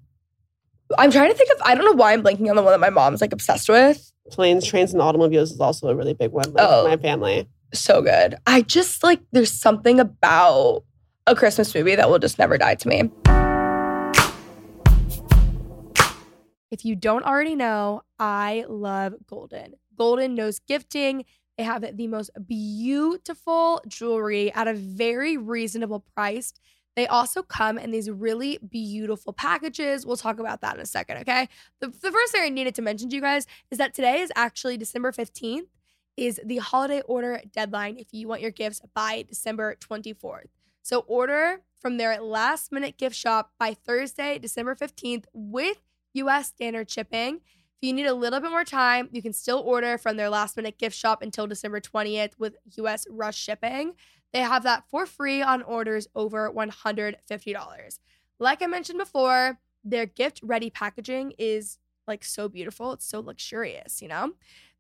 I'm 0.98 1.12
trying 1.12 1.30
to 1.32 1.38
think 1.38 1.50
of 1.52 1.58
I 1.64 1.76
don't 1.76 1.86
know 1.86 1.92
why 1.94 2.14
I'm 2.14 2.24
blanking 2.24 2.50
on 2.50 2.56
the 2.56 2.62
one 2.64 2.72
that 2.74 2.80
my 2.80 2.90
mom's 2.90 3.22
like 3.22 3.34
obsessed 3.34 3.70
with. 3.70 4.12
Planes, 4.32 4.66
trains, 4.66 4.92
and 4.94 5.02
automobiles 5.02 5.52
is 5.52 5.60
also 5.62 5.88
a 5.88 5.96
really 5.96 6.14
big 6.14 6.32
one. 6.32 6.52
Like 6.54 6.68
Oh. 6.68 6.88
my 6.88 6.98
family. 6.98 7.48
so 7.74 8.02
good. 8.02 8.36
I 8.46 8.62
just 8.62 9.04
like 9.04 9.22
there's 9.32 9.52
something 9.52 10.00
about 10.02 10.84
a 11.28 11.36
Christmas 11.36 11.74
movie 11.76 11.96
that 11.96 12.10
will 12.10 12.20
just 12.20 12.38
never 12.40 12.58
die 12.58 12.76
to 12.76 12.88
me. 12.90 13.10
If 16.70 16.84
you 16.84 16.96
don't 16.96 17.24
already 17.24 17.56
know, 17.56 18.02
I 18.20 18.66
love 18.68 19.16
Golden. 19.28 19.74
Golden 19.98 20.36
knows 20.36 20.60
gifting. 20.60 21.26
They 21.58 21.64
have 21.64 21.98
the 21.98 22.08
most 22.08 22.30
beautiful 22.46 23.82
jewelry 23.88 24.52
at 24.54 24.68
a 24.68 24.74
very 24.74 25.38
reasonable 25.38 26.02
price. 26.14 26.54
They 26.96 27.08
also 27.08 27.44
come 27.44 27.78
in 27.78 27.92
these 27.92 28.10
really 28.10 28.58
beautiful 28.58 29.32
packages. 29.32 30.06
We'll 30.06 30.18
talk 30.18 30.40
about 30.40 30.62
that 30.62 30.76
in 30.76 30.82
a 30.82 30.86
second, 30.86 31.18
okay? 31.20 31.48
The, 31.80 31.88
the 31.90 32.12
first 32.12 32.32
thing 32.32 32.42
I 32.44 32.50
needed 32.50 32.76
to 32.76 32.82
mention 32.82 33.10
to 33.10 33.16
you 33.16 33.22
guys 33.22 33.46
is 33.72 33.78
that 33.78 33.94
today 33.94 34.22
is 34.22 34.32
actually 34.36 34.78
December 34.78 35.12
15th 35.12 35.68
is 36.18 36.42
the 36.44 36.58
holiday 36.58 37.02
order 37.02 37.40
deadline 37.54 37.98
if 37.98 38.08
you 38.12 38.28
want 38.28 38.42
your 38.42 38.52
gifts 38.52 38.82
by 38.96 39.24
December 39.30 39.76
24th. 39.76 40.48
So 40.82 41.02
order 41.02 41.62
from 41.80 41.98
their 41.98 42.20
last 42.20 42.72
minute 42.72 42.98
gift 42.98 43.16
shop 43.16 43.52
by 43.60 43.76
Thursday, 43.76 44.40
December 44.40 44.74
15th 44.74 45.26
with 45.34 45.78
US 46.18 46.48
standard 46.48 46.90
shipping. 46.90 47.36
If 47.36 47.88
you 47.88 47.94
need 47.94 48.08
a 48.08 48.14
little 48.14 48.40
bit 48.40 48.50
more 48.50 48.64
time, 48.64 49.10
you 49.12 49.22
can 49.22 49.34
still 49.34 49.60
order 49.60 49.98
from 49.98 50.18
their 50.18 50.30
last 50.30 50.58
minute 50.58 50.78
gift 50.78 50.96
shop 50.96 51.22
until 51.22 51.48
December 51.48 51.80
20th 51.80 52.32
with 52.40 52.56
US 52.78 53.06
rush 53.10 53.38
shipping. 53.38 53.94
They 54.34 54.42
have 54.42 54.64
that 54.64 54.84
for 54.90 55.06
free 55.06 55.42
on 55.42 55.62
orders 55.62 56.08
over 56.16 56.52
$150. 56.52 58.00
Like 58.40 58.62
I 58.62 58.68
mentioned 58.68 59.00
before, 59.00 59.60
their 59.84 60.06
gift 60.06 60.42
ready 60.44 60.70
packaging 60.70 61.34
is 61.38 61.78
like 62.08 62.24
so 62.24 62.50
beautiful. 62.50 62.94
It's 62.94 63.08
so 63.08 63.20
luxurious, 63.20 64.02
you 64.02 64.08
know? 64.08 64.34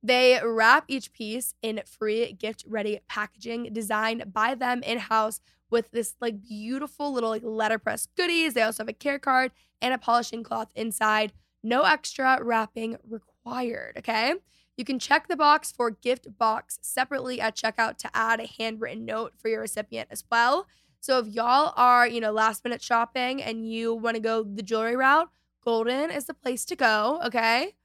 They 0.03 0.39
wrap 0.43 0.85
each 0.87 1.11
piece 1.11 1.53
in 1.61 1.81
free 1.85 2.33
gift 2.33 2.63
ready 2.67 2.99
packaging 3.07 3.73
designed 3.73 4.31
by 4.31 4.55
them 4.55 4.83
in 4.83 4.99
house 4.99 5.41
with 5.69 5.91
this 5.91 6.15
like 6.21 6.43
beautiful 6.43 7.11
little 7.11 7.29
like 7.29 7.43
letterpress 7.43 8.07
goodies. 8.15 8.53
They 8.53 8.61
also 8.61 8.83
have 8.83 8.89
a 8.89 8.93
care 8.93 9.19
card 9.19 9.51
and 9.81 9.93
a 9.93 9.97
polishing 9.97 10.43
cloth 10.43 10.69
inside. 10.75 11.33
No 11.63 11.83
extra 11.83 12.39
wrapping 12.41 12.97
required, 13.07 13.97
okay? 13.97 14.35
You 14.77 14.85
can 14.85 14.99
check 14.99 15.27
the 15.27 15.35
box 15.35 15.71
for 15.71 15.89
gift 15.89 16.37
box 16.37 16.77
separately 16.81 17.41
at 17.41 17.55
checkout 17.55 17.97
to 17.97 18.09
add 18.13 18.39
a 18.39 18.47
handwritten 18.47 19.05
note 19.05 19.33
for 19.37 19.49
your 19.49 19.61
recipient 19.61 20.09
as 20.11 20.23
well. 20.31 20.67
So 20.99 21.19
if 21.19 21.27
y'all 21.27 21.73
are, 21.75 22.07
you 22.07 22.21
know, 22.21 22.31
last 22.31 22.63
minute 22.63 22.81
shopping 22.81 23.41
and 23.41 23.69
you 23.69 23.93
want 23.93 24.15
to 24.15 24.21
go 24.21 24.43
the 24.43 24.61
jewelry 24.61 24.95
route, 24.95 25.29
Golden 25.65 26.11
is 26.11 26.25
the 26.25 26.33
place 26.33 26.63
to 26.65 26.75
go, 26.75 27.19
okay? 27.25 27.75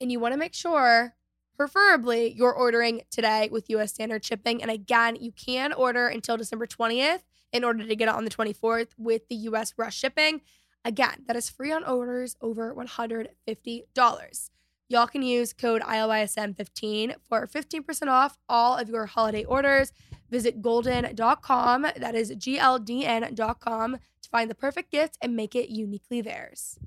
And 0.00 0.10
you 0.10 0.20
want 0.20 0.32
to 0.34 0.38
make 0.38 0.54
sure 0.54 1.14
preferably 1.56 2.32
you're 2.32 2.52
ordering 2.52 3.02
today 3.10 3.48
with 3.50 3.70
US 3.70 3.92
standard 3.92 4.24
shipping. 4.24 4.62
And 4.62 4.70
again, 4.70 5.16
you 5.16 5.32
can 5.32 5.72
order 5.72 6.08
until 6.08 6.36
December 6.36 6.66
20th 6.66 7.22
in 7.52 7.64
order 7.64 7.86
to 7.86 7.96
get 7.96 8.08
it 8.08 8.14
on 8.14 8.24
the 8.24 8.30
24th 8.30 8.88
with 8.96 9.28
the 9.28 9.36
US 9.36 9.74
rush 9.76 9.96
shipping. 9.96 10.40
Again, 10.84 11.24
that 11.26 11.36
is 11.36 11.48
free 11.48 11.70
on 11.70 11.84
orders 11.84 12.36
over 12.40 12.74
$150. 12.74 14.50
Y'all 14.88 15.06
can 15.06 15.22
use 15.22 15.52
code 15.52 15.80
ILYSM15 15.82 17.14
for 17.28 17.46
15% 17.46 18.08
off 18.08 18.36
all 18.48 18.76
of 18.76 18.88
your 18.88 19.06
holiday 19.06 19.44
orders. 19.44 19.92
Visit 20.30 20.60
golden.com, 20.60 21.82
that 21.96 22.14
is 22.14 22.32
GLDN.com, 22.32 23.98
to 24.22 24.28
find 24.28 24.50
the 24.50 24.54
perfect 24.54 24.90
gift 24.90 25.18
and 25.20 25.36
make 25.36 25.54
it 25.54 25.70
uniquely 25.70 26.20
theirs. 26.20 26.78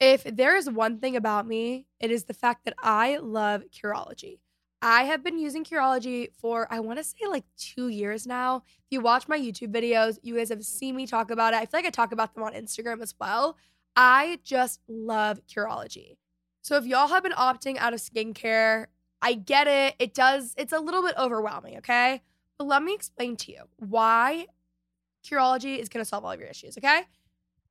If 0.00 0.24
there 0.24 0.56
is 0.56 0.68
one 0.70 0.98
thing 0.98 1.14
about 1.14 1.46
me, 1.46 1.86
it 2.00 2.10
is 2.10 2.24
the 2.24 2.34
fact 2.34 2.64
that 2.64 2.74
I 2.82 3.18
love 3.18 3.64
Curology. 3.70 4.38
I 4.82 5.04
have 5.04 5.22
been 5.22 5.38
using 5.38 5.62
Curology 5.62 6.28
for, 6.38 6.66
I 6.70 6.80
want 6.80 6.98
to 6.98 7.04
say 7.04 7.26
like 7.28 7.44
two 7.58 7.88
years 7.88 8.26
now. 8.26 8.62
If 8.66 8.86
you 8.90 9.00
watch 9.02 9.28
my 9.28 9.38
YouTube 9.38 9.74
videos, 9.74 10.18
you 10.22 10.36
guys 10.36 10.48
have 10.48 10.64
seen 10.64 10.96
me 10.96 11.06
talk 11.06 11.30
about 11.30 11.52
it. 11.52 11.58
I 11.58 11.66
feel 11.66 11.78
like 11.78 11.84
I 11.84 11.90
talk 11.90 12.12
about 12.12 12.34
them 12.34 12.44
on 12.44 12.54
Instagram 12.54 13.02
as 13.02 13.14
well. 13.20 13.58
I 13.94 14.38
just 14.42 14.80
love 14.88 15.42
Curology. 15.46 16.16
So 16.62 16.76
if 16.76 16.86
y'all 16.86 17.08
have 17.08 17.22
been 17.22 17.32
opting 17.32 17.76
out 17.76 17.92
of 17.92 18.00
skincare, 18.00 18.86
I 19.20 19.34
get 19.34 19.66
it. 19.66 19.96
It 19.98 20.14
does, 20.14 20.54
it's 20.56 20.72
a 20.72 20.80
little 20.80 21.02
bit 21.02 21.14
overwhelming, 21.18 21.76
okay? 21.78 22.22
But 22.56 22.68
let 22.68 22.82
me 22.82 22.94
explain 22.94 23.36
to 23.36 23.52
you 23.52 23.64
why 23.76 24.46
Curology 25.26 25.78
is 25.78 25.90
going 25.90 26.02
to 26.02 26.08
solve 26.08 26.24
all 26.24 26.32
of 26.32 26.40
your 26.40 26.48
issues, 26.48 26.78
okay? 26.78 27.02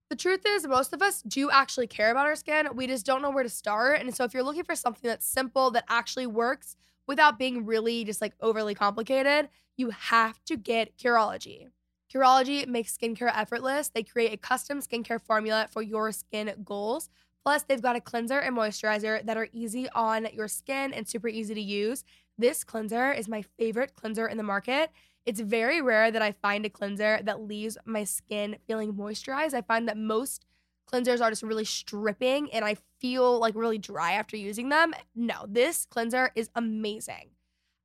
The 0.09 0.15
truth 0.15 0.41
is, 0.47 0.65
most 0.65 0.91
of 0.91 1.03
us 1.03 1.21
do 1.21 1.51
actually 1.51 1.85
care 1.85 2.09
about 2.09 2.25
our 2.25 2.35
skin. 2.35 2.67
We 2.73 2.87
just 2.87 3.05
don't 3.05 3.21
know 3.21 3.29
where 3.29 3.43
to 3.43 3.49
start. 3.49 4.01
And 4.01 4.13
so, 4.15 4.23
if 4.23 4.33
you're 4.33 4.43
looking 4.43 4.63
for 4.63 4.75
something 4.75 5.07
that's 5.07 5.25
simple, 5.25 5.69
that 5.71 5.85
actually 5.87 6.25
works 6.25 6.75
without 7.07 7.37
being 7.37 7.65
really 7.65 8.03
just 8.03 8.21
like 8.21 8.33
overly 8.41 8.73
complicated, 8.73 9.49
you 9.77 9.91
have 9.91 10.43
to 10.45 10.57
get 10.57 10.97
Curology. 10.97 11.67
Curology 12.11 12.67
makes 12.67 12.97
skincare 12.97 13.31
effortless. 13.35 13.89
They 13.89 14.03
create 14.03 14.33
a 14.33 14.37
custom 14.37 14.79
skincare 14.79 15.21
formula 15.21 15.67
for 15.71 15.83
your 15.83 16.11
skin 16.11 16.53
goals. 16.65 17.09
Plus, 17.43 17.63
they've 17.63 17.81
got 17.81 17.95
a 17.95 18.01
cleanser 18.01 18.39
and 18.39 18.55
moisturizer 18.57 19.23
that 19.25 19.37
are 19.37 19.47
easy 19.53 19.87
on 19.91 20.27
your 20.33 20.47
skin 20.47 20.91
and 20.91 21.07
super 21.07 21.27
easy 21.27 21.53
to 21.53 21.61
use. 21.61 22.03
This 22.37 22.63
cleanser 22.63 23.11
is 23.11 23.27
my 23.27 23.41
favorite 23.41 23.93
cleanser 23.93 24.27
in 24.27 24.37
the 24.37 24.43
market. 24.43 24.91
It's 25.29 25.41
very 25.41 25.79
rare 25.79 26.09
that 26.09 26.23
I 26.23 26.31
find 26.31 26.65
a 26.65 26.71
cleanser 26.71 27.19
that 27.21 27.39
leaves 27.39 27.77
my 27.85 28.03
skin 28.03 28.57
feeling 28.65 28.93
moisturized. 28.93 29.53
I 29.53 29.61
find 29.61 29.87
that 29.87 29.95
most 29.95 30.47
cleansers 30.91 31.21
are 31.21 31.29
just 31.29 31.43
really 31.43 31.65
stripping 31.65 32.51
and 32.51 32.65
I 32.65 32.77
feel 32.97 33.37
like 33.37 33.53
really 33.53 33.77
dry 33.77 34.13
after 34.13 34.35
using 34.35 34.69
them. 34.69 34.91
No, 35.13 35.45
this 35.47 35.85
cleanser 35.85 36.31
is 36.35 36.49
amazing. 36.55 37.29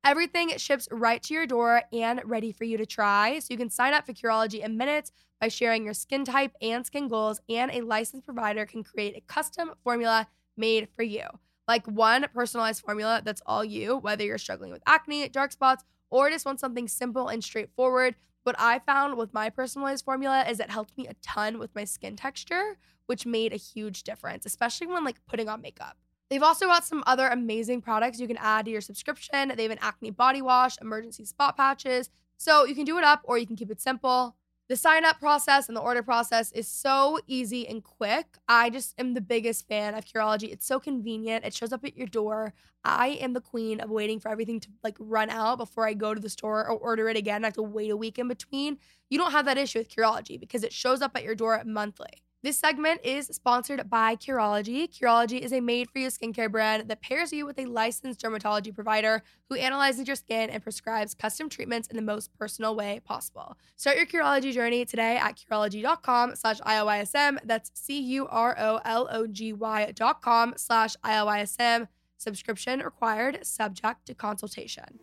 Everything 0.03 0.57
ships 0.57 0.87
right 0.89 1.21
to 1.21 1.35
your 1.35 1.45
door 1.45 1.83
and 1.93 2.19
ready 2.25 2.51
for 2.51 2.63
you 2.63 2.77
to 2.77 2.85
try. 2.87 3.37
So 3.37 3.49
you 3.51 3.59
can 3.59 3.69
sign 3.69 3.93
up 3.93 4.07
for 4.07 4.13
Curology 4.13 4.65
in 4.65 4.75
minutes 4.75 5.11
by 5.39 5.47
sharing 5.47 5.85
your 5.85 5.93
skin 5.93 6.25
type 6.25 6.53
and 6.63 6.83
skin 6.83 7.07
goals, 7.07 7.41
and 7.47 7.69
a 7.69 7.81
licensed 7.81 8.25
provider 8.25 8.65
can 8.65 8.83
create 8.83 9.15
a 9.15 9.21
custom 9.21 9.69
formula 9.83 10.27
made 10.57 10.87
for 10.95 11.03
you. 11.03 11.27
Like 11.67 11.85
one 11.85 12.25
personalized 12.33 12.83
formula 12.83 13.21
that's 13.23 13.43
all 13.45 13.63
you, 13.63 13.97
whether 13.97 14.23
you're 14.23 14.39
struggling 14.39 14.71
with 14.71 14.81
acne, 14.87 15.29
dark 15.29 15.51
spots, 15.51 15.83
or 16.09 16.29
just 16.29 16.45
want 16.45 16.59
something 16.59 16.87
simple 16.87 17.27
and 17.27 17.43
straightforward. 17.43 18.15
What 18.43 18.55
I 18.59 18.79
found 18.79 19.17
with 19.17 19.33
my 19.33 19.49
personalized 19.49 20.05
formula 20.05 20.45
is 20.47 20.59
it 20.59 20.69
helped 20.69 20.97
me 20.97 21.07
a 21.07 21.15
ton 21.15 21.57
with 21.57 21.73
my 21.73 21.83
skin 21.83 22.15
texture, 22.15 22.77
which 23.07 23.25
made 23.25 23.53
a 23.53 23.57
huge 23.57 24.03
difference, 24.03 24.45
especially 24.45 24.87
when 24.87 25.03
like 25.03 25.25
putting 25.27 25.49
on 25.49 25.61
makeup. 25.61 25.97
They've 26.29 26.43
also 26.43 26.65
got 26.67 26.85
some 26.85 27.03
other 27.05 27.27
amazing 27.27 27.81
products 27.81 28.19
you 28.19 28.27
can 28.27 28.37
add 28.37 28.65
to 28.65 28.71
your 28.71 28.81
subscription. 28.81 29.53
They 29.55 29.63
have 29.63 29.71
an 29.71 29.79
acne 29.81 30.11
body 30.11 30.41
wash, 30.41 30.75
emergency 30.81 31.25
spot 31.25 31.57
patches. 31.57 32.09
So 32.37 32.65
you 32.65 32.75
can 32.75 32.85
do 32.85 32.97
it 32.97 33.03
up 33.03 33.21
or 33.23 33.37
you 33.37 33.47
can 33.47 33.55
keep 33.55 33.71
it 33.71 33.81
simple. 33.81 34.35
The 34.67 34.75
sign 34.75 35.05
up 35.05 35.19
process 35.19 35.67
and 35.67 35.77
the 35.77 35.81
order 35.81 36.01
process 36.01 36.51
is 36.51 36.67
so 36.67 37.19
easy 37.27 37.67
and 37.67 37.83
quick. 37.83 38.25
I 38.47 38.71
just 38.71 38.99
am 38.99 39.13
the 39.13 39.21
biggest 39.21 39.67
fan 39.67 39.93
of 39.93 40.05
Curology. 40.05 40.51
It's 40.51 40.65
so 40.65 40.79
convenient. 40.79 41.45
It 41.45 41.53
shows 41.53 41.71
up 41.71 41.85
at 41.85 41.95
your 41.95 42.07
door. 42.07 42.51
I 42.83 43.09
am 43.21 43.33
the 43.33 43.41
queen 43.41 43.79
of 43.79 43.91
waiting 43.91 44.19
for 44.19 44.29
everything 44.29 44.59
to 44.61 44.69
like 44.83 44.95
run 44.99 45.29
out 45.29 45.59
before 45.59 45.87
I 45.87 45.93
go 45.93 46.15
to 46.15 46.19
the 46.19 46.29
store 46.29 46.67
or 46.67 46.77
order 46.77 47.07
it 47.09 47.17
again. 47.17 47.43
I 47.43 47.47
have 47.47 47.53
to 47.55 47.61
wait 47.61 47.91
a 47.91 47.97
week 47.97 48.17
in 48.17 48.27
between. 48.27 48.79
You 49.11 49.19
don't 49.19 49.33
have 49.33 49.45
that 49.45 49.59
issue 49.59 49.79
with 49.79 49.95
Curology 49.95 50.39
because 50.39 50.63
it 50.63 50.73
shows 50.73 51.03
up 51.03 51.15
at 51.15 51.23
your 51.23 51.35
door 51.35 51.61
monthly. 51.63 52.24
This 52.45 52.59
segment 52.59 53.01
is 53.03 53.25
sponsored 53.25 53.89
by 53.89 54.15
Curology. 54.15 54.87
Curology 54.87 55.39
is 55.39 55.51
a 55.51 55.59
made 55.59 55.89
for 55.89 55.97
you 55.97 56.09
skincare 56.09 56.51
brand 56.51 56.87
that 56.87 57.01
pairs 57.01 57.33
you 57.33 57.43
with 57.43 57.57
a 57.57 57.65
licensed 57.65 58.21
dermatology 58.21 58.71
provider 58.71 59.23
who 59.49 59.55
analyzes 59.55 60.05
your 60.05 60.15
skin 60.15 60.51
and 60.51 60.61
prescribes 60.61 61.15
custom 61.15 61.49
treatments 61.49 61.87
in 61.87 61.95
the 61.95 62.03
most 62.03 62.31
personal 62.37 62.75
way 62.75 63.01
possible. 63.03 63.57
Start 63.77 63.97
your 63.97 64.05
Curology 64.05 64.53
journey 64.53 64.85
today 64.85 65.17
at 65.17 65.39
Curology.com 65.39 66.35
slash 66.35 66.59
ILYSM. 66.59 67.39
That's 67.43 67.71
C 67.73 67.99
U 67.99 68.27
R 68.27 68.55
O 68.59 68.79
L 68.85 69.07
O 69.09 69.25
G 69.25 69.51
Y 69.51 69.91
dot 69.95 70.21
com 70.21 70.53
slash 70.55 70.95
ILYSM. 71.03 71.87
Subscription 72.17 72.81
required, 72.81 73.39
subject 73.43 74.05
to 74.05 74.13
consultation. 74.13 74.99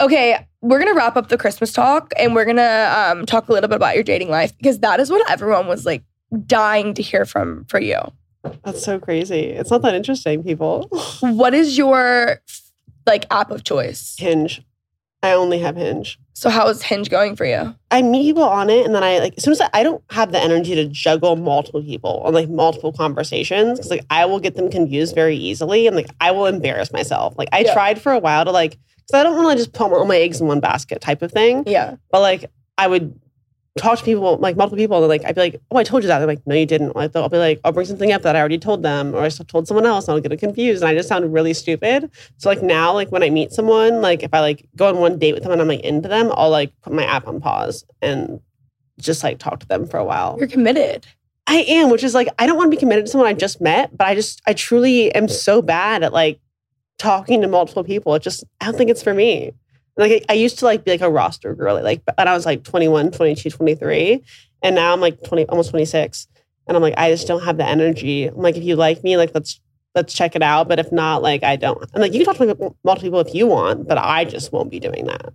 Okay, 0.00 0.46
we're 0.60 0.78
gonna 0.78 0.94
wrap 0.94 1.16
up 1.16 1.28
the 1.28 1.38
Christmas 1.38 1.72
talk 1.72 2.12
and 2.18 2.34
we're 2.34 2.44
gonna 2.44 2.92
um, 3.10 3.24
talk 3.26 3.48
a 3.48 3.52
little 3.52 3.68
bit 3.68 3.76
about 3.76 3.94
your 3.94 4.04
dating 4.04 4.28
life 4.30 4.56
because 4.58 4.80
that 4.80 5.00
is 5.00 5.10
what 5.10 5.28
everyone 5.30 5.66
was 5.66 5.86
like 5.86 6.02
dying 6.46 6.92
to 6.94 7.02
hear 7.02 7.24
from 7.24 7.64
for 7.68 7.80
you. 7.80 7.98
That's 8.64 8.82
so 8.84 8.98
crazy. 8.98 9.40
It's 9.46 9.70
not 9.70 9.82
that 9.82 9.94
interesting, 9.94 10.42
people. 10.44 10.88
What 11.20 11.54
is 11.54 11.78
your 11.78 12.40
like 13.06 13.24
app 13.30 13.50
of 13.50 13.64
choice? 13.64 14.16
Hinge. 14.18 14.62
I 15.22 15.32
only 15.32 15.58
have 15.60 15.76
Hinge. 15.76 16.18
So 16.34 16.50
how 16.50 16.68
is 16.68 16.82
Hinge 16.82 17.08
going 17.08 17.34
for 17.34 17.46
you? 17.46 17.74
I 17.90 18.02
meet 18.02 18.22
people 18.24 18.42
on 18.44 18.68
it, 18.68 18.84
and 18.84 18.94
then 18.94 19.02
I 19.02 19.18
like 19.18 19.34
as 19.38 19.44
soon 19.44 19.52
as 19.52 19.60
I, 19.62 19.70
I 19.72 19.82
don't 19.82 20.02
have 20.10 20.30
the 20.30 20.38
energy 20.38 20.74
to 20.74 20.86
juggle 20.86 21.36
multiple 21.36 21.82
people 21.82 22.20
on 22.24 22.34
like 22.34 22.50
multiple 22.50 22.92
conversations 22.92 23.78
because 23.78 23.90
like 23.90 24.04
I 24.10 24.26
will 24.26 24.40
get 24.40 24.56
them 24.56 24.70
confused 24.70 25.14
very 25.14 25.36
easily, 25.36 25.86
and 25.86 25.96
like 25.96 26.08
I 26.20 26.32
will 26.32 26.46
embarrass 26.46 26.92
myself. 26.92 27.34
Like 27.38 27.48
I 27.52 27.60
Yeah. 27.60 27.72
tried 27.72 28.00
for 28.00 28.12
a 28.12 28.18
while 28.18 28.44
to 28.44 28.50
like 28.50 28.78
because 29.06 29.20
I 29.20 29.22
don't 29.22 29.36
want 29.36 29.56
to 29.56 29.64
just 29.64 29.72
put 29.72 29.92
all 29.92 30.04
my 30.04 30.16
eggs 30.16 30.40
in 30.40 30.46
one 30.46 30.60
basket 30.60 31.00
type 31.00 31.22
of 31.22 31.32
thing. 31.32 31.64
Yeah. 31.66 31.96
But 32.10 32.20
like 32.20 32.50
I 32.78 32.86
would 32.88 33.18
talk 33.78 33.98
to 33.98 34.04
people, 34.04 34.36
like 34.38 34.56
multiple 34.56 34.78
people, 34.78 34.98
and 34.98 35.08
like 35.08 35.24
I'd 35.24 35.34
be 35.34 35.40
like, 35.40 35.60
"Oh, 35.70 35.76
I 35.76 35.84
told 35.84 36.02
you 36.02 36.08
that." 36.08 36.18
They're 36.18 36.26
like, 36.26 36.46
"No, 36.46 36.54
you 36.54 36.66
didn't." 36.66 36.96
Like 36.96 37.14
I'll 37.14 37.28
be 37.28 37.38
like, 37.38 37.60
"I'll 37.64 37.72
bring 37.72 37.86
something 37.86 38.12
up 38.12 38.22
that 38.22 38.34
I 38.34 38.40
already 38.40 38.58
told 38.58 38.82
them, 38.82 39.14
or 39.14 39.22
I 39.22 39.28
told 39.28 39.68
someone 39.68 39.86
else, 39.86 40.08
and 40.08 40.14
I'll 40.14 40.20
get 40.20 40.32
it 40.32 40.38
confused." 40.38 40.82
And 40.82 40.88
I 40.88 40.94
just 40.94 41.08
sound 41.08 41.32
really 41.32 41.54
stupid. 41.54 42.10
So 42.38 42.48
like 42.48 42.62
now, 42.62 42.92
like 42.92 43.12
when 43.12 43.22
I 43.22 43.30
meet 43.30 43.52
someone, 43.52 44.00
like 44.00 44.22
if 44.22 44.32
I 44.32 44.40
like 44.40 44.66
go 44.76 44.88
on 44.88 44.98
one 44.98 45.18
date 45.18 45.34
with 45.34 45.42
them 45.42 45.52
and 45.52 45.60
I'm 45.60 45.68
like 45.68 45.80
into 45.80 46.08
them, 46.08 46.32
I'll 46.34 46.50
like 46.50 46.72
put 46.82 46.92
my 46.92 47.04
app 47.04 47.28
on 47.28 47.40
pause 47.40 47.84
and 48.02 48.40
just 48.98 49.22
like 49.22 49.38
talk 49.38 49.60
to 49.60 49.68
them 49.68 49.86
for 49.86 49.98
a 49.98 50.04
while. 50.04 50.36
You're 50.38 50.48
committed. 50.48 51.06
I 51.46 51.64
am, 51.68 51.90
which 51.90 52.02
is 52.02 52.14
like 52.14 52.28
I 52.38 52.46
don't 52.46 52.56
want 52.56 52.70
to 52.70 52.76
be 52.76 52.80
committed 52.80 53.06
to 53.06 53.10
someone 53.10 53.28
I 53.28 53.34
just 53.34 53.60
met, 53.60 53.96
but 53.96 54.06
I 54.06 54.14
just 54.14 54.42
I 54.46 54.52
truly 54.52 55.14
am 55.14 55.28
so 55.28 55.62
bad 55.62 56.02
at 56.02 56.12
like 56.12 56.40
talking 56.98 57.40
to 57.42 57.48
multiple 57.48 57.84
people. 57.84 58.14
It 58.14 58.22
just 58.22 58.44
I 58.60 58.66
don't 58.66 58.76
think 58.76 58.90
it's 58.90 59.02
for 59.02 59.14
me. 59.14 59.52
Like 59.96 60.24
I, 60.28 60.32
I 60.32 60.34
used 60.34 60.58
to 60.58 60.64
like 60.64 60.84
be 60.84 60.90
like 60.90 61.00
a 61.00 61.10
roster 61.10 61.54
girl, 61.54 61.82
like 61.82 62.02
when 62.16 62.28
I 62.28 62.34
was 62.34 62.44
like 62.44 62.64
21, 62.64 63.12
22, 63.12 63.50
23, 63.50 64.22
and 64.62 64.74
now 64.74 64.92
I'm 64.92 65.00
like 65.00 65.22
20 65.22 65.46
almost 65.46 65.70
26. 65.70 66.28
And 66.66 66.76
I'm 66.76 66.82
like 66.82 66.94
I 66.96 67.10
just 67.10 67.26
don't 67.26 67.44
have 67.44 67.56
the 67.56 67.66
energy. 67.66 68.26
I'm 68.26 68.36
like 68.36 68.56
if 68.56 68.64
you 68.64 68.76
like 68.76 69.02
me, 69.04 69.16
like 69.16 69.30
let's 69.34 69.60
let's 69.94 70.12
check 70.12 70.36
it 70.36 70.42
out, 70.42 70.68
but 70.68 70.78
if 70.78 70.92
not, 70.92 71.22
like 71.22 71.42
I 71.42 71.56
don't. 71.56 71.82
And 71.94 72.02
like 72.02 72.12
you 72.12 72.24
can 72.24 72.26
talk 72.26 72.36
to 72.36 72.44
like, 72.44 72.72
multiple 72.84 73.02
people 73.02 73.20
if 73.20 73.34
you 73.34 73.46
want, 73.46 73.88
but 73.88 73.98
I 73.98 74.24
just 74.24 74.52
won't 74.52 74.70
be 74.70 74.80
doing 74.80 75.06
that. 75.06 75.32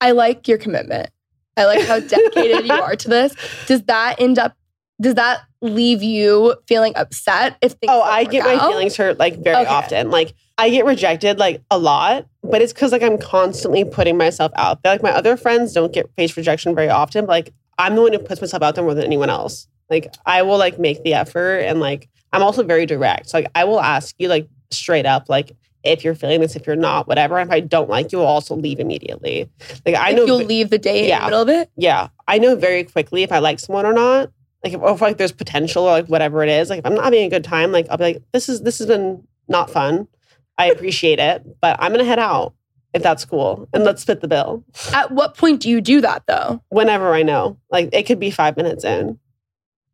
I 0.00 0.12
like 0.12 0.46
your 0.46 0.58
commitment. 0.58 1.10
I 1.56 1.66
like 1.66 1.84
how 1.86 2.00
dedicated 2.08 2.66
you 2.66 2.74
are 2.74 2.96
to 2.96 3.08
this. 3.08 3.34
Does 3.66 3.82
that 3.84 4.20
end 4.20 4.38
up 4.38 4.56
does 5.00 5.14
that 5.14 5.42
leave 5.64 6.02
you 6.02 6.54
feeling 6.68 6.92
upset 6.96 7.56
if 7.62 7.72
things 7.72 7.90
Oh, 7.90 8.02
I 8.02 8.24
get 8.24 8.44
my 8.44 8.54
out? 8.56 8.70
feelings 8.70 8.96
hurt 8.96 9.18
like 9.18 9.42
very 9.42 9.56
Okay. 9.56 9.66
often. 9.70 10.10
Like 10.10 10.34
I 10.58 10.70
get 10.70 10.84
rejected 10.84 11.38
like 11.38 11.62
a 11.70 11.78
lot, 11.78 12.26
but 12.42 12.62
it's 12.62 12.72
because 12.72 12.92
like 12.92 13.02
I'm 13.02 13.18
constantly 13.18 13.84
putting 13.84 14.16
myself 14.16 14.52
out 14.56 14.82
there. 14.82 14.92
Like 14.92 15.02
my 15.02 15.10
other 15.12 15.36
friends 15.36 15.72
don't 15.72 15.92
get 15.92 16.08
face 16.16 16.36
rejection 16.36 16.74
very 16.74 16.88
often, 16.90 17.22
but 17.26 17.30
like 17.32 17.52
I'm 17.78 17.96
the 17.96 18.02
one 18.02 18.12
who 18.12 18.18
puts 18.20 18.40
myself 18.40 18.62
out 18.62 18.74
there 18.76 18.84
more 18.84 18.94
than 18.94 19.04
anyone 19.04 19.30
else. 19.30 19.66
Like 19.90 20.14
I 20.26 20.42
will 20.42 20.58
like 20.58 20.78
make 20.78 21.02
the 21.02 21.14
effort 21.14 21.58
and 21.60 21.80
like 21.80 22.08
I'm 22.32 22.42
also 22.42 22.62
very 22.62 22.86
direct. 22.86 23.30
So 23.30 23.38
like 23.38 23.50
I 23.54 23.64
will 23.64 23.80
ask 23.80 24.14
you 24.18 24.28
like 24.28 24.48
straight 24.70 25.06
up, 25.06 25.28
like 25.28 25.52
if 25.82 26.02
you're 26.04 26.14
feeling 26.14 26.40
this, 26.40 26.56
if 26.56 26.66
you're 26.66 26.76
not, 26.76 27.06
whatever. 27.08 27.38
And 27.38 27.48
if 27.50 27.52
I 27.54 27.60
don't 27.60 27.90
like 27.90 28.10
you, 28.12 28.20
I'll 28.20 28.26
also 28.26 28.54
leave 28.56 28.80
immediately. 28.80 29.50
Like 29.84 29.94
I 29.96 30.08
Like, 30.08 30.16
know 30.16 30.24
you'll 30.26 30.38
leave 30.38 30.70
the 30.70 30.78
date 30.78 31.02
in 31.04 31.08
Yeah. 31.08 31.20
the 31.20 31.24
middle 31.26 31.42
of 31.42 31.48
it. 31.48 31.70
yeah, 31.76 32.08
I 32.28 32.38
know 32.38 32.54
very 32.56 32.84
quickly 32.84 33.22
if 33.22 33.32
I 33.32 33.38
like 33.40 33.60
someone 33.60 33.84
or 33.86 33.92
not. 33.92 34.30
Like 34.64 34.72
if, 34.72 34.80
or 34.80 34.92
if 34.94 35.00
like 35.00 35.18
there's 35.18 35.32
potential 35.32 35.84
or 35.84 35.90
like 35.92 36.06
whatever 36.06 36.42
it 36.42 36.48
is. 36.48 36.70
Like 36.70 36.78
if 36.80 36.86
I'm 36.86 36.94
not 36.94 37.04
having 37.04 37.24
a 37.24 37.28
good 37.28 37.44
time, 37.44 37.70
like 37.70 37.86
I'll 37.90 37.98
be 37.98 38.04
like, 38.04 38.22
this 38.32 38.48
is 38.48 38.62
this 38.62 38.78
has 38.78 38.86
been 38.88 39.22
not 39.46 39.70
fun. 39.70 40.08
I 40.56 40.66
appreciate 40.70 41.18
it, 41.18 41.44
but 41.60 41.76
I'm 41.80 41.92
gonna 41.92 42.04
head 42.04 42.18
out 42.18 42.54
if 42.94 43.02
that's 43.02 43.24
cool, 43.24 43.68
and 43.74 43.82
let's 43.84 44.02
split 44.02 44.20
the 44.20 44.28
bill. 44.28 44.64
At 44.92 45.10
what 45.10 45.36
point 45.36 45.60
do 45.60 45.68
you 45.68 45.80
do 45.80 46.00
that 46.00 46.22
though? 46.26 46.62
Whenever 46.70 47.12
I 47.12 47.22
know, 47.22 47.58
like 47.70 47.90
it 47.92 48.04
could 48.04 48.18
be 48.20 48.30
five 48.30 48.56
minutes 48.56 48.84
in. 48.84 49.18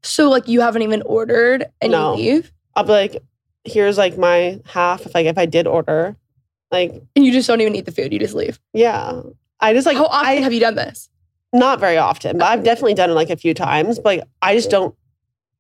So 0.03 0.31
like 0.31 0.47
you 0.49 0.61
haven't 0.61 0.83
even 0.83 1.03
ordered 1.03 1.67
and 1.81 1.93
No. 1.93 2.15
you 2.17 2.33
leave 2.35 2.53
I'll 2.77 2.85
be 2.85 2.93
like, 2.93 3.17
here's 3.65 3.99
like 3.99 4.17
my 4.17 4.61
half. 4.67 5.05
If 5.05 5.15
like 5.15 5.27
if 5.27 5.37
I 5.37 5.47
did 5.47 5.67
order, 5.67 6.17
like 6.71 6.93
and 7.17 7.25
you 7.27 7.33
just 7.33 7.49
don't 7.49 7.61
even 7.61 7.75
eat 7.75 7.87
the 7.87 7.93
food. 7.93 8.13
You 8.13 8.19
just 8.19 8.35
leave. 8.35 8.61
yeah, 8.73 9.21
I 9.59 9.73
just 9.75 9.87
like 9.87 9.97
How 9.97 10.07
often 10.07 10.29
I, 10.29 10.35
have 10.37 10.53
you 10.53 10.61
done 10.61 10.75
this? 10.77 11.09
Not 11.53 11.81
very 11.81 11.97
often, 11.97 12.39
but 12.39 12.47
I've 12.49 12.63
definitely 12.63 12.95
done 12.95 13.11
it 13.11 13.15
like 13.15 13.31
a 13.31 13.37
few 13.37 13.55
times. 13.55 13.99
But 13.99 14.05
like 14.05 14.23
I 14.43 14.55
just 14.55 14.71
don't 14.71 14.95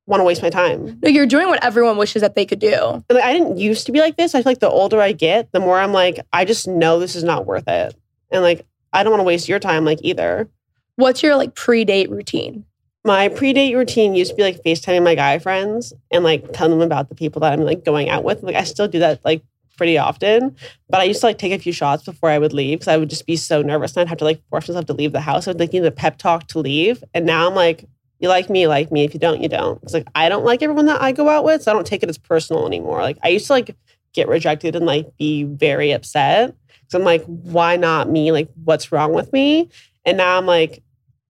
want 0.06 0.20
to 0.20 0.24
waste 0.24 0.42
my 0.42 0.50
time. 0.50 0.98
No, 1.02 1.08
you're 1.08 1.26
doing 1.26 1.46
what 1.46 1.64
everyone 1.64 1.96
wishes 1.96 2.20
that 2.22 2.34
they 2.34 2.44
could 2.44 2.58
do. 2.58 3.04
Like, 3.08 3.24
I 3.24 3.32
didn't 3.32 3.58
used 3.58 3.86
to 3.86 3.92
be 3.92 4.00
like 4.00 4.16
this. 4.16 4.34
I 4.34 4.42
feel 4.42 4.50
like 4.50 4.58
the 4.58 4.68
older 4.68 5.00
I 5.00 5.12
get, 5.12 5.50
the 5.52 5.60
more 5.60 5.78
I'm 5.78 5.92
like, 5.92 6.18
I 6.32 6.44
just 6.44 6.66
know 6.66 6.98
this 6.98 7.14
is 7.14 7.24
not 7.24 7.46
worth 7.46 7.68
it. 7.68 7.94
And 8.30 8.42
like, 8.42 8.66
I 8.92 9.02
don't 9.02 9.12
want 9.12 9.20
to 9.20 9.24
waste 9.24 9.48
your 9.48 9.60
time, 9.60 9.84
like 9.84 10.00
either. 10.02 10.48
What's 10.96 11.22
your 11.22 11.36
like 11.36 11.54
pre-date 11.54 12.10
routine? 12.10 12.64
My 13.04 13.28
pre-date 13.28 13.74
routine 13.76 14.14
used 14.14 14.32
to 14.32 14.36
be 14.36 14.42
like 14.42 14.62
FaceTiming 14.62 15.04
my 15.04 15.14
guy 15.14 15.38
friends 15.38 15.94
and 16.10 16.24
like 16.24 16.52
telling 16.52 16.72
them 16.72 16.86
about 16.86 17.08
the 17.08 17.14
people 17.14 17.40
that 17.40 17.52
I'm 17.52 17.60
like 17.60 17.84
going 17.84 18.10
out 18.10 18.24
with. 18.24 18.42
Like 18.42 18.56
I 18.56 18.64
still 18.64 18.88
do 18.88 18.98
that 18.98 19.24
like 19.24 19.42
pretty 19.76 19.98
often. 19.98 20.56
But 20.88 21.00
I 21.00 21.04
used 21.04 21.20
to 21.20 21.26
like 21.26 21.38
take 21.38 21.52
a 21.52 21.58
few 21.58 21.72
shots 21.72 22.04
before 22.04 22.30
I 22.30 22.38
would 22.38 22.52
leave 22.52 22.80
because 22.80 22.88
I 22.88 22.96
would 22.96 23.10
just 23.10 23.26
be 23.26 23.36
so 23.36 23.62
nervous 23.62 23.96
and 23.96 24.02
I'd 24.02 24.08
have 24.08 24.18
to 24.18 24.24
like 24.24 24.42
force 24.50 24.68
myself 24.68 24.86
to 24.86 24.92
leave 24.92 25.12
the 25.12 25.20
house. 25.20 25.46
I 25.46 25.50
would 25.52 25.60
like 25.60 25.72
need 25.72 25.84
a 25.84 25.90
pep 25.90 26.18
talk 26.18 26.46
to 26.48 26.58
leave. 26.58 27.02
And 27.14 27.26
now 27.26 27.48
I'm 27.48 27.54
like, 27.54 27.86
you 28.18 28.28
like 28.28 28.50
me, 28.50 28.62
you 28.62 28.68
like 28.68 28.92
me. 28.92 29.04
If 29.04 29.14
you 29.14 29.20
don't, 29.20 29.40
you 29.40 29.48
don't. 29.48 29.82
It's 29.82 29.94
like 29.94 30.06
I 30.14 30.28
don't 30.28 30.44
like 30.44 30.62
everyone 30.62 30.86
that 30.86 31.00
I 31.00 31.12
go 31.12 31.28
out 31.28 31.44
with, 31.44 31.62
so 31.62 31.70
I 31.70 31.74
don't 31.74 31.86
take 31.86 32.02
it 32.02 32.08
as 32.08 32.18
personal 32.18 32.66
anymore. 32.66 33.00
Like 33.00 33.18
I 33.22 33.28
used 33.28 33.46
to 33.46 33.54
like 33.54 33.74
get 34.12 34.28
rejected 34.28 34.76
and 34.76 34.86
like 34.86 35.06
be 35.16 35.44
very 35.44 35.92
upset. 35.92 36.54
So 36.88 36.98
I'm 36.98 37.04
like, 37.04 37.24
why 37.24 37.76
not 37.76 38.10
me? 38.10 38.32
Like, 38.32 38.48
what's 38.64 38.90
wrong 38.90 39.12
with 39.12 39.32
me? 39.32 39.70
And 40.04 40.16
now 40.16 40.36
I'm 40.36 40.46
like, 40.46 40.82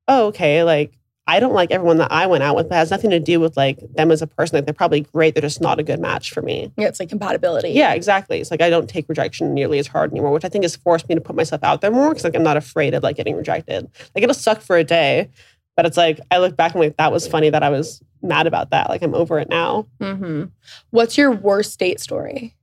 oh, 0.08 0.28
okay. 0.28 0.64
Like, 0.64 0.96
I 1.30 1.38
don't 1.38 1.52
like 1.54 1.70
everyone 1.70 1.98
that 1.98 2.10
I 2.10 2.26
went 2.26 2.42
out 2.42 2.56
with, 2.56 2.68
but 2.68 2.74
it 2.74 2.78
has 2.78 2.90
nothing 2.90 3.10
to 3.10 3.20
do 3.20 3.38
with 3.38 3.56
like 3.56 3.78
them 3.94 4.10
as 4.10 4.20
a 4.20 4.26
person. 4.26 4.56
Like, 4.56 4.64
they're 4.64 4.74
probably 4.74 5.02
great. 5.02 5.34
They're 5.34 5.42
just 5.42 5.60
not 5.60 5.78
a 5.78 5.84
good 5.84 6.00
match 6.00 6.32
for 6.32 6.42
me. 6.42 6.72
Yeah, 6.76 6.88
it's 6.88 6.98
like 6.98 7.08
compatibility. 7.08 7.68
Yeah, 7.70 7.92
exactly. 7.92 8.40
It's 8.40 8.50
like 8.50 8.60
I 8.60 8.68
don't 8.68 8.88
take 8.88 9.08
rejection 9.08 9.54
nearly 9.54 9.78
as 9.78 9.86
hard 9.86 10.10
anymore, 10.10 10.32
which 10.32 10.44
I 10.44 10.48
think 10.48 10.64
has 10.64 10.74
forced 10.74 11.08
me 11.08 11.14
to 11.14 11.20
put 11.20 11.36
myself 11.36 11.62
out 11.62 11.82
there 11.82 11.92
more 11.92 12.08
because 12.08 12.24
like 12.24 12.34
I'm 12.34 12.42
not 12.42 12.56
afraid 12.56 12.94
of 12.94 13.04
like 13.04 13.14
getting 13.16 13.36
rejected. 13.36 13.88
Like 14.14 14.24
it'll 14.24 14.34
suck 14.34 14.60
for 14.60 14.76
a 14.76 14.82
day, 14.82 15.30
but 15.76 15.86
it's 15.86 15.96
like 15.96 16.18
I 16.32 16.38
look 16.38 16.56
back 16.56 16.72
and 16.72 16.80
like 16.82 16.96
that 16.96 17.12
was 17.12 17.28
funny 17.28 17.48
that 17.50 17.62
I 17.62 17.68
was 17.70 18.02
mad 18.22 18.48
about 18.48 18.70
that. 18.70 18.88
Like 18.88 19.02
I'm 19.02 19.14
over 19.14 19.38
it 19.38 19.48
now. 19.48 19.86
hmm 20.00 20.46
What's 20.90 21.16
your 21.16 21.30
worst 21.30 21.78
date 21.78 22.00
story? 22.00 22.56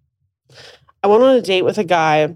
I 1.01 1.07
went 1.07 1.23
on 1.23 1.35
a 1.37 1.41
date 1.41 1.61
with 1.63 1.77
a 1.77 1.85
guy. 1.85 2.35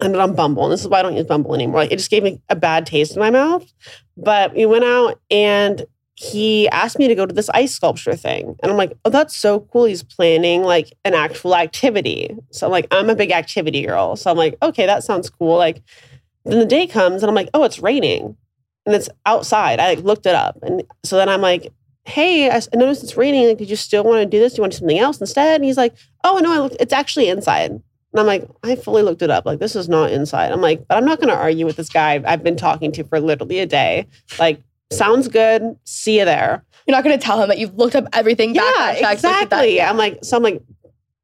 Ended 0.00 0.20
on 0.20 0.34
Bumble, 0.34 0.64
and 0.64 0.72
this 0.72 0.82
is 0.82 0.88
why 0.88 1.00
I 1.00 1.02
don't 1.02 1.16
use 1.16 1.26
Bumble 1.26 1.54
anymore. 1.54 1.80
Like, 1.80 1.90
it 1.90 1.96
just 1.96 2.10
gave 2.10 2.22
me 2.22 2.40
a 2.48 2.54
bad 2.54 2.86
taste 2.86 3.16
in 3.16 3.20
my 3.20 3.30
mouth. 3.30 3.72
But 4.16 4.54
we 4.54 4.64
went 4.64 4.84
out, 4.84 5.20
and 5.30 5.84
he 6.14 6.68
asked 6.68 6.98
me 6.98 7.08
to 7.08 7.14
go 7.14 7.26
to 7.26 7.34
this 7.34 7.48
ice 7.50 7.74
sculpture 7.74 8.14
thing, 8.14 8.56
and 8.62 8.70
I'm 8.70 8.78
like, 8.78 8.92
"Oh, 9.04 9.10
that's 9.10 9.36
so 9.36 9.60
cool." 9.60 9.86
He's 9.86 10.04
planning 10.04 10.62
like 10.62 10.92
an 11.04 11.14
actual 11.14 11.56
activity. 11.56 12.36
So 12.50 12.66
I'm 12.66 12.72
like, 12.72 12.86
I'm 12.92 13.10
a 13.10 13.16
big 13.16 13.32
activity 13.32 13.82
girl. 13.84 14.14
So 14.16 14.30
I'm 14.30 14.36
like, 14.36 14.56
okay, 14.62 14.86
that 14.86 15.02
sounds 15.04 15.30
cool. 15.30 15.56
Like, 15.56 15.82
then 16.44 16.58
the 16.60 16.64
day 16.64 16.86
comes, 16.86 17.22
and 17.22 17.28
I'm 17.30 17.34
like, 17.34 17.50
oh, 17.52 17.64
it's 17.64 17.80
raining, 17.80 18.36
and 18.86 18.94
it's 18.94 19.08
outside. 19.26 19.80
I 19.80 19.94
like 19.94 20.04
looked 20.04 20.26
it 20.26 20.34
up, 20.34 20.58
and 20.62 20.84
so 21.04 21.16
then 21.16 21.28
I'm 21.28 21.40
like, 21.40 21.72
hey, 22.04 22.50
I 22.50 22.60
noticed 22.74 23.02
it's 23.02 23.16
raining. 23.16 23.48
Like, 23.48 23.58
did 23.58 23.70
you 23.70 23.76
still 23.76 24.04
want 24.04 24.22
to 24.22 24.26
do 24.26 24.38
this? 24.38 24.54
Do 24.54 24.58
you 24.58 24.62
want 24.62 24.72
to 24.74 24.78
do 24.78 24.80
something 24.80 24.98
else 24.98 25.20
instead? 25.20 25.56
And 25.56 25.64
he's 25.64 25.76
like, 25.76 25.94
oh 26.24 26.38
no, 26.38 26.52
I 26.52 26.58
looked, 26.58 26.76
it's 26.80 26.92
actually 26.92 27.28
inside. 27.28 27.82
And 28.12 28.20
I'm 28.20 28.26
like, 28.26 28.48
I 28.62 28.76
fully 28.76 29.02
looked 29.02 29.20
it 29.22 29.30
up. 29.30 29.44
Like, 29.44 29.58
this 29.58 29.76
is 29.76 29.88
not 29.88 30.10
inside. 30.10 30.50
I'm 30.50 30.60
like, 30.62 30.86
but 30.88 30.96
I'm 30.96 31.04
not 31.04 31.18
going 31.18 31.28
to 31.28 31.36
argue 31.36 31.66
with 31.66 31.76
this 31.76 31.90
guy 31.90 32.22
I've 32.26 32.42
been 32.42 32.56
talking 32.56 32.90
to 32.92 33.04
for 33.04 33.20
literally 33.20 33.58
a 33.58 33.66
day. 33.66 34.06
Like, 34.38 34.62
sounds 34.90 35.28
good. 35.28 35.76
See 35.84 36.18
you 36.18 36.24
there. 36.24 36.64
You're 36.86 36.96
not 36.96 37.04
going 37.04 37.18
to 37.18 37.22
tell 37.22 37.42
him 37.42 37.48
that 37.48 37.58
you've 37.58 37.74
looked 37.74 37.94
up 37.94 38.06
everything. 38.14 38.54
Yeah, 38.54 38.62
checks, 38.62 38.94
looked 38.94 39.04
at 39.04 39.12
exactly. 39.12 39.82
I'm 39.82 39.98
like, 39.98 40.20
so 40.24 40.38
I'm 40.38 40.42
like, 40.42 40.62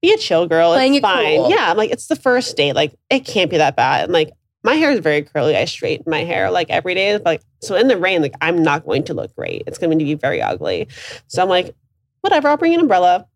be 0.03 0.13
a 0.13 0.19
chill 0.19 0.47
girl. 0.47 0.75
Playing 0.75 0.95
it's 0.97 0.99
it 0.99 1.03
fine. 1.03 1.37
cool. 1.39 1.51
Yeah, 1.51 1.71
I'm 1.71 1.79
like, 1.79 1.91
it's 1.91 2.09
the 2.09 2.17
first 2.17 2.55
date. 2.55 2.75
Like, 2.75 2.95
it 3.09 3.21
can't 3.25 3.51
be 3.51 3.57
that 3.57 3.77
bad. 3.77 4.05
And 4.05 4.13
like, 4.13 4.33
my 4.63 4.75
hair 4.75 4.91
is 4.93 4.99
very 5.01 5.23
curly. 5.23 5.57
I 5.57 5.65
straighten 5.65 6.05
my 6.11 6.25
hair 6.25 6.51
like 6.51 6.69
every 6.69 6.95
day. 6.95 7.17
Like, 7.17 7.41
so 7.63 7.75
in 7.77 7.89
the 7.89 7.97
rain, 7.97 8.21
like, 8.21 8.35
I'm 8.43 8.63
not 8.63 8.85
going 8.85 9.05
to 9.05 9.15
look 9.15 9.35
great. 9.35 9.63
It's 9.67 9.79
going 9.79 9.97
to 9.99 10.05
be 10.05 10.13
very 10.15 10.43
ugly. 10.43 10.89
So 11.29 11.43
I'm 11.43 11.49
like, 11.49 11.75
whatever. 12.21 12.49
I'll 12.49 12.59
bring 12.59 12.75
an 12.75 12.81
umbrella. 12.81 13.27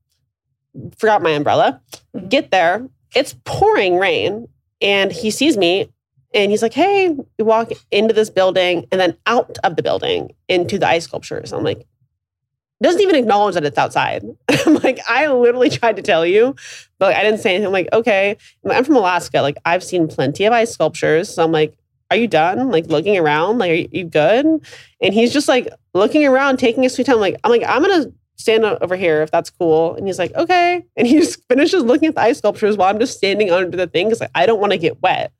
Forgot 0.98 1.22
my 1.22 1.30
umbrella. 1.30 1.80
Mhm. 2.14 2.28
Get 2.28 2.50
there. 2.50 2.86
It's 3.14 3.34
pouring 3.44 3.98
rain, 3.98 4.48
and 4.80 5.12
he 5.12 5.30
sees 5.30 5.56
me. 5.56 5.90
And 6.34 6.50
he's 6.50 6.60
like, 6.60 6.74
hey, 6.74 7.08
we 7.08 7.44
walk 7.44 7.70
into 7.90 8.12
this 8.12 8.28
building 8.28 8.86
and 8.92 9.00
then 9.00 9.16
out 9.24 9.56
of 9.64 9.76
the 9.76 9.82
building 9.82 10.32
into 10.46 10.78
the 10.78 10.86
ice 10.86 11.04
sculptures. 11.04 11.54
I'm 11.54 11.64
like, 11.64 11.86
doesn't 12.82 13.00
even 13.00 13.16
acknowledge 13.16 13.54
that 13.54 13.64
it's 13.64 13.78
outside. 13.78 14.24
I'm 14.66 14.74
like, 14.74 15.00
I 15.08 15.26
literally 15.28 15.70
tried 15.70 15.96
to 15.96 16.02
tell 16.02 16.24
you, 16.24 16.54
but 16.98 17.06
like, 17.06 17.16
I 17.16 17.22
didn't 17.22 17.40
say 17.40 17.50
anything. 17.50 17.66
I'm 17.66 17.72
like, 17.72 17.88
okay. 17.92 18.36
I'm 18.70 18.84
from 18.84 18.96
Alaska. 18.96 19.40
Like, 19.40 19.56
I've 19.64 19.82
seen 19.82 20.06
plenty 20.06 20.44
of 20.44 20.52
ice 20.52 20.70
sculptures. 20.70 21.34
So 21.34 21.42
I'm 21.42 21.50
like, 21.50 21.76
are 22.10 22.16
you 22.16 22.28
done? 22.28 22.70
Like 22.70 22.86
looking 22.86 23.18
around? 23.18 23.58
Like, 23.58 23.70
are 23.70 23.96
you, 23.96 24.04
good? 24.04 24.46
And 25.02 25.14
he's 25.14 25.32
just 25.32 25.48
like 25.48 25.68
looking 25.92 26.24
around, 26.24 26.58
taking 26.58 26.82
his 26.82 26.94
sweet 26.94 27.06
time. 27.06 27.20
Like, 27.20 27.36
I'm 27.44 27.50
like, 27.50 27.64
I'm 27.66 27.82
gonna 27.82 28.12
stand 28.38 28.64
over 28.64 28.96
here 28.96 29.22
if 29.22 29.30
that's 29.30 29.50
cool. 29.50 29.94
And 29.96 30.06
he's 30.06 30.18
like, 30.18 30.34
okay. 30.34 30.84
And 30.96 31.06
he 31.06 31.18
just 31.18 31.46
finishes 31.48 31.82
looking 31.82 32.08
at 32.08 32.14
the 32.14 32.22
ice 32.22 32.38
sculptures 32.38 32.76
while 32.76 32.88
I'm 32.88 33.00
just 33.00 33.16
standing 33.16 33.50
under 33.50 33.76
the 33.76 33.86
thing 33.86 34.06
because 34.06 34.20
like 34.20 34.30
I 34.34 34.46
don't 34.46 34.60
want 34.60 34.72
to 34.72 34.78
get 34.78 35.02
wet. 35.02 35.32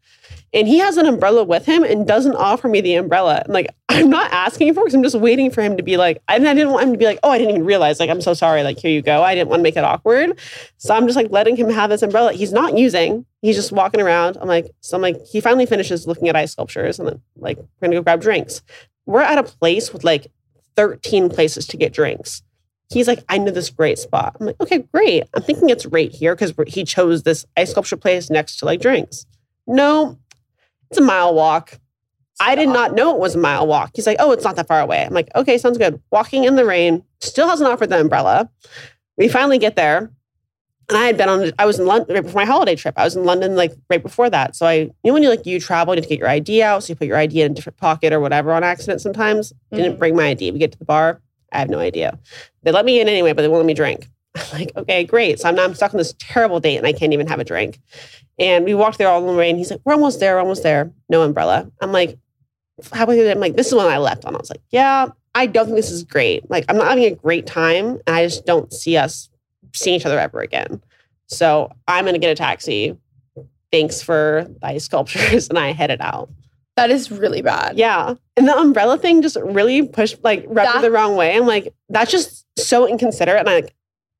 And 0.53 0.66
he 0.66 0.78
has 0.78 0.96
an 0.96 1.07
umbrella 1.07 1.44
with 1.44 1.66
him 1.66 1.84
and 1.84 2.07
doesn't 2.07 2.34
offer 2.34 2.68
me 2.68 2.80
the 2.80 2.94
umbrella. 2.94 3.42
And 3.44 3.53
like, 3.53 3.68
I'm 3.88 4.11
not 4.11 4.32
asking 4.32 4.72
for 4.74 4.80
it 4.80 4.84
because 4.84 4.94
I'm 4.94 5.03
just 5.03 5.18
waiting 5.18 5.51
for 5.51 5.62
him 5.62 5.76
to 5.76 5.82
be 5.82 5.96
like, 5.96 6.22
and 6.28 6.46
I 6.46 6.55
didn't 6.55 6.72
want 6.72 6.86
him 6.86 6.92
to 6.92 6.99
be 6.99 7.05
like, 7.05 7.18
oh, 7.22 7.30
I 7.30 7.38
didn't 7.38 7.55
even 7.55 7.64
realize. 7.64 8.01
Like, 8.01 8.11
I'm 8.11 8.20
so 8.20 8.34
sorry. 8.34 8.62
Like, 8.62 8.78
here 8.78 8.90
you 8.90 9.03
go. 9.03 9.22
I 9.22 9.34
didn't 9.34 9.49
want 9.49 9.61
to 9.61 9.62
make 9.62 9.76
it 9.76 9.84
awkward. 9.84 10.38
So 10.78 10.94
I'm 10.94 11.07
just 11.07 11.16
like 11.16 11.30
letting 11.30 11.57
him 11.57 11.68
have 11.70 11.90
this 11.90 12.03
umbrella. 12.03 12.32
He's 12.32 12.53
not 12.53 12.76
using. 12.78 13.26
He's 13.42 13.57
just 13.57 13.72
walking 13.72 14.01
around. 14.01 14.38
I'm 14.40 14.49
like, 14.49 14.70
so 14.80 14.96
I'm 14.96 15.03
like, 15.03 15.24
he 15.26 15.40
finally 15.40 15.66
finishes 15.66 16.07
looking 16.07 16.28
at 16.28 16.36
ice 16.36 16.53
sculptures 16.53 16.99
and 16.99 17.09
then 17.09 17.22
like, 17.36 17.59
we're 17.59 17.66
gonna 17.88 17.96
go 17.96 18.03
grab 18.03 18.20
drinks. 18.20 18.62
We're 19.07 19.20
at 19.20 19.38
a 19.38 19.42
place 19.42 19.92
with 19.92 20.05
like 20.05 20.28
13 20.76 21.28
places 21.28 21.66
to 21.68 21.76
get 21.76 21.92
drinks. 21.92 22.42
He's 22.91 23.07
like, 23.07 23.22
I 23.28 23.39
know 23.39 23.51
this 23.51 23.70
great 23.70 23.99
spot. 23.99 24.36
I'm 24.41 24.47
like, 24.47 24.61
okay, 24.61 24.78
great. 24.78 25.24
I'm 25.34 25.43
thinking 25.43 25.68
it's 25.68 25.84
right 25.86 26.11
here 26.11 26.34
because 26.34 26.55
he 26.66 26.84
chose 26.84 27.22
this 27.22 27.45
ice 27.57 27.70
sculpture 27.70 27.99
place 27.99 28.30
next 28.30 28.59
to 28.59 28.64
like 28.64 28.80
drinks. 28.80 29.26
No, 29.66 30.18
it's 30.91 30.99
a 30.99 31.03
mile 31.03 31.34
walk. 31.34 31.78
I 32.41 32.55
did 32.55 32.68
not 32.68 32.95
know 32.95 33.14
it 33.14 33.20
was 33.20 33.34
a 33.34 33.39
mile 33.39 33.66
walk. 33.66 33.91
He's 33.95 34.07
like, 34.07 34.16
oh, 34.20 34.32
it's 34.32 34.45
not 34.45 34.57
that 34.57 34.68
far 34.68 34.80
away. 34.80 35.05
I'm 35.05 35.12
like, 35.12 35.28
okay, 35.34 35.59
sounds 35.59 35.76
good. 35.76 36.01
Walking 36.11 36.45
in 36.45 36.57
the 36.57 36.64
rain, 36.64 37.03
still 37.20 37.49
hasn't 37.49 37.68
offered 37.68 37.91
the 37.91 38.01
umbrella. 38.01 38.49
We 39.16 39.28
finally 39.28 39.59
get 39.59 39.76
there. 39.76 40.11
And 40.89 40.97
I 40.97 41.05
had 41.05 41.18
been 41.18 41.28
on, 41.28 41.53
I 41.59 41.66
was 41.66 41.78
in 41.78 41.84
London 41.84 42.14
right 42.14 42.22
before 42.22 42.41
my 42.41 42.47
holiday 42.47 42.74
trip. 42.74 42.95
I 42.97 43.05
was 43.05 43.14
in 43.14 43.24
London 43.24 43.57
like 43.57 43.72
right 43.91 44.03
before 44.03 44.30
that. 44.30 44.57
So 44.57 44.66
I, 44.66 44.74
you 44.74 44.93
know, 45.05 45.12
when 45.12 45.22
you 45.22 45.28
like, 45.28 45.45
you 45.45 45.61
travel, 45.61 45.95
you 45.95 45.99
have 45.99 46.05
to 46.05 46.09
get 46.09 46.18
your 46.18 46.28
ID 46.28 46.62
out. 46.62 46.84
So 46.84 46.93
you 46.93 46.97
put 46.97 47.09
your 47.09 47.18
ID 47.18 47.43
in 47.43 47.53
a 47.53 47.55
different 47.55 47.76
pocket 47.76 48.12
or 48.12 48.20
whatever 48.20 48.53
on 48.53 48.64
accident 48.64 49.03
sometimes. 49.03 49.53
Didn't 49.70 49.97
mm. 49.97 49.99
bring 49.99 50.16
my 50.16 50.28
ID. 50.28 50.53
We 50.53 50.59
get 50.59 50.72
to 50.72 50.78
the 50.78 50.86
bar. 50.86 51.20
I 51.53 51.59
have 51.59 51.70
no 51.70 51.78
idea. 51.78 52.18
They 52.62 52.72
let 52.72 52.84
me 52.84 53.01
in 53.01 53.09
anyway, 53.09 53.32
but 53.32 53.42
they 53.42 53.49
won't 53.49 53.61
let 53.61 53.66
me 53.66 53.74
drink. 53.74 54.09
I'm 54.36 54.44
like, 54.53 54.72
okay, 54.76 55.05
great. 55.05 55.40
So 55.40 55.49
I'm 55.49 55.59
I'm 55.59 55.74
stuck 55.74 55.92
on 55.94 55.99
this 55.99 56.14
terrible 56.18 56.61
date 56.61 56.76
and 56.76 56.86
I 56.86 56.92
can't 56.92 57.12
even 57.12 57.26
have 57.26 57.40
a 57.40 57.44
drink. 57.44 57.80
And 58.38 58.64
we 58.64 58.74
walked 58.74 58.99
there 58.99 59.09
all 59.09 59.24
the 59.26 59.32
way 59.32 59.51
and 59.51 59.59
He's 59.59 59.70
like, 59.70 59.80
we're 59.84 59.94
almost 59.94 60.20
there, 60.20 60.34
we're 60.34 60.40
almost 60.40 60.62
there. 60.62 60.92
No 61.09 61.22
umbrella. 61.22 61.70
I'm 61.80 61.92
like, 61.92 62.18
how 62.92 63.05
about 63.05 63.12
you? 63.12 63.28
I'm 63.28 63.40
like, 63.40 63.57
this 63.57 63.68
is 63.68 63.74
when 63.74 63.86
I 63.86 63.99
left 63.99 64.24
on. 64.24 64.34
I 64.34 64.38
was 64.38 64.51
like, 64.51 64.62
yeah, 64.70 65.09
I 65.34 65.46
don't 65.46 65.66
think 65.66 65.76
this 65.76 65.90
is 65.90 66.05
great. 66.05 66.49
Like, 66.51 66.64
I'm 66.68 66.76
not 66.76 66.88
having 66.88 67.05
a 67.05 67.14
great 67.14 67.46
time. 67.46 68.01
And 68.07 68.16
I 68.16 68.24
just 68.24 68.46
don't 68.46 68.72
see 68.72 68.96
us 68.96 69.28
seeing 69.74 69.96
each 69.96 70.07
other 70.07 70.18
ever 70.18 70.40
again. 70.40 70.82
So 71.26 71.70
I'm 71.86 72.05
going 72.05 72.14
to 72.14 72.20
get 72.20 72.30
a 72.30 72.34
taxi. 72.34 72.96
Thanks 73.70 74.01
for 74.01 74.46
the 74.61 74.66
ice 74.66 74.84
sculptures. 74.84 75.49
And 75.51 75.59
I 75.59 75.72
headed 75.72 76.01
out. 76.01 76.30
That 76.79 76.91
is 76.91 77.11
really 77.11 77.43
bad. 77.43 77.76
Yeah. 77.76 78.14
And 78.37 78.49
the 78.49 78.57
umbrella 78.57 78.99
thing 78.99 79.22
just 79.22 79.37
really 79.43 79.87
pushed, 79.87 80.22
like, 80.22 80.45
rubbed 80.49 80.76
me 80.76 80.83
the 80.83 80.91
wrong 80.91 81.16
way. 81.16 81.37
I'm 81.37 81.47
like, 81.47 81.74
that's 81.89 82.11
just 82.11 82.47
so 82.59 82.87
inconsiderate. 82.87 83.41
And 83.41 83.49
I, 83.49 83.55
like, 83.57 83.74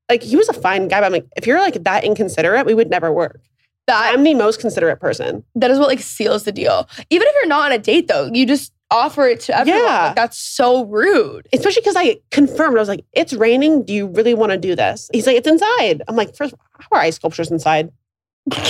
like, 0.09 0.23
he 0.23 0.35
was 0.35 0.49
a 0.49 0.53
fine 0.53 0.87
guy, 0.87 0.99
but 0.99 1.05
I'm 1.05 1.11
like, 1.11 1.27
if 1.37 1.47
you're 1.47 1.59
like 1.59 1.83
that 1.83 2.03
inconsiderate, 2.03 2.65
we 2.65 2.73
would 2.73 2.89
never 2.89 3.13
work. 3.13 3.41
That 3.87 4.13
I'm 4.13 4.23
the 4.23 4.35
most 4.35 4.59
considerate 4.59 4.99
person. 4.99 5.43
that 5.55 5.71
is 5.71 5.79
what 5.79 5.87
like 5.87 5.99
seals 5.99 6.43
the 6.43 6.51
deal. 6.51 6.87
Even 7.09 7.27
if 7.27 7.33
you're 7.35 7.47
not 7.47 7.65
on 7.65 7.71
a 7.71 7.79
date 7.79 8.07
though, 8.07 8.29
you 8.31 8.45
just 8.45 8.71
offer 8.91 9.27
it 9.27 9.39
to 9.41 9.57
everyone. 9.57 9.81
Yeah. 9.81 10.05
Like, 10.07 10.15
that's 10.15 10.37
so 10.37 10.85
rude. 10.85 11.47
Especially 11.53 11.81
because 11.81 11.95
I 11.95 12.17
confirmed, 12.31 12.77
I 12.77 12.79
was 12.79 12.87
like, 12.87 13.05
it's 13.13 13.33
raining. 13.33 13.83
Do 13.83 13.93
you 13.93 14.07
really 14.07 14.33
want 14.33 14.51
to 14.51 14.57
do 14.57 14.75
this? 14.75 15.09
He's 15.13 15.25
like, 15.25 15.37
it's 15.37 15.47
inside. 15.47 16.03
I'm 16.07 16.15
like, 16.15 16.35
first, 16.35 16.53
how 16.79 16.97
are 16.97 17.01
ice 17.01 17.15
sculptures 17.15 17.51
inside? 17.51 17.91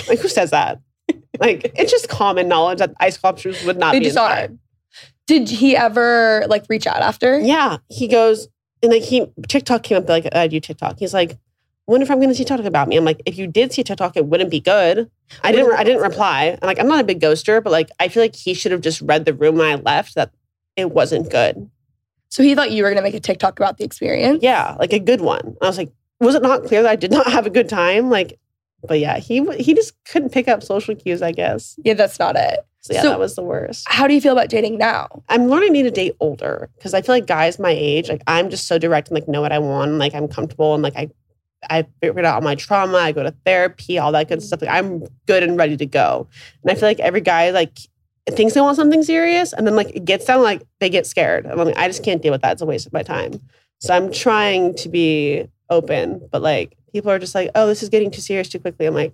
like, 0.07 0.19
who 0.19 0.27
says 0.27 0.51
that? 0.51 0.79
Like, 1.39 1.71
it's 1.75 1.91
just 1.91 2.09
common 2.09 2.47
knowledge 2.47 2.79
that 2.79 2.93
ice 2.99 3.15
sculptures 3.15 3.63
would 3.65 3.77
not 3.77 3.93
They 3.93 3.99
be 3.99 4.07
inside. 4.07 4.57
Did 5.27 5.49
he 5.49 5.77
ever 5.77 6.45
like 6.47 6.65
reach 6.69 6.87
out 6.87 7.01
after? 7.01 7.39
Yeah. 7.39 7.77
He 7.89 8.07
goes, 8.07 8.47
and 8.81 8.91
like 8.91 9.03
he 9.03 9.27
TikTok 9.47 9.83
came 9.83 9.97
up 9.97 10.09
like 10.09 10.27
I 10.33 10.47
do 10.47 10.59
TikTok. 10.59 10.97
He's 10.97 11.13
like, 11.13 11.37
wonder 11.85 12.03
if 12.03 12.11
I'm 12.11 12.19
gonna 12.19 12.35
see 12.35 12.45
TikTok 12.45 12.65
about 12.65 12.87
me. 12.87 12.97
I'm 12.97 13.05
like, 13.05 13.21
if 13.25 13.37
you 13.37 13.47
did 13.47 13.73
see 13.73 13.83
TikTok, 13.83 14.15
it 14.15 14.25
wouldn't 14.25 14.51
be 14.51 14.59
good. 14.59 15.09
I 15.43 15.51
didn't 15.51 15.73
I 15.73 15.83
didn't 15.83 16.01
reply. 16.01 16.57
I'm 16.61 16.67
like, 16.67 16.79
I'm 16.79 16.87
not 16.87 17.01
a 17.01 17.03
big 17.03 17.19
ghoster, 17.19 17.63
but 17.63 17.71
like 17.71 17.89
I 17.99 18.07
feel 18.07 18.23
like 18.23 18.35
he 18.35 18.53
should 18.53 18.71
have 18.71 18.81
just 18.81 19.01
read 19.01 19.25
the 19.25 19.33
room 19.33 19.55
when 19.57 19.67
I 19.67 19.75
left 19.75 20.15
that 20.15 20.31
it 20.75 20.91
wasn't 20.91 21.29
good. 21.29 21.69
So 22.29 22.43
he 22.43 22.53
thought 22.55 22.71
you 22.71 22.83
were 22.83 22.89
gonna 22.89 23.01
make 23.01 23.15
a 23.15 23.19
TikTok 23.19 23.59
about 23.59 23.77
the 23.77 23.83
experience. 23.83 24.43
Yeah, 24.43 24.75
like 24.79 24.93
a 24.93 24.99
good 24.99 25.21
one. 25.21 25.57
I 25.61 25.67
was 25.67 25.77
like, 25.77 25.91
was 26.19 26.35
it 26.35 26.41
not 26.41 26.65
clear 26.65 26.83
that 26.83 26.91
I 26.91 26.95
did 26.95 27.11
not 27.11 27.31
have 27.31 27.45
a 27.45 27.49
good 27.49 27.69
time? 27.69 28.09
Like, 28.09 28.39
but 28.87 28.99
yeah, 28.99 29.17
he 29.17 29.45
he 29.57 29.73
just 29.73 29.93
couldn't 30.05 30.31
pick 30.31 30.47
up 30.47 30.63
social 30.63 30.95
cues, 30.95 31.21
I 31.21 31.31
guess. 31.31 31.77
Yeah, 31.83 31.93
that's 31.95 32.19
not 32.19 32.35
it. 32.35 32.59
So 32.81 32.93
yeah, 32.93 33.01
So- 33.01 33.09
that 33.09 33.19
was 33.19 33.35
the 33.35 33.43
worst. 33.43 33.85
How 33.89 34.07
do 34.07 34.13
you 34.13 34.21
feel 34.21 34.31
about 34.33 34.49
dating 34.49 34.77
now? 34.77 35.07
I'm 35.27 35.47
learning 35.47 35.73
to 35.73 35.91
date 35.91 36.15
older 36.19 36.69
because 36.77 36.93
I 36.93 37.01
feel 37.01 37.13
like 37.15 37.27
guys 37.27 37.59
my 37.59 37.71
age, 37.71 38.09
like 38.09 38.23
I'm 38.27 38.49
just 38.49 38.67
so 38.67 38.77
direct 38.77 39.09
and 39.09 39.15
like 39.15 39.27
know 39.27 39.41
what 39.41 39.51
I 39.51 39.59
want, 39.59 39.91
and, 39.91 39.99
like 39.99 40.13
I'm 40.15 40.27
comfortable 40.27 40.73
and 40.73 40.83
like 40.83 40.95
I 40.95 41.09
I 41.69 41.85
figured 42.01 42.23
out 42.23 42.35
all 42.35 42.41
my 42.41 42.55
trauma. 42.55 42.97
I 42.99 43.11
go 43.11 43.21
to 43.23 43.35
therapy, 43.45 43.97
all 43.99 44.13
that 44.13 44.29
good 44.29 44.41
stuff. 44.41 44.61
Like 44.61 44.71
I'm 44.71 45.03
good 45.27 45.43
and 45.43 45.57
ready 45.57 45.75
to 45.75 45.85
go. 45.85 46.27
And 46.63 46.71
I 46.71 46.75
feel 46.75 46.87
like 46.87 47.01
every 47.01 47.19
guy 47.21 47.49
like 47.51 47.77
thinks 48.29 48.53
they 48.53 48.61
want 48.61 48.77
something 48.77 49.03
serious, 49.03 49.51
and 49.53 49.67
then 49.67 49.75
like 49.75 49.89
it 49.93 50.05
gets 50.05 50.23
down, 50.25 50.41
like 50.41 50.61
they 50.79 50.89
get 50.89 51.05
scared. 51.05 51.45
I'm 51.45 51.57
like, 51.57 51.77
I 51.77 51.87
just 51.87 52.03
can't 52.03 52.21
deal 52.21 52.31
with 52.31 52.41
that. 52.43 52.53
It's 52.53 52.61
a 52.61 52.65
waste 52.65 52.87
of 52.87 52.93
my 52.93 53.03
time. 53.03 53.41
So 53.79 53.93
I'm 53.93 54.11
trying 54.11 54.75
to 54.75 54.89
be 54.89 55.47
open, 55.69 56.27
but 56.31 56.41
like 56.41 56.77
people 56.91 57.11
are 57.11 57.19
just 57.19 57.35
like, 57.35 57.51
oh, 57.55 57.67
this 57.67 57.83
is 57.83 57.89
getting 57.89 58.11
too 58.11 58.21
serious 58.21 58.49
too 58.49 58.59
quickly. 58.59 58.85
I'm 58.85 58.93
like, 58.93 59.13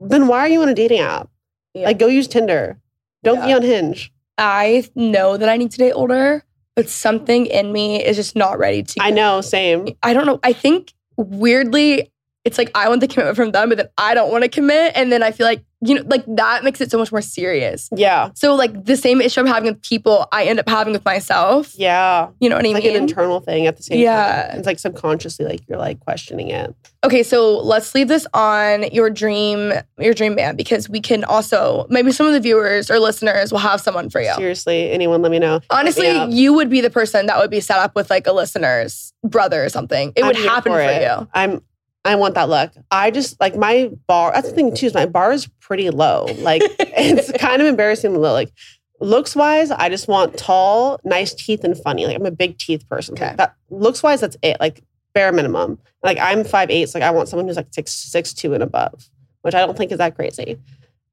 then 0.00 0.26
why 0.26 0.40
are 0.40 0.48
you 0.48 0.62
on 0.62 0.68
a 0.68 0.74
dating 0.74 1.00
app? 1.00 1.28
Yeah. 1.72 1.86
Like 1.86 1.98
go 1.98 2.06
use 2.06 2.28
Tinder. 2.28 2.78
Don't 3.22 3.44
be 3.44 3.52
on 3.52 3.62
Hinge. 3.62 4.12
I 4.36 4.88
know 4.94 5.36
that 5.36 5.48
I 5.48 5.56
need 5.56 5.70
to 5.70 5.78
date 5.78 5.92
older, 5.92 6.44
but 6.76 6.88
something 6.88 7.46
in 7.46 7.72
me 7.72 8.04
is 8.04 8.16
just 8.16 8.36
not 8.36 8.58
ready 8.58 8.82
to. 8.82 9.00
I 9.00 9.10
know, 9.10 9.40
same. 9.40 9.88
I 10.02 10.12
don't 10.12 10.26
know. 10.26 10.40
I 10.42 10.52
think 10.52 10.92
weirdly, 11.16 12.12
it's 12.44 12.58
like 12.58 12.70
I 12.74 12.88
want 12.88 13.00
the 13.00 13.08
commitment 13.08 13.36
from 13.36 13.52
them, 13.52 13.70
but 13.70 13.78
then 13.78 13.88
I 13.96 14.14
don't 14.14 14.30
want 14.30 14.44
to 14.44 14.50
commit. 14.50 14.92
And 14.94 15.10
then 15.10 15.22
I 15.22 15.30
feel 15.30 15.46
like 15.46 15.64
you 15.86 15.94
know, 15.96 16.02
like 16.06 16.24
that 16.26 16.64
makes 16.64 16.80
it 16.80 16.90
so 16.90 16.96
much 16.98 17.12
more 17.12 17.20
serious. 17.20 17.88
Yeah. 17.94 18.30
So 18.34 18.54
like 18.54 18.84
the 18.84 18.96
same 18.96 19.20
issue 19.20 19.40
I'm 19.40 19.46
having 19.46 19.72
with 19.72 19.82
people, 19.82 20.26
I 20.32 20.44
end 20.44 20.58
up 20.58 20.68
having 20.68 20.92
with 20.94 21.04
myself. 21.04 21.74
Yeah. 21.76 22.28
You 22.40 22.48
know 22.48 22.56
what 22.56 22.64
I 22.64 22.68
It's 22.68 22.74
like 22.74 22.84
mean? 22.84 22.96
an 22.96 23.02
internal 23.02 23.40
thing 23.40 23.66
at 23.66 23.76
the 23.76 23.82
same 23.82 24.00
Yeah. 24.00 24.48
time. 24.48 24.58
It's 24.58 24.66
like 24.66 24.78
subconsciously, 24.78 25.44
like 25.44 25.60
you're 25.68 25.78
like 25.78 26.00
questioning 26.00 26.48
it. 26.48 26.74
Okay, 27.04 27.22
so 27.22 27.58
let's 27.58 27.94
leave 27.94 28.08
this 28.08 28.26
on 28.32 28.84
your 28.90 29.10
dream, 29.10 29.72
your 29.98 30.14
dream 30.14 30.34
band, 30.36 30.56
because 30.56 30.88
we 30.88 31.00
can 31.00 31.22
also 31.24 31.86
maybe 31.90 32.12
some 32.12 32.26
of 32.26 32.32
the 32.32 32.40
viewers 32.40 32.90
or 32.90 32.98
listeners 32.98 33.52
will 33.52 33.58
have 33.58 33.80
someone 33.80 34.08
for 34.08 34.22
you. 34.22 34.32
Seriously, 34.34 34.90
anyone 34.90 35.20
let 35.20 35.30
me 35.30 35.38
know. 35.38 35.60
Honestly, 35.68 36.26
me 36.26 36.34
you 36.34 36.54
would 36.54 36.70
be 36.70 36.80
the 36.80 36.88
person 36.88 37.26
that 37.26 37.38
would 37.38 37.50
be 37.50 37.60
set 37.60 37.76
up 37.78 37.94
with 37.94 38.08
like 38.08 38.26
a 38.26 38.32
listener's 38.32 39.12
brother 39.22 39.62
or 39.64 39.68
something. 39.68 40.12
It 40.16 40.22
would 40.24 40.36
I'm 40.36 40.42
here 40.42 40.50
happen 40.50 40.72
for, 40.72 40.80
it. 40.80 41.02
you. 41.02 41.28
I'm 41.34 41.60
I 42.04 42.16
want 42.16 42.34
that 42.34 42.48
look. 42.48 42.72
I 42.90 43.10
just 43.10 43.40
like 43.40 43.56
my 43.56 43.90
bar. 44.06 44.32
That's 44.34 44.48
the 44.48 44.54
thing 44.54 44.74
too. 44.74 44.86
Is 44.86 44.94
my 44.94 45.06
bar 45.06 45.32
is 45.32 45.46
pretty 45.60 45.90
low. 45.90 46.26
Like 46.38 46.62
it's 46.78 47.32
kind 47.32 47.62
of 47.62 47.68
embarrassingly 47.68 48.18
low. 48.18 48.32
Like 48.32 48.52
looks 49.00 49.34
wise, 49.34 49.70
I 49.70 49.88
just 49.88 50.08
want 50.08 50.36
tall, 50.36 51.00
nice 51.04 51.34
teeth 51.34 51.64
and 51.64 51.76
funny. 51.76 52.06
Like 52.06 52.16
I'm 52.16 52.26
a 52.26 52.30
big 52.30 52.58
teeth 52.58 52.88
person. 52.88 53.14
Okay. 53.14 53.34
That 53.36 53.54
looks 53.70 54.02
wise, 54.02 54.20
that's 54.20 54.36
it. 54.42 54.58
Like 54.60 54.82
bare 55.14 55.32
minimum. 55.32 55.78
Like 56.02 56.18
I'm 56.20 56.44
five 56.44 56.70
eight. 56.70 56.88
So 56.88 56.98
like 56.98 57.08
I 57.08 57.10
want 57.10 57.28
someone 57.28 57.46
who's 57.46 57.56
like 57.56 57.72
six 57.72 57.92
six 57.92 58.34
two 58.34 58.54
and 58.54 58.62
above, 58.62 59.08
which 59.42 59.54
I 59.54 59.60
don't 59.60 59.76
think 59.76 59.92
is 59.92 59.98
that 59.98 60.14
crazy. 60.14 60.58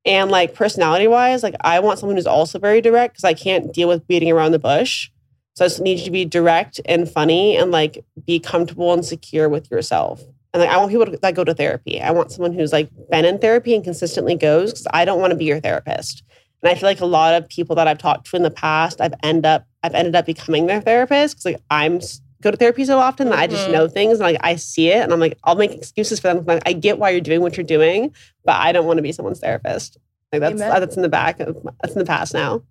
And 0.03 0.31
like 0.31 0.55
personality 0.55 1.07
wise, 1.07 1.43
like 1.43 1.55
I 1.61 1.79
want 1.79 1.99
someone 1.99 2.17
who's 2.17 2.27
also 2.27 2.59
very 2.59 2.81
direct 2.81 3.13
because 3.13 3.23
I 3.23 3.33
can't 3.33 3.73
deal 3.73 3.87
with 3.87 4.07
beating 4.07 4.31
around 4.31 4.51
the 4.51 4.59
bush. 4.59 5.09
So 5.53 5.65
I 5.65 5.67
just 5.67 5.81
need 5.81 5.99
you 5.99 6.05
to 6.05 6.11
be 6.11 6.25
direct 6.25 6.79
and 6.85 7.09
funny 7.09 7.55
and 7.57 7.71
like 7.71 8.03
be 8.25 8.39
comfortable 8.39 8.93
and 8.93 9.05
secure 9.05 9.47
with 9.47 9.69
yourself. 9.69 10.23
And 10.53 10.61
like 10.61 10.69
I 10.69 10.77
want 10.77 10.91
people 10.91 11.05
to, 11.05 11.17
that 11.17 11.35
go 11.35 11.43
to 11.43 11.53
therapy. 11.53 12.01
I 12.01 12.11
want 12.11 12.31
someone 12.31 12.53
who's 12.53 12.73
like 12.73 12.89
been 13.09 13.25
in 13.25 13.39
therapy 13.39 13.73
and 13.73 13.83
consistently 13.83 14.35
goes 14.35 14.71
because 14.71 14.87
I 14.93 15.05
don't 15.05 15.19
want 15.21 15.31
to 15.31 15.37
be 15.37 15.45
your 15.45 15.59
therapist. 15.61 16.23
And 16.61 16.69
I 16.69 16.75
feel 16.75 16.87
like 16.89 16.99
a 17.01 17.05
lot 17.05 17.33
of 17.33 17.47
people 17.49 17.75
that 17.77 17.87
I've 17.87 17.97
talked 17.97 18.27
to 18.29 18.35
in 18.35 18.43
the 18.43 18.51
past, 18.51 18.99
I've 19.01 19.13
end 19.23 19.45
up 19.45 19.65
I've 19.83 19.95
ended 19.95 20.15
up 20.15 20.25
becoming 20.25 20.65
their 20.67 20.81
therapist 20.81 21.35
because 21.37 21.45
like 21.45 21.61
I'm 21.71 21.99
go 22.41 22.51
to 22.51 22.57
therapy 22.57 22.83
so 22.85 22.99
often 22.99 23.29
that 23.29 23.39
I 23.39 23.47
just 23.47 23.67
Mhm. 23.67 23.71
know 23.71 23.87
things 23.87 24.13
and 24.13 24.21
like 24.21 24.37
I 24.41 24.55
see 24.57 24.89
it 24.89 25.01
and 25.03 25.13
I'm 25.13 25.19
like 25.19 25.37
I'll 25.43 25.55
make 25.55 25.71
excuses 25.71 26.19
for 26.19 26.33
them. 26.33 26.43
Like, 26.45 26.63
I 26.65 26.73
get 26.73 26.99
why 26.99 27.11
you're 27.11 27.21
doing 27.21 27.41
what 27.41 27.55
you're 27.55 27.63
doing, 27.65 28.13
but 28.45 28.55
I 28.55 28.71
don't 28.71 28.85
want 28.85 28.97
to 28.97 29.03
be 29.03 29.11
someone's 29.11 29.39
therapist. 29.39 29.97
Like 30.33 30.41
that's 30.41 30.55
Amen. 30.61 30.79
that's 30.81 30.95
in 30.95 31.01
the 31.01 31.09
back 31.09 31.39
of 31.39 31.57
that's 31.81 31.93
in 31.93 31.99
the 31.99 32.05
past 32.05 32.33
now. 32.33 32.61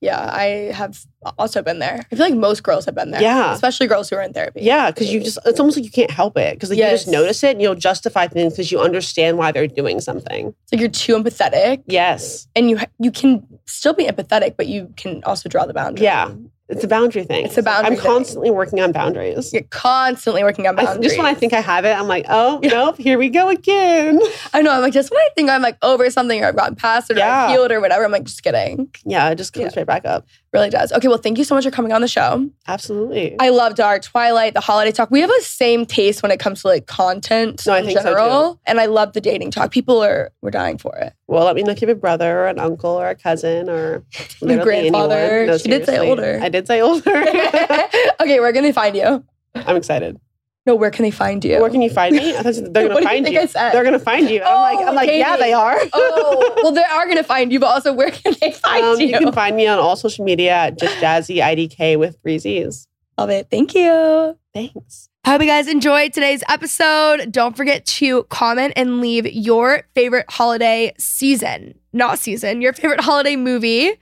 Yeah, 0.00 0.18
I 0.18 0.72
have 0.72 0.98
also 1.38 1.60
been 1.62 1.78
there. 1.78 2.06
I 2.10 2.16
feel 2.16 2.24
like 2.24 2.34
most 2.34 2.62
girls 2.62 2.86
have 2.86 2.94
been 2.94 3.10
there. 3.10 3.20
Yeah. 3.20 3.52
Especially 3.52 3.86
girls 3.86 4.08
who 4.08 4.16
are 4.16 4.22
in 4.22 4.32
therapy. 4.32 4.60
Yeah, 4.62 4.90
because 4.90 5.12
you 5.12 5.20
just 5.20 5.38
it's 5.44 5.60
almost 5.60 5.76
like 5.76 5.84
you 5.84 5.90
can't 5.90 6.10
help 6.10 6.38
it 6.38 6.54
because 6.54 6.70
like, 6.70 6.78
you 6.78 6.84
just 6.84 7.06
notice 7.06 7.42
it 7.42 7.50
and 7.52 7.60
you'll 7.62 7.74
justify 7.74 8.26
things 8.26 8.54
because 8.54 8.72
you 8.72 8.80
understand 8.80 9.36
why 9.36 9.52
they're 9.52 9.66
doing 9.66 10.00
something. 10.00 10.54
It's 10.64 10.72
like 10.72 10.80
you're 10.80 10.88
too 10.88 11.16
empathetic 11.16 11.82
Yes. 11.86 12.48
and 12.56 12.70
you 12.70 12.78
you 12.98 13.10
can 13.10 13.46
still 13.66 13.92
be 13.92 14.06
empathetic, 14.06 14.56
but 14.56 14.66
you 14.68 14.92
can 14.96 15.22
also 15.24 15.48
draw 15.50 15.66
the 15.66 15.74
boundary. 15.74 16.04
Yeah. 16.04 16.30
It's 16.70 16.84
a 16.84 16.88
boundary 16.88 17.24
thing. 17.24 17.44
It's 17.46 17.58
a 17.58 17.62
boundary 17.62 17.92
I'm 17.96 17.96
thing. 18.00 18.06
constantly 18.10 18.50
working 18.50 18.80
on 18.80 18.92
boundaries. 18.92 19.52
You're 19.52 19.64
constantly 19.70 20.42
working 20.44 20.66
on 20.68 20.78
I- 20.78 20.84
boundaries. 20.84 21.04
just 21.08 21.18
when 21.18 21.26
I 21.26 21.34
think 21.34 21.52
I 21.52 21.60
have 21.60 21.84
it, 21.84 21.90
I'm 21.96 22.06
like, 22.06 22.26
oh 22.28 22.60
Yeah. 22.62 22.70
nope, 22.70 22.96
here 22.96 23.18
we 23.18 23.28
go 23.28 23.48
again. 23.48 24.20
I 24.54 24.62
know, 24.62 24.70
I'm 24.72 24.80
like, 24.80 24.92
just 24.92 25.10
when 25.10 25.18
I 25.20 25.28
think 25.34 25.50
I'm 25.50 25.62
like 25.62 25.76
over 25.82 26.08
something 26.10 26.42
or 26.42 26.46
I've 26.46 26.56
gotten 26.56 26.76
past 26.76 27.10
it 27.10 27.16
or 27.16 27.18
Yeah. 27.20 27.44
I've 27.46 27.50
healed 27.50 27.72
or 27.72 27.80
whatever, 27.80 28.04
I'm 28.04 28.12
like, 28.12 28.24
just 28.24 28.42
kidding. 28.42 28.88
Yeah, 29.04 29.28
it 29.30 29.34
just 29.36 29.52
comes 29.52 29.74
Yeah. 29.74 29.80
right 29.80 29.86
back 29.86 30.04
up. 30.04 30.26
Really 30.52 30.68
does. 30.70 30.90
Okay, 30.92 31.06
well, 31.06 31.16
thank 31.18 31.38
you 31.38 31.44
so 31.44 31.54
much 31.54 31.62
for 31.64 31.70
coming 31.70 31.92
on 31.92 32.00
the 32.00 32.08
show. 32.08 32.50
Absolutely. 32.66 33.36
I 33.38 33.50
loved 33.50 33.78
our 33.78 34.00
Twilight, 34.00 34.52
the 34.54 34.60
holiday 34.60 34.90
talk. 34.90 35.08
We 35.08 35.20
have 35.20 35.30
a 35.30 35.40
same 35.42 35.86
taste 35.86 36.24
when 36.24 36.32
it 36.32 36.40
comes 36.40 36.62
to 36.62 36.68
like 36.68 36.86
content 36.88 37.64
No, 37.68 37.74
I 37.74 37.78
in 37.78 37.84
think 37.86 37.98
so, 37.98 38.04
general. 38.04 38.60
and 38.66 38.80
I 38.80 38.86
love 38.86 39.12
the 39.12 39.20
dating 39.20 39.52
talk. 39.52 39.70
People 39.70 40.02
are 40.02 40.32
we're 40.42 40.50
dying 40.50 40.76
for 40.76 40.96
it. 40.96 41.12
well, 41.28 41.44
let 41.44 41.54
me 41.54 41.62
know 41.62 41.70
if 41.70 41.80
you 41.80 41.86
have 41.86 41.96
a 41.96 42.00
brother 42.00 42.40
or 42.40 42.46
an 42.48 42.58
uncle 42.58 42.90
or 42.90 43.08
a 43.08 43.14
cousin 43.14 43.70
or 43.70 44.02
literally 44.40 44.64
grandfather. 44.64 45.14
anyone. 45.16 45.46
No, 45.46 45.58
She 45.58 45.68
did 45.68 45.86
say 45.86 45.98
older. 45.98 46.40
I 46.42 46.48
did 46.48 46.66
say 46.66 46.80
older. 46.80 47.10
okay, 48.20 48.52
can 48.52 48.62
they 48.64 48.72
find 48.72 48.96
you? 48.96 49.24
I'm 49.54 49.76
excited. 49.76 50.18
No, 50.66 50.74
where 50.74 50.90
can 50.90 51.04
they 51.04 51.10
find 51.10 51.42
you? 51.44 51.58
Where 51.60 51.70
can 51.70 51.80
you 51.80 51.88
find 51.90 52.14
me? 52.14 52.32
They're 52.32 52.42
gonna 52.88 53.02
find 53.02 53.26
you. 53.26 53.46
They're 53.48 53.84
gonna 53.84 53.98
find 53.98 54.28
you. 54.28 54.42
I'm 54.42 54.60
like, 54.76 54.78
I'm 54.86 54.88
Oh, 54.90 54.92
like, 54.92 55.10
yeah, 55.10 55.36
they 55.38 55.52
are. 55.54 55.78
oh, 55.94 56.54
well, 56.62 56.72
they 56.72 56.84
are 56.84 57.06
gonna 57.08 57.22
find 57.24 57.50
you, 57.52 57.58
but 57.58 57.66
also 57.68 57.92
where 57.94 58.10
can 58.10 58.34
they 58.40 58.52
find 58.52 58.84
Um, 58.84 59.00
you? 59.00 59.06
you 59.08 59.18
can 59.18 59.32
find 59.32 59.56
me 59.56 59.66
on 59.66 59.78
all 59.78 59.96
social 59.96 60.24
media 60.24 60.52
at 60.52 60.78
just 60.78 60.94
jazzy 61.02 61.36
idk 61.42 61.98
with 61.98 62.18
three 62.22 62.38
z's. 62.38 62.86
Love 63.16 63.30
it. 63.30 63.48
Thank 63.50 63.74
you. 63.74 64.38
Thanks. 64.54 65.08
I 65.24 65.30
hope 65.30 65.40
you 65.42 65.46
guys 65.46 65.68
enjoyed 65.68 66.12
today's 66.12 66.42
episode. 66.48 67.30
Don't 67.32 67.56
forget 67.56 67.84
to 67.86 68.24
comment 68.24 68.72
and 68.76 69.00
leave 69.00 69.26
your 69.26 69.82
favorite 69.94 70.26
holiday 70.30 70.92
season, 70.98 71.74
not 71.92 72.18
season, 72.18 72.60
your 72.62 72.72
favorite 72.72 73.00
holiday 73.00 73.36
movie. 73.36 73.92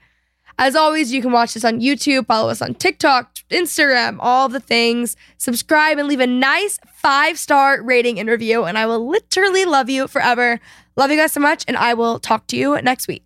As 0.57 0.75
always, 0.75 1.11
you 1.13 1.21
can 1.21 1.31
watch 1.31 1.53
this 1.53 1.63
on 1.65 1.79
YouTube, 1.81 2.27
follow 2.27 2.49
us 2.49 2.61
on 2.61 2.73
TikTok, 2.73 3.31
Instagram, 3.49 4.17
all 4.19 4.49
the 4.49 4.59
things. 4.59 5.15
Subscribe 5.37 5.97
and 5.97 6.07
leave 6.07 6.19
a 6.19 6.27
nice 6.27 6.79
five 6.93 7.37
star 7.37 7.81
rating 7.81 8.19
and 8.19 8.29
review, 8.29 8.65
and 8.65 8.77
I 8.77 8.85
will 8.85 9.07
literally 9.07 9.65
love 9.65 9.89
you 9.89 10.07
forever. 10.07 10.59
Love 10.95 11.11
you 11.11 11.17
guys 11.17 11.31
so 11.31 11.39
much, 11.39 11.63
and 11.67 11.77
I 11.77 11.93
will 11.93 12.19
talk 12.19 12.47
to 12.47 12.57
you 12.57 12.81
next 12.81 13.07
week. 13.07 13.23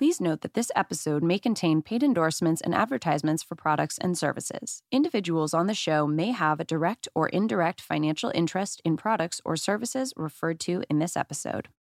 Please 0.00 0.18
note 0.18 0.40
that 0.40 0.54
this 0.54 0.72
episode 0.74 1.22
may 1.22 1.38
contain 1.38 1.82
paid 1.82 2.02
endorsements 2.02 2.62
and 2.62 2.74
advertisements 2.74 3.42
for 3.42 3.54
products 3.54 3.98
and 3.98 4.16
services. 4.16 4.82
Individuals 4.90 5.52
on 5.52 5.66
the 5.66 5.74
show 5.74 6.06
may 6.06 6.30
have 6.30 6.58
a 6.58 6.64
direct 6.64 7.06
or 7.14 7.28
indirect 7.28 7.82
financial 7.82 8.32
interest 8.34 8.80
in 8.82 8.96
products 8.96 9.42
or 9.44 9.58
services 9.58 10.14
referred 10.16 10.58
to 10.60 10.82
in 10.88 11.00
this 11.00 11.18
episode. 11.18 11.68